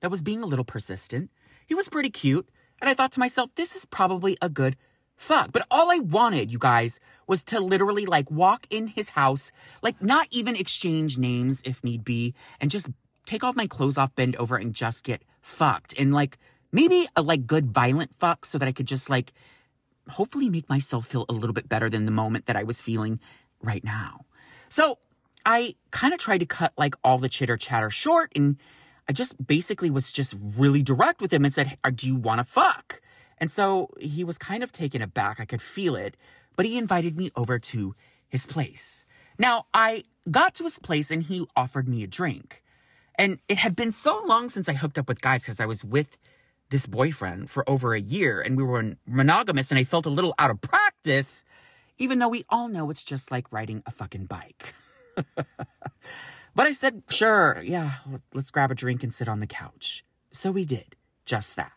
that 0.00 0.10
was 0.10 0.22
being 0.22 0.40
a 0.40 0.46
little 0.46 0.64
persistent. 0.64 1.32
He 1.66 1.74
was 1.74 1.88
pretty 1.88 2.10
cute, 2.10 2.48
and 2.80 2.88
I 2.88 2.94
thought 2.94 3.10
to 3.12 3.20
myself, 3.20 3.52
this 3.56 3.74
is 3.74 3.84
probably 3.84 4.36
a 4.40 4.48
good 4.48 4.76
fuck. 5.16 5.50
But 5.50 5.66
all 5.68 5.90
I 5.90 5.98
wanted, 5.98 6.52
you 6.52 6.60
guys, 6.60 7.00
was 7.26 7.42
to 7.44 7.58
literally 7.58 8.06
like 8.06 8.30
walk 8.30 8.68
in 8.70 8.86
his 8.86 9.10
house, 9.10 9.50
like 9.82 10.00
not 10.00 10.28
even 10.30 10.54
exchange 10.54 11.18
names 11.18 11.60
if 11.64 11.82
need 11.82 12.04
be, 12.04 12.34
and 12.60 12.70
just 12.70 12.88
take 13.26 13.42
off 13.42 13.56
my 13.56 13.66
clothes 13.66 13.98
off, 13.98 14.14
bend 14.14 14.36
over, 14.36 14.56
and 14.56 14.74
just 14.74 15.02
get 15.02 15.22
fucked. 15.40 15.92
And 15.98 16.14
like 16.14 16.38
maybe 16.72 17.06
a 17.14 17.22
like 17.22 17.46
good 17.46 17.66
violent 17.66 18.10
fuck 18.18 18.44
so 18.44 18.58
that 18.58 18.66
I 18.66 18.72
could 18.72 18.86
just 18.86 19.10
like 19.10 19.32
hopefully 20.08 20.50
make 20.50 20.68
myself 20.68 21.06
feel 21.06 21.26
a 21.28 21.32
little 21.32 21.54
bit 21.54 21.68
better 21.68 21.88
than 21.88 22.06
the 22.06 22.12
moment 22.12 22.46
that 22.46 22.56
I 22.56 22.64
was 22.64 22.80
feeling 22.80 23.20
right 23.62 23.84
now. 23.84 24.24
So 24.68 24.98
I 25.44 25.74
kind 25.90 26.14
of 26.14 26.18
tried 26.18 26.38
to 26.38 26.46
cut 26.46 26.72
like 26.76 26.94
all 27.04 27.18
the 27.18 27.28
chitter 27.28 27.56
chatter 27.56 27.90
short 27.90 28.32
and 28.34 28.56
I 29.08 29.12
just 29.12 29.46
basically 29.46 29.90
was 29.90 30.12
just 30.12 30.34
really 30.56 30.82
direct 30.82 31.20
with 31.20 31.32
him 31.32 31.44
and 31.44 31.52
said, 31.52 31.76
uh, 31.84 31.90
Do 31.90 32.06
you 32.06 32.16
want 32.16 32.38
to 32.38 32.44
fuck? 32.44 33.00
And 33.38 33.50
so 33.50 33.90
he 34.00 34.22
was 34.22 34.38
kind 34.38 34.62
of 34.62 34.70
taken 34.70 35.02
aback. 35.02 35.40
I 35.40 35.44
could 35.44 35.60
feel 35.60 35.96
it, 35.96 36.16
but 36.54 36.66
he 36.66 36.78
invited 36.78 37.16
me 37.16 37.30
over 37.34 37.58
to 37.58 37.94
his 38.28 38.46
place. 38.46 39.04
Now 39.38 39.66
I 39.74 40.04
got 40.30 40.54
to 40.56 40.64
his 40.64 40.78
place 40.78 41.10
and 41.10 41.24
he 41.24 41.46
offered 41.56 41.88
me 41.88 42.02
a 42.02 42.06
drink. 42.06 42.62
And 43.16 43.40
it 43.48 43.58
had 43.58 43.76
been 43.76 43.92
so 43.92 44.22
long 44.24 44.48
since 44.48 44.68
I 44.68 44.74
hooked 44.74 44.98
up 44.98 45.08
with 45.08 45.20
guys 45.20 45.42
because 45.42 45.60
I 45.60 45.66
was 45.66 45.84
with 45.84 46.16
this 46.72 46.86
boyfriend 46.86 47.50
for 47.50 47.68
over 47.68 47.94
a 47.94 48.00
year 48.00 48.40
and 48.40 48.56
we 48.56 48.64
were 48.64 48.96
monogamous 49.06 49.70
and 49.70 49.78
I 49.78 49.84
felt 49.84 50.06
a 50.06 50.10
little 50.10 50.34
out 50.38 50.50
of 50.50 50.60
practice, 50.62 51.44
even 51.98 52.18
though 52.18 52.30
we 52.30 52.44
all 52.48 52.66
know 52.66 52.90
it's 52.90 53.04
just 53.04 53.30
like 53.30 53.52
riding 53.52 53.82
a 53.86 53.90
fucking 53.90 54.24
bike. 54.24 54.74
but 55.36 56.66
I 56.66 56.72
said, 56.72 57.02
sure, 57.10 57.60
yeah, 57.62 57.92
let's 58.32 58.50
grab 58.50 58.70
a 58.70 58.74
drink 58.74 59.02
and 59.02 59.12
sit 59.12 59.28
on 59.28 59.40
the 59.40 59.46
couch. 59.46 60.02
So 60.32 60.50
we 60.50 60.64
did 60.64 60.96
just 61.26 61.54
that. 61.56 61.72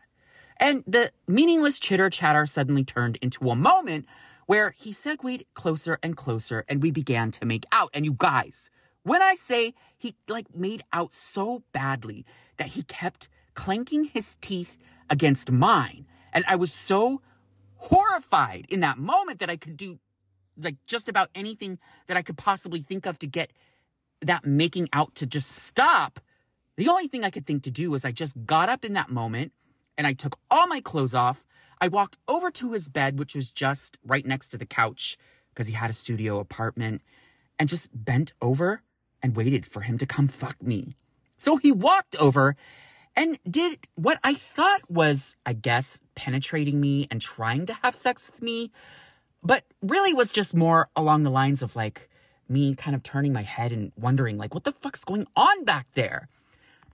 And 0.57 0.85
the 0.87 1.11
meaningless 1.27 1.77
chitter 1.77 2.09
chatter 2.09 2.45
suddenly 2.45 2.85
turned 2.85 3.17
into 3.17 3.49
a 3.49 3.55
moment 3.55 4.05
where 4.45 4.73
he 4.77 4.93
segued 4.93 5.43
closer 5.53 5.99
and 6.01 6.15
closer 6.15 6.63
and 6.69 6.81
we 6.81 6.89
began 6.89 7.31
to 7.31 7.45
make 7.45 7.65
out. 7.73 7.89
And 7.93 8.05
you 8.05 8.15
guys, 8.17 8.69
when 9.03 9.21
I 9.21 9.35
say 9.35 9.73
he 9.97 10.15
like 10.29 10.55
made 10.55 10.83
out 10.93 11.13
so 11.13 11.63
badly 11.73 12.25
that 12.55 12.69
he 12.69 12.83
kept 12.83 13.27
clanking 13.55 14.05
his 14.05 14.35
teeth 14.41 14.77
against 15.09 15.51
mine. 15.51 16.05
And 16.33 16.45
I 16.47 16.55
was 16.55 16.73
so 16.73 17.21
horrified 17.75 18.65
in 18.69 18.81
that 18.81 18.97
moment 18.97 19.39
that 19.39 19.49
I 19.49 19.57
could 19.57 19.77
do 19.77 19.99
like 20.57 20.77
just 20.85 21.09
about 21.09 21.29
anything 21.35 21.79
that 22.07 22.15
I 22.15 22.21
could 22.21 22.37
possibly 22.37 22.81
think 22.81 23.05
of 23.05 23.19
to 23.19 23.27
get 23.27 23.51
that 24.21 24.45
making 24.45 24.87
out 24.93 25.15
to 25.15 25.25
just 25.25 25.49
stop. 25.49 26.19
The 26.77 26.87
only 26.87 27.07
thing 27.07 27.23
I 27.23 27.29
could 27.29 27.45
think 27.45 27.63
to 27.63 27.71
do 27.71 27.91
was 27.91 28.05
I 28.05 28.11
just 28.11 28.45
got 28.45 28.69
up 28.69 28.85
in 28.85 28.93
that 28.93 29.09
moment 29.09 29.51
and 29.97 30.07
I 30.07 30.13
took 30.13 30.37
all 30.49 30.67
my 30.67 30.81
clothes 30.81 31.13
off. 31.13 31.45
I 31.81 31.87
walked 31.87 32.17
over 32.27 32.51
to 32.51 32.71
his 32.71 32.87
bed, 32.87 33.19
which 33.19 33.35
was 33.35 33.51
just 33.51 33.97
right 34.05 34.25
next 34.25 34.49
to 34.49 34.57
the 34.57 34.65
couch 34.65 35.17
because 35.49 35.67
he 35.67 35.73
had 35.73 35.89
a 35.89 35.93
studio 35.93 36.39
apartment, 36.39 37.01
and 37.57 37.69
just 37.69 37.89
bent 37.93 38.33
over 38.41 38.81
and 39.23 39.37
waited 39.37 39.65
for 39.65 39.81
him 39.81 39.97
to 39.97 40.05
come 40.05 40.27
fuck 40.27 40.61
me. 40.61 40.97
So 41.37 41.55
he 41.55 41.71
walked 41.71 42.15
over 42.17 42.57
and 43.15 43.39
did 43.49 43.87
what 43.95 44.19
I 44.23 44.33
thought 44.33 44.89
was, 44.89 45.35
I 45.45 45.53
guess, 45.53 45.99
penetrating 46.15 46.79
me 46.79 47.07
and 47.09 47.21
trying 47.21 47.65
to 47.67 47.73
have 47.73 47.95
sex 47.95 48.29
with 48.31 48.41
me, 48.41 48.71
but 49.43 49.63
really 49.81 50.13
was 50.13 50.31
just 50.31 50.55
more 50.55 50.89
along 50.95 51.23
the 51.23 51.29
lines 51.29 51.61
of 51.61 51.75
like 51.75 52.09
me 52.47 52.75
kind 52.75 52.95
of 52.95 53.03
turning 53.03 53.33
my 53.33 53.41
head 53.41 53.71
and 53.71 53.91
wondering, 53.95 54.37
like, 54.37 54.53
what 54.53 54.63
the 54.63 54.71
fuck's 54.71 55.03
going 55.03 55.25
on 55.35 55.63
back 55.63 55.87
there? 55.95 56.27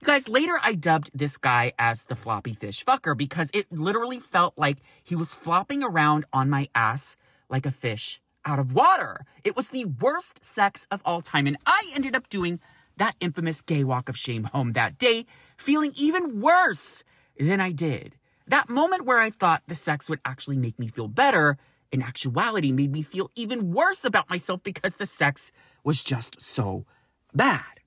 Guys, 0.04 0.28
later 0.28 0.58
I 0.62 0.74
dubbed 0.74 1.10
this 1.14 1.36
guy 1.36 1.72
as 1.78 2.06
the 2.06 2.16
floppy 2.16 2.54
fish 2.54 2.84
fucker 2.84 3.16
because 3.16 3.50
it 3.54 3.70
literally 3.70 4.18
felt 4.18 4.54
like 4.56 4.78
he 5.04 5.14
was 5.14 5.34
flopping 5.34 5.84
around 5.84 6.24
on 6.32 6.50
my 6.50 6.66
ass 6.74 7.16
like 7.48 7.66
a 7.66 7.70
fish 7.70 8.20
out 8.44 8.58
of 8.58 8.72
water. 8.72 9.24
It 9.44 9.54
was 9.54 9.70
the 9.70 9.84
worst 9.84 10.44
sex 10.44 10.88
of 10.90 11.02
all 11.04 11.20
time, 11.20 11.46
and 11.46 11.56
I 11.66 11.90
ended 11.94 12.16
up 12.16 12.28
doing 12.28 12.58
that 12.96 13.16
infamous 13.20 13.62
gay 13.62 13.84
walk 13.84 14.08
of 14.08 14.16
shame 14.16 14.44
home 14.44 14.72
that 14.72 14.98
day, 14.98 15.26
feeling 15.56 15.92
even 15.96 16.40
worse 16.40 17.04
than 17.38 17.60
I 17.60 17.72
did. 17.72 18.16
That 18.46 18.68
moment 18.68 19.04
where 19.04 19.18
I 19.18 19.30
thought 19.30 19.62
the 19.66 19.74
sex 19.74 20.08
would 20.10 20.20
actually 20.24 20.56
make 20.56 20.78
me 20.78 20.88
feel 20.88 21.08
better, 21.08 21.58
in 21.92 22.02
actuality 22.02 22.72
made 22.72 22.90
me 22.90 23.02
feel 23.02 23.30
even 23.36 23.70
worse 23.70 24.04
about 24.04 24.28
myself 24.30 24.62
because 24.62 24.96
the 24.96 25.06
sex 25.06 25.52
was 25.84 26.02
just 26.02 26.40
so 26.40 26.86
bad. 27.34 27.80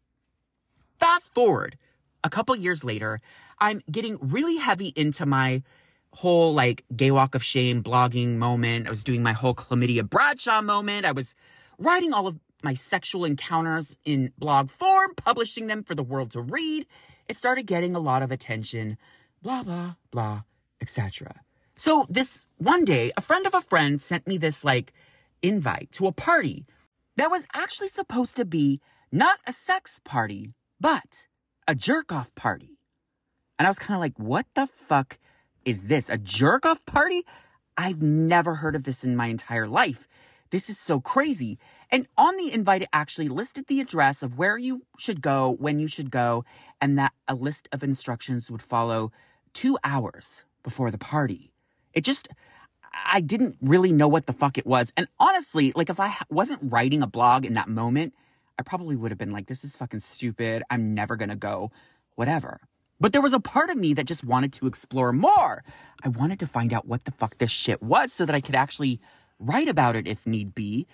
Fast 1.00 1.34
forward 1.34 1.78
a 2.24 2.30
couple 2.30 2.56
years 2.56 2.84
later, 2.84 3.20
I'm 3.60 3.82
getting 3.90 4.18
really 4.22 4.58
heavy 4.58 4.94
into 4.96 5.26
my 5.26 5.64
whole 6.14 6.54
like 6.54 6.86
gay 6.96 7.12
walk 7.12 7.36
of 7.36 7.44
shame 7.44 7.84
blogging 7.84 8.36
moment. 8.38 8.88
I 8.88 8.90
was 8.90 9.04
doing 9.04 9.22
my 9.22 9.34
whole 9.34 9.54
chlamydia 9.54 10.08
Bradshaw 10.08 10.62
moment. 10.62 11.06
I 11.06 11.12
was 11.12 11.36
writing 11.78 12.14
all 12.14 12.28
of 12.28 12.40
my 12.66 12.74
sexual 12.74 13.24
encounters 13.24 13.96
in 14.04 14.34
blog 14.38 14.70
form, 14.70 15.14
publishing 15.16 15.68
them 15.68 15.84
for 15.84 15.96
the 15.96 16.04
world 16.04 16.32
to 16.32 16.42
read. 16.42 16.86
It 17.30 17.38
started 17.38 17.68
getting 17.68 17.96
a 17.96 18.00
lot 18.00 18.24
of 18.24 18.32
attention, 18.32 18.98
blah, 19.42 19.64
blah, 19.64 19.94
blah, 20.12 20.42
etc. 20.82 21.42
So 21.78 22.06
this 22.10 22.48
one 22.58 22.84
day, 22.84 23.12
a 23.16 23.22
friend 23.22 23.46
of 23.46 23.54
a 23.54 23.62
friend 23.62 24.02
sent 24.02 24.28
me 24.28 24.38
this 24.38 24.64
like 24.64 24.94
invite 25.42 25.92
to 25.94 26.08
a 26.08 26.12
party 26.12 26.66
that 27.18 27.32
was 27.32 27.48
actually 27.54 27.90
supposed 27.90 28.36
to 28.38 28.46
be 28.46 28.82
not 29.12 29.38
a 29.46 29.54
sex 29.54 30.02
party, 30.04 30.54
but 30.82 31.28
a 31.68 31.76
jerk 31.76 32.12
off 32.12 32.34
party. 32.36 32.80
And 33.58 33.68
I 33.68 33.70
was 33.70 33.80
kind 33.80 33.96
of 33.96 34.02
like, 34.02 34.18
what 34.18 34.48
the 34.56 34.68
fuck 34.68 35.20
is 35.64 35.88
this? 35.88 36.10
A 36.10 36.18
jerk 36.18 36.66
off 36.66 36.86
party? 36.86 37.24
I've 37.78 38.02
never 38.02 38.56
heard 38.56 38.76
of 38.76 38.84
this 38.86 39.04
in 39.04 39.16
my 39.16 39.28
entire 39.28 39.68
life. 39.68 40.08
This 40.52 40.70
is 40.70 40.80
so 40.80 41.00
crazy. 41.00 41.58
And 41.96 42.08
on 42.18 42.36
the 42.36 42.52
invite, 42.54 42.82
it 42.82 42.90
actually 42.92 43.30
listed 43.30 43.68
the 43.68 43.80
address 43.80 44.22
of 44.22 44.38
where 44.38 44.58
you 44.58 44.82
should 44.98 45.22
go, 45.22 45.56
when 45.60 45.80
you 45.80 45.88
should 45.88 46.12
go, 46.12 46.44
and 46.82 47.00
that 47.00 47.14
a 47.26 47.34
list 47.34 47.70
of 47.72 47.84
instructions 47.84 48.52
would 48.52 48.62
follow 48.62 49.14
two 49.54 49.78
hours 49.82 50.44
before 50.62 50.92
the 50.92 50.98
party. 50.98 51.54
It 51.94 52.04
just, 52.04 52.28
I 53.06 53.22
didn't 53.22 53.56
really 53.62 53.94
know 53.94 54.10
what 54.10 54.26
the 54.26 54.34
fuck 54.34 54.58
it 54.58 54.68
was. 54.68 54.92
And 54.98 55.08
honestly, 55.22 55.72
like 55.74 55.90
if 55.90 56.02
I 56.02 56.18
wasn't 56.30 56.70
writing 56.70 57.02
a 57.02 57.08
blog 57.08 57.46
in 57.46 57.54
that 57.54 57.70
moment, 57.70 58.14
I 58.60 58.64
probably 58.64 58.98
would 58.98 59.12
have 59.12 59.18
been 59.18 59.32
like, 59.32 59.46
this 59.46 59.64
is 59.64 59.78
fucking 59.78 60.02
stupid. 60.02 60.64
I'm 60.70 60.94
never 60.94 61.16
gonna 61.16 61.38
go, 61.38 61.72
whatever. 62.16 62.60
But 63.00 63.14
there 63.14 63.22
was 63.22 63.32
a 63.32 63.40
part 63.40 63.70
of 63.70 63.78
me 63.78 63.94
that 63.94 64.06
just 64.06 64.26
wanted 64.26 64.52
to 64.52 64.68
explore 64.68 65.14
more. 65.14 65.64
I 66.04 66.10
wanted 66.10 66.40
to 66.40 66.46
find 66.46 66.74
out 66.74 66.90
what 66.90 67.06
the 67.06 67.12
fuck 67.12 67.38
this 67.38 67.52
shit 67.52 67.82
was 67.82 68.12
so 68.12 68.26
that 68.26 68.36
I 68.36 68.42
could 68.42 68.54
actually 68.54 69.00
write 69.40 69.70
about 69.70 69.96
it 69.96 70.10
if 70.10 70.28
need 70.28 70.54
be. 70.54 70.88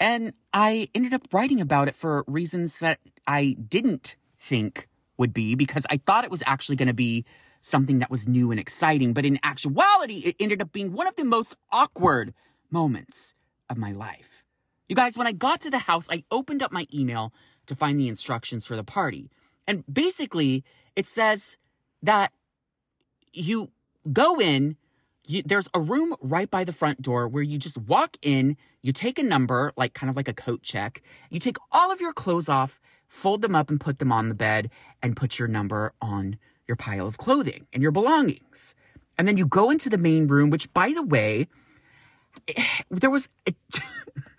And 0.00 0.32
I 0.54 0.88
ended 0.94 1.12
up 1.12 1.28
writing 1.32 1.60
about 1.60 1.86
it 1.86 1.94
for 1.94 2.24
reasons 2.26 2.78
that 2.78 2.98
I 3.26 3.54
didn't 3.68 4.16
think 4.38 4.88
would 5.18 5.34
be 5.34 5.54
because 5.54 5.86
I 5.90 5.98
thought 5.98 6.24
it 6.24 6.30
was 6.30 6.42
actually 6.46 6.76
going 6.76 6.88
to 6.88 6.94
be 6.94 7.26
something 7.60 7.98
that 7.98 8.10
was 8.10 8.26
new 8.26 8.50
and 8.50 8.58
exciting. 8.58 9.12
But 9.12 9.26
in 9.26 9.38
actuality, 9.42 10.22
it 10.24 10.36
ended 10.40 10.62
up 10.62 10.72
being 10.72 10.94
one 10.94 11.06
of 11.06 11.16
the 11.16 11.24
most 11.24 11.54
awkward 11.70 12.32
moments 12.70 13.34
of 13.68 13.76
my 13.76 13.92
life. 13.92 14.42
You 14.88 14.96
guys, 14.96 15.18
when 15.18 15.26
I 15.26 15.32
got 15.32 15.60
to 15.60 15.70
the 15.70 15.78
house, 15.78 16.08
I 16.10 16.24
opened 16.30 16.62
up 16.62 16.72
my 16.72 16.86
email 16.92 17.32
to 17.66 17.76
find 17.76 18.00
the 18.00 18.08
instructions 18.08 18.66
for 18.66 18.76
the 18.76 18.82
party. 18.82 19.30
And 19.66 19.84
basically, 19.92 20.64
it 20.96 21.06
says 21.06 21.56
that 22.02 22.32
you 23.32 23.70
go 24.10 24.40
in, 24.40 24.76
you, 25.30 25.42
there's 25.44 25.68
a 25.72 25.80
room 25.80 26.14
right 26.20 26.50
by 26.50 26.64
the 26.64 26.72
front 26.72 27.00
door 27.00 27.28
where 27.28 27.42
you 27.42 27.58
just 27.58 27.78
walk 27.78 28.16
in, 28.22 28.56
you 28.82 28.92
take 28.92 29.18
a 29.18 29.22
number, 29.22 29.72
like 29.76 29.94
kind 29.94 30.10
of 30.10 30.16
like 30.16 30.28
a 30.28 30.34
coat 30.34 30.62
check, 30.62 31.02
you 31.30 31.38
take 31.38 31.56
all 31.70 31.92
of 31.92 32.00
your 32.00 32.12
clothes 32.12 32.48
off, 32.48 32.80
fold 33.06 33.42
them 33.42 33.54
up 33.54 33.70
and 33.70 33.80
put 33.80 33.98
them 33.98 34.12
on 34.12 34.28
the 34.28 34.34
bed, 34.34 34.70
and 35.02 35.16
put 35.16 35.38
your 35.38 35.48
number 35.48 35.92
on 36.00 36.36
your 36.66 36.76
pile 36.76 37.06
of 37.06 37.18
clothing 37.18 37.66
and 37.72 37.82
your 37.82 37.92
belongings. 37.92 38.74
And 39.16 39.28
then 39.28 39.36
you 39.36 39.46
go 39.46 39.70
into 39.70 39.88
the 39.88 39.98
main 39.98 40.26
room, 40.26 40.50
which 40.50 40.72
by 40.72 40.92
the 40.92 41.02
way, 41.02 41.46
eh, 42.56 42.82
there 42.90 43.10
was. 43.10 43.28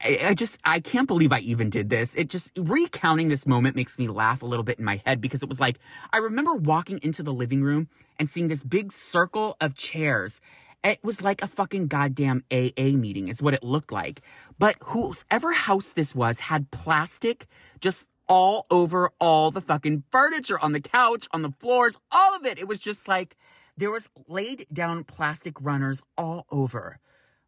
I, 0.00 0.34
just, 0.34 0.60
I 0.64 0.80
can't 0.80 1.08
believe 1.08 1.32
I 1.32 1.40
even 1.40 1.70
did 1.70 1.90
this. 1.90 2.14
It 2.14 2.28
just, 2.28 2.52
recounting 2.56 3.28
this 3.28 3.46
moment 3.46 3.76
makes 3.76 3.98
me 3.98 4.08
laugh 4.08 4.42
a 4.42 4.46
little 4.46 4.64
bit 4.64 4.78
in 4.78 4.84
my 4.84 5.00
head 5.04 5.20
because 5.20 5.42
it 5.42 5.48
was 5.48 5.60
like, 5.60 5.78
I 6.12 6.18
remember 6.18 6.54
walking 6.54 7.00
into 7.02 7.22
the 7.22 7.32
living 7.32 7.62
room 7.62 7.88
and 8.18 8.28
seeing 8.28 8.48
this 8.48 8.62
big 8.62 8.92
circle 8.92 9.56
of 9.60 9.74
chairs. 9.74 10.40
It 10.84 11.02
was 11.02 11.22
like 11.22 11.42
a 11.42 11.46
fucking 11.46 11.88
goddamn 11.88 12.44
AA 12.52 12.92
meeting, 12.92 13.28
is 13.28 13.42
what 13.42 13.54
it 13.54 13.64
looked 13.64 13.90
like. 13.90 14.20
But 14.58 14.76
whoever 14.84 15.52
house 15.52 15.88
this 15.88 16.14
was 16.14 16.40
had 16.40 16.70
plastic 16.70 17.46
just 17.80 18.08
all 18.28 18.66
over 18.70 19.10
all 19.20 19.50
the 19.50 19.60
fucking 19.60 20.04
furniture 20.10 20.58
on 20.60 20.72
the 20.72 20.80
couch, 20.80 21.26
on 21.32 21.42
the 21.42 21.52
floors, 21.58 21.98
all 22.12 22.36
of 22.36 22.44
it. 22.44 22.58
It 22.58 22.68
was 22.68 22.80
just 22.80 23.08
like 23.08 23.36
there 23.76 23.90
was 23.90 24.08
laid 24.28 24.66
down 24.72 25.04
plastic 25.04 25.60
runners 25.60 26.02
all 26.16 26.46
over 26.50 26.98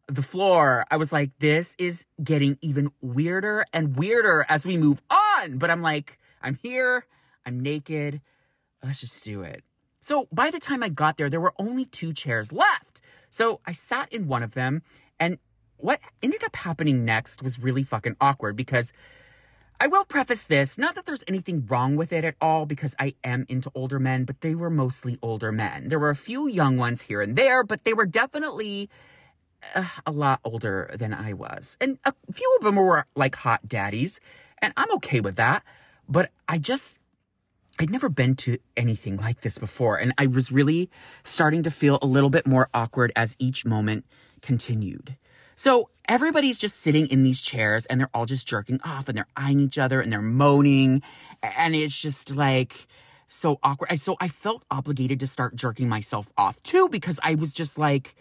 the 0.08 0.22
floor. 0.22 0.84
I 0.90 0.96
was 0.96 1.12
like, 1.12 1.30
this 1.38 1.76
is 1.78 2.06
getting 2.22 2.58
even 2.60 2.90
weirder 3.00 3.64
and 3.72 3.96
weirder 3.96 4.44
as 4.48 4.66
we 4.66 4.76
move 4.76 5.00
on. 5.10 5.58
But 5.58 5.70
I'm 5.70 5.82
like, 5.82 6.18
I'm 6.42 6.58
here, 6.62 7.06
I'm 7.46 7.60
naked. 7.60 8.20
Let's 8.82 9.00
just 9.00 9.22
do 9.22 9.42
it. 9.42 9.62
So 10.00 10.26
by 10.32 10.50
the 10.50 10.60
time 10.60 10.82
I 10.82 10.88
got 10.88 11.16
there, 11.16 11.28
there 11.28 11.40
were 11.40 11.54
only 11.58 11.84
two 11.84 12.12
chairs 12.12 12.52
left. 12.52 13.00
So 13.30 13.60
I 13.66 13.72
sat 13.72 14.10
in 14.12 14.26
one 14.26 14.42
of 14.42 14.54
them, 14.54 14.82
and 15.20 15.38
what 15.76 16.00
ended 16.22 16.42
up 16.42 16.56
happening 16.56 17.04
next 17.04 17.42
was 17.42 17.58
really 17.58 17.82
fucking 17.82 18.16
awkward 18.20 18.56
because 18.56 18.92
I 19.80 19.86
will 19.86 20.04
preface 20.04 20.44
this, 20.44 20.78
not 20.78 20.94
that 20.94 21.06
there's 21.06 21.24
anything 21.28 21.66
wrong 21.66 21.94
with 21.94 22.12
it 22.12 22.24
at 22.24 22.34
all, 22.40 22.66
because 22.66 22.96
I 22.98 23.14
am 23.22 23.44
into 23.48 23.70
older 23.74 24.00
men, 24.00 24.24
but 24.24 24.40
they 24.40 24.54
were 24.54 24.70
mostly 24.70 25.18
older 25.22 25.52
men. 25.52 25.88
There 25.88 26.00
were 26.00 26.10
a 26.10 26.16
few 26.16 26.48
young 26.48 26.78
ones 26.78 27.02
here 27.02 27.20
and 27.20 27.36
there, 27.36 27.62
but 27.62 27.84
they 27.84 27.94
were 27.94 28.06
definitely 28.06 28.88
uh, 29.74 29.84
a 30.06 30.10
lot 30.10 30.40
older 30.44 30.90
than 30.94 31.12
I 31.12 31.32
was. 31.32 31.76
And 31.80 31.98
a 32.04 32.12
few 32.32 32.56
of 32.58 32.64
them 32.64 32.76
were 32.76 33.06
like 33.14 33.36
hot 33.36 33.68
daddies, 33.68 34.20
and 34.60 34.72
I'm 34.76 34.92
okay 34.94 35.20
with 35.20 35.36
that. 35.36 35.62
But 36.08 36.30
I 36.48 36.58
just, 36.58 36.98
I'd 37.78 37.90
never 37.90 38.08
been 38.08 38.34
to 38.36 38.58
anything 38.76 39.16
like 39.16 39.42
this 39.42 39.58
before, 39.58 39.96
and 39.96 40.12
I 40.18 40.26
was 40.26 40.50
really 40.50 40.90
starting 41.22 41.62
to 41.64 41.70
feel 41.70 41.98
a 42.00 42.06
little 42.06 42.30
bit 42.30 42.46
more 42.46 42.68
awkward 42.72 43.12
as 43.14 43.36
each 43.38 43.64
moment 43.64 44.04
continued. 44.40 45.16
So 45.58 45.90
everybody's 46.08 46.56
just 46.56 46.76
sitting 46.78 47.08
in 47.08 47.24
these 47.24 47.42
chairs 47.42 47.84
and 47.86 47.98
they're 47.98 48.10
all 48.14 48.26
just 48.26 48.46
jerking 48.46 48.80
off 48.84 49.08
and 49.08 49.18
they're 49.18 49.26
eyeing 49.36 49.58
each 49.58 49.76
other 49.76 50.00
and 50.00 50.12
they're 50.12 50.22
moaning. 50.22 51.02
And 51.42 51.74
it's 51.74 52.00
just 52.00 52.36
like 52.36 52.86
so 53.26 53.58
awkward. 53.64 53.98
So 53.98 54.16
I 54.20 54.28
felt 54.28 54.62
obligated 54.70 55.18
to 55.18 55.26
start 55.26 55.56
jerking 55.56 55.88
myself 55.88 56.32
off 56.38 56.62
too 56.62 56.88
because 56.88 57.18
I 57.24 57.34
was 57.34 57.52
just 57.52 57.76
like, 57.76 58.14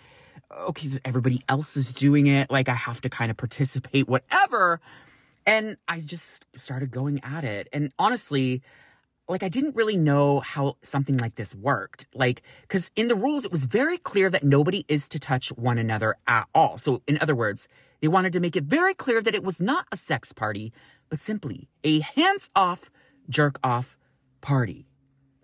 okay, 0.52 0.89
everybody 1.04 1.43
else 1.50 1.78
is 1.78 1.93
doing 1.93 2.28
it. 2.28 2.50
Like 2.50 2.70
I 2.70 2.74
have 2.74 3.02
to 3.02 3.10
kind 3.10 3.32
of 3.32 3.38
participate, 3.38 4.08
whatever. 4.08 4.80
And 5.45 5.78
I 5.88 6.00
just 6.00 6.45
started 6.56 6.91
going 6.91 7.22
at 7.24 7.43
it. 7.43 7.68
And 7.72 7.91
honestly, 7.98 8.62
like 9.30 9.43
I 9.43 9.50
didn't 9.50 9.76
really 9.76 9.98
know 9.98 10.39
how 10.39 10.78
something 10.82 11.18
like 11.18 11.36
this 11.36 11.54
worked. 11.54 12.06
Like, 12.14 12.41
because 12.62 12.91
in 12.95 13.08
the 13.08 13.16
rules, 13.16 13.45
it 13.45 13.52
was 13.52 13.66
very 13.66 13.98
clear 13.98 14.30
that 14.30 14.43
nobody 14.43 14.86
is 14.88 15.08
to 15.10 15.20
touch 15.20 15.50
one 15.50 15.78
another 15.78 16.16
at 16.28 16.48
all. 16.56 16.78
So, 16.78 17.02
in 17.08 17.18
other 17.22 17.36
words, 17.36 17.68
they 18.02 18.08
wanted 18.08 18.34
to 18.34 18.39
make 18.39 18.56
it 18.56 18.64
very 18.64 18.93
clear 18.93 19.22
that 19.22 19.36
it 19.36 19.43
was 19.43 19.60
not 19.60 19.86
a 19.91 19.98
sex 19.98 20.32
party, 20.32 20.72
but 21.10 21.20
simply 21.20 21.68
a 21.84 22.00
hands 22.00 22.50
off, 22.56 22.91
jerk 23.30 23.60
off 23.64 23.98
party. 24.41 24.88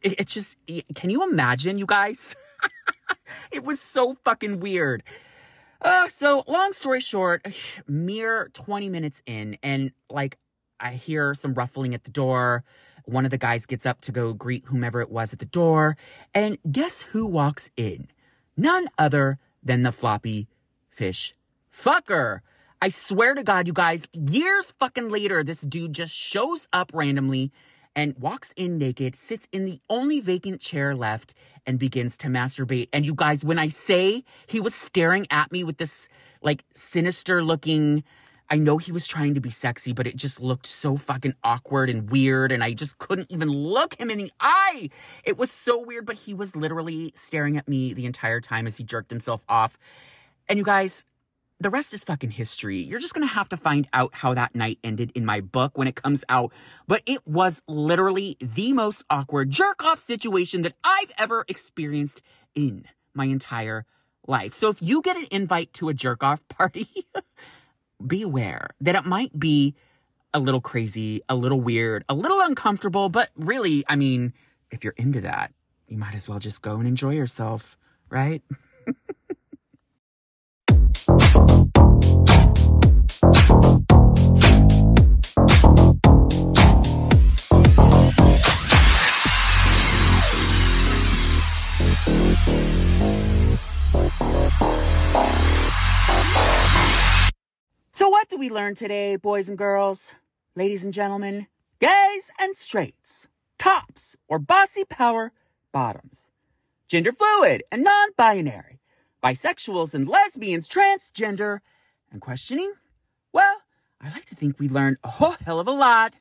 It, 0.01 0.19
it's 0.19 0.33
just, 0.33 0.57
can 0.95 1.09
you 1.09 1.29
imagine, 1.29 1.77
you 1.77 1.85
guys? 1.85 2.35
it 3.51 3.63
was 3.63 3.79
so 3.79 4.15
fucking 4.23 4.59
weird. 4.59 5.03
Uh, 5.81 6.07
so, 6.07 6.43
long 6.47 6.71
story 6.71 7.01
short, 7.01 7.45
mere 7.87 8.49
20 8.53 8.89
minutes 8.89 9.21
in, 9.25 9.57
and 9.61 9.91
like 10.09 10.37
I 10.79 10.91
hear 10.93 11.33
some 11.33 11.53
ruffling 11.53 11.93
at 11.93 12.03
the 12.03 12.11
door. 12.11 12.63
One 13.05 13.25
of 13.25 13.31
the 13.31 13.37
guys 13.37 13.65
gets 13.65 13.85
up 13.85 14.01
to 14.01 14.11
go 14.11 14.33
greet 14.33 14.65
whomever 14.65 15.01
it 15.01 15.09
was 15.09 15.33
at 15.33 15.39
the 15.39 15.45
door. 15.45 15.97
And 16.33 16.57
guess 16.71 17.01
who 17.01 17.25
walks 17.25 17.69
in? 17.75 18.07
None 18.55 18.87
other 18.97 19.39
than 19.61 19.83
the 19.83 19.91
floppy 19.91 20.47
fish 20.89 21.35
fucker. 21.75 22.39
I 22.81 22.89
swear 22.89 23.33
to 23.33 23.43
God, 23.43 23.67
you 23.67 23.73
guys, 23.73 24.07
years 24.13 24.73
fucking 24.77 25.09
later, 25.09 25.43
this 25.43 25.61
dude 25.61 25.93
just 25.93 26.13
shows 26.13 26.67
up 26.73 26.91
randomly 26.93 27.51
and 27.95 28.15
walks 28.17 28.53
in 28.55 28.77
naked, 28.77 29.15
sits 29.15 29.47
in 29.51 29.65
the 29.65 29.79
only 29.89 30.19
vacant 30.19 30.61
chair 30.61 30.95
left, 30.95 31.33
and 31.65 31.79
begins 31.79 32.17
to 32.19 32.27
masturbate. 32.27 32.89
And 32.91 33.05
you 33.05 33.13
guys, 33.13 33.45
when 33.45 33.59
I 33.59 33.67
say 33.67 34.23
he 34.47 34.59
was 34.59 34.75
staring 34.75 35.27
at 35.29 35.51
me 35.51 35.63
with 35.63 35.77
this 35.77 36.09
like 36.41 36.63
sinister 36.73 37.43
looking, 37.43 38.03
I 38.49 38.57
know 38.57 38.77
he 38.77 38.91
was 38.91 39.07
trying 39.07 39.33
to 39.35 39.41
be 39.41 39.49
sexy, 39.49 39.93
but 39.93 40.05
it 40.05 40.15
just 40.15 40.39
looked 40.39 40.65
so 40.65 40.97
fucking 40.97 41.33
awkward 41.43 41.89
and 41.89 42.09
weird. 42.09 42.51
And 42.51 42.63
I 42.63 42.73
just 42.73 42.97
couldn't 42.97 43.31
even 43.31 43.49
look 43.49 43.95
him 43.99 44.09
in 44.09 44.17
the 44.17 44.31
eye. 44.39 44.89
It 45.23 45.37
was 45.37 45.51
so 45.51 45.79
weird, 45.79 46.05
but 46.05 46.17
he 46.17 46.33
was 46.33 46.55
literally 46.55 47.13
staring 47.15 47.57
at 47.57 47.67
me 47.67 47.93
the 47.93 48.05
entire 48.05 48.41
time 48.41 48.67
as 48.67 48.77
he 48.77 48.83
jerked 48.83 49.09
himself 49.09 49.43
off. 49.47 49.77
And 50.49 50.59
you 50.59 50.65
guys, 50.65 51.05
the 51.63 51.69
rest 51.69 51.93
is 51.93 52.03
fucking 52.03 52.31
history. 52.31 52.77
You're 52.77 52.99
just 52.99 53.13
gonna 53.13 53.25
have 53.25 53.49
to 53.49 53.57
find 53.57 53.87
out 53.93 54.13
how 54.13 54.33
that 54.33 54.53
night 54.53 54.79
ended 54.83 55.11
in 55.15 55.25
my 55.25 55.41
book 55.41 55.77
when 55.77 55.87
it 55.87 55.95
comes 55.95 56.23
out. 56.29 56.51
But 56.87 57.01
it 57.05 57.25
was 57.25 57.63
literally 57.67 58.35
the 58.39 58.73
most 58.73 59.03
awkward 59.09 59.49
jerk 59.49 59.83
off 59.83 59.99
situation 59.99 60.61
that 60.63 60.73
I've 60.83 61.11
ever 61.17 61.45
experienced 61.47 62.21
in 62.53 62.85
my 63.13 63.25
entire 63.25 63.85
life. 64.27 64.53
So 64.53 64.69
if 64.69 64.81
you 64.81 65.01
get 65.01 65.17
an 65.17 65.27
invite 65.31 65.73
to 65.73 65.89
a 65.89 65.93
jerk 65.93 66.21
off 66.21 66.45
party, 66.49 66.89
be 68.05 68.21
aware 68.21 68.67
that 68.81 68.95
it 68.95 69.05
might 69.05 69.37
be 69.39 69.75
a 70.33 70.39
little 70.39 70.61
crazy, 70.61 71.21
a 71.29 71.35
little 71.35 71.61
weird, 71.61 72.03
a 72.09 72.13
little 72.13 72.41
uncomfortable, 72.41 73.07
but 73.07 73.29
really, 73.35 73.83
I 73.87 73.95
mean, 73.95 74.33
if 74.71 74.83
you're 74.83 74.95
into 74.97 75.21
that, 75.21 75.53
you 75.87 75.97
might 75.97 76.15
as 76.15 76.27
well 76.27 76.39
just 76.39 76.61
go 76.61 76.75
and 76.77 76.87
enjoy 76.87 77.11
yourself, 77.11 77.77
right? 78.09 78.41
So, 97.95 98.09
what 98.09 98.27
do 98.27 98.39
we 98.39 98.49
learn 98.49 98.73
today, 98.73 99.17
boys 99.17 99.47
and 99.47 99.55
girls, 99.55 100.15
ladies 100.55 100.83
and 100.83 100.91
gentlemen, 100.91 101.45
gays 101.79 102.31
and 102.41 102.55
straights, 102.55 103.27
tops 103.59 104.15
or 104.27 104.39
bossy 104.39 104.83
power 104.83 105.31
bottoms, 105.71 106.27
gender 106.87 107.11
fluid 107.11 107.61
and 107.71 107.83
non 107.83 108.09
binary? 108.17 108.79
bisexuals 109.23 109.93
and 109.93 110.07
lesbians, 110.07 110.67
transgender, 110.67 111.59
and 112.11 112.19
questioning? 112.19 112.73
Well, 113.31 113.61
I 114.01 114.09
like 114.09 114.25
to 114.25 114.35
think 114.35 114.57
we 114.57 114.67
learned 114.67 114.97
a 115.03 115.09
whole 115.09 115.35
hell 115.45 115.59
of 115.59 115.67
a 115.67 115.71
lot. 115.71 116.15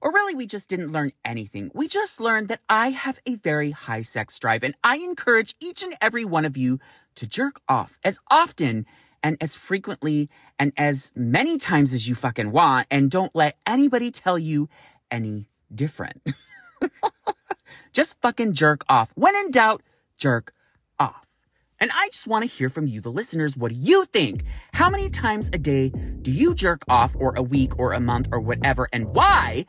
Or 0.00 0.12
really, 0.12 0.34
we 0.34 0.46
just 0.46 0.68
didn't 0.68 0.90
learn 0.90 1.12
anything. 1.24 1.70
We 1.74 1.86
just 1.86 2.20
learned 2.20 2.48
that 2.48 2.62
I 2.68 2.90
have 2.90 3.20
a 3.24 3.36
very 3.36 3.70
high 3.70 4.02
sex 4.02 4.36
drive, 4.36 4.64
and 4.64 4.74
I 4.82 4.96
encourage 4.96 5.54
each 5.60 5.80
and 5.84 5.94
every 6.00 6.24
one 6.24 6.44
of 6.44 6.56
you 6.56 6.80
to 7.14 7.24
jerk 7.28 7.60
off 7.68 8.00
as 8.02 8.18
often 8.28 8.84
and 9.22 9.36
as 9.40 9.54
frequently 9.54 10.28
and 10.58 10.72
as 10.76 11.12
many 11.14 11.58
times 11.58 11.92
as 11.92 12.08
you 12.08 12.14
fucking 12.14 12.52
want, 12.52 12.86
and 12.90 13.10
don't 13.10 13.34
let 13.34 13.56
anybody 13.66 14.10
tell 14.10 14.38
you 14.38 14.68
any 15.10 15.48
different. 15.74 16.22
just 17.92 18.20
fucking 18.20 18.52
jerk 18.52 18.84
off. 18.88 19.12
When 19.14 19.34
in 19.36 19.50
doubt, 19.50 19.82
jerk 20.16 20.52
off. 20.98 21.26
And 21.80 21.90
I 21.94 22.08
just 22.08 22.26
want 22.26 22.42
to 22.42 22.48
hear 22.48 22.68
from 22.68 22.86
you, 22.86 23.00
the 23.00 23.12
listeners. 23.12 23.56
What 23.56 23.70
do 23.70 23.78
you 23.78 24.04
think? 24.06 24.44
How 24.72 24.90
many 24.90 25.10
times 25.10 25.48
a 25.52 25.58
day 25.58 25.90
do 26.22 26.30
you 26.30 26.54
jerk 26.54 26.82
off, 26.88 27.14
or 27.18 27.34
a 27.36 27.42
week, 27.42 27.78
or 27.78 27.92
a 27.92 28.00
month, 28.00 28.28
or 28.32 28.40
whatever, 28.40 28.88
and 28.92 29.06
why? 29.06 29.64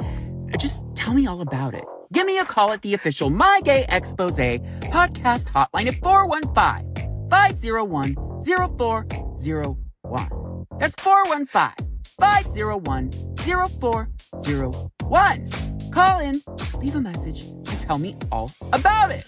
Just 0.58 0.84
tell 0.96 1.14
me 1.14 1.28
all 1.28 1.42
about 1.42 1.76
it. 1.76 1.84
Give 2.12 2.26
me 2.26 2.40
a 2.40 2.46
call 2.46 2.72
at 2.72 2.82
the 2.82 2.96
official 2.96 3.30
My 3.30 3.62
Gay 3.64 3.86
Expose 3.90 4.38
podcast 4.38 5.52
hotline 5.52 5.88
at 5.88 6.02
415 6.02 7.30
501 7.30 9.29
0401. 9.40 10.66
That's 10.80 10.96
415 10.96 11.88
501 12.20 13.12
0401. 13.38 15.50
Call 15.92 16.20
in, 16.20 16.42
leave 16.78 16.96
a 16.96 17.02
message, 17.02 17.46
and 17.46 17.80
tell 17.80 17.98
me 17.98 18.16
all 18.32 18.52
about 18.74 19.12
it. 19.12 19.26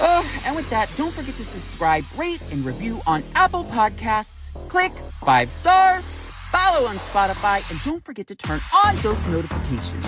Uh, 0.00 0.24
and 0.44 0.56
with 0.56 0.68
that, 0.70 0.88
don't 0.96 1.12
forget 1.12 1.36
to 1.36 1.44
subscribe, 1.44 2.04
rate, 2.16 2.40
and 2.50 2.64
review 2.64 3.00
on 3.06 3.22
Apple 3.34 3.64
Podcasts. 3.66 4.50
Click 4.68 4.92
five 5.24 5.50
stars, 5.50 6.16
follow 6.50 6.86
on 6.86 6.96
Spotify, 6.96 7.68
and 7.70 7.80
don't 7.82 8.04
forget 8.04 8.26
to 8.28 8.34
turn 8.34 8.60
on 8.84 8.96
those 8.96 9.26
notifications 9.28 10.06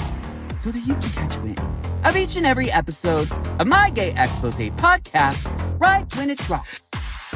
so 0.57 0.71
that 0.71 0.81
you 0.87 0.95
can 0.95 1.11
catch 1.11 1.37
wind 1.39 1.61
of 2.05 2.17
each 2.17 2.37
and 2.37 2.47
every 2.47 2.71
episode 2.71 3.31
of 3.61 3.67
my 3.67 3.91
Gay 3.91 4.13
Expose 4.17 4.71
podcast 4.71 5.47
right 5.79 6.15
when 6.17 6.31
it 6.31 6.39
drops. 6.39 6.91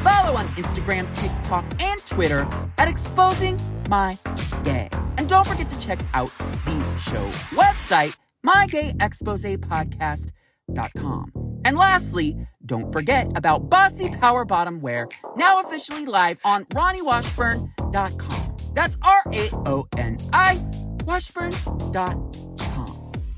Follow 0.07 0.37
on 0.37 0.47
Instagram, 0.51 1.13
TikTok, 1.13 1.65
and 1.83 2.01
Twitter 2.07 2.47
at 2.79 2.87
Exposing 2.87 3.59
My 3.89 4.17
Gay. 4.63 4.89
And 5.19 5.29
don't 5.29 5.45
forget 5.45 5.69
to 5.69 5.77
check 5.81 5.99
out 6.15 6.31
the 6.65 6.79
show 6.99 7.29
website, 7.57 8.17
mygayexposepodcast.com. 8.47 11.33
And 11.65 11.77
lastly, 11.77 12.37
don't 12.65 12.93
forget 12.93 13.33
about 13.35 13.69
Bossy 13.69 14.11
Power 14.11 14.45
Bottom 14.45 14.81
Wear, 14.81 15.09
now 15.37 15.61
officially 15.61 16.07
live 16.07 16.39
on 16.45 16.67
RaoniWashburn.com. 16.67 18.57
That's 18.75 18.97
R 19.03 19.25
A 19.35 19.49
O 19.67 19.89
N 19.97 20.19
I 20.33 20.65
Washburn.com. 21.05 22.31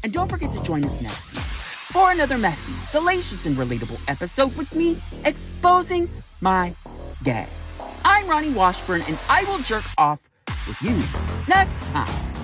And 0.05 0.13
don't 0.13 0.29
forget 0.29 0.53
to 0.53 0.63
join 0.63 0.85
us 0.85 1.01
next 1.01 1.33
week 1.33 1.41
for 1.41 2.13
another 2.13 2.37
messy, 2.37 2.75
salacious, 2.85 3.47
and 3.47 3.57
relatable 3.57 3.99
episode 4.07 4.55
with 4.55 4.75
me 4.75 5.01
exposing 5.25 6.11
my 6.41 6.75
gay. 7.23 7.47
I'm 8.05 8.27
Raoni 8.27 8.55
Washburn, 8.55 9.03
and 9.03 9.19
I 9.29 9.45
will 9.45 9.59
jerk 9.59 9.85
off 9.97 10.21
with 10.67 10.81
you 10.83 10.97
next 11.49 11.89
time. 11.89 12.38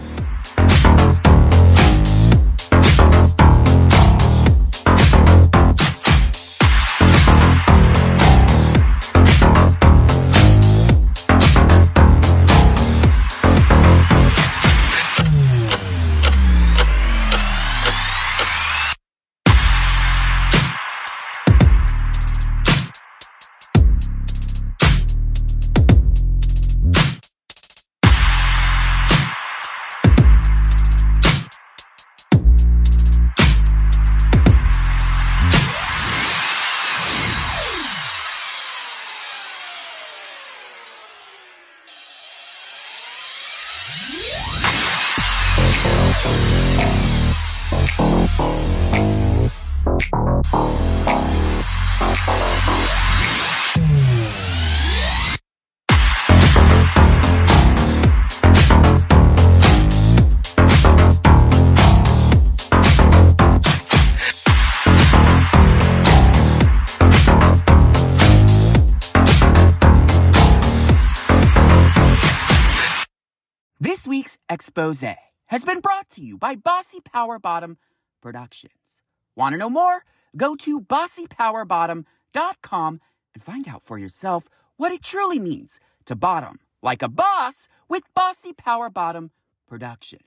Expose 74.55 75.05
has 75.47 75.65
been 75.65 75.81
brought 75.81 76.09
to 76.11 76.23
you 76.23 76.39
by 76.39 76.55
Bossy 76.55 77.01
Power 77.01 77.39
Bottom 77.39 77.77
Productions. 78.23 79.03
Want 79.37 79.53
to 79.53 79.59
know 79.59 79.69
more? 79.69 80.05
Go 80.37 80.57
to 80.57 80.81
bossypowerbottom.com 80.81 83.01
and 83.35 83.43
find 83.43 83.69
out 83.69 83.83
for 83.83 83.99
yourself 83.99 84.49
what 84.77 84.93
it 84.93 85.03
truly 85.03 85.39
means 85.39 85.81
to 86.07 86.17
bottom 86.17 86.61
like 86.83 87.03
a 87.03 87.09
boss 87.09 87.69
with 87.89 88.05
Bossy 88.15 88.53
Power 88.53 88.89
Bottom 88.89 89.33
Productions. 89.67 90.23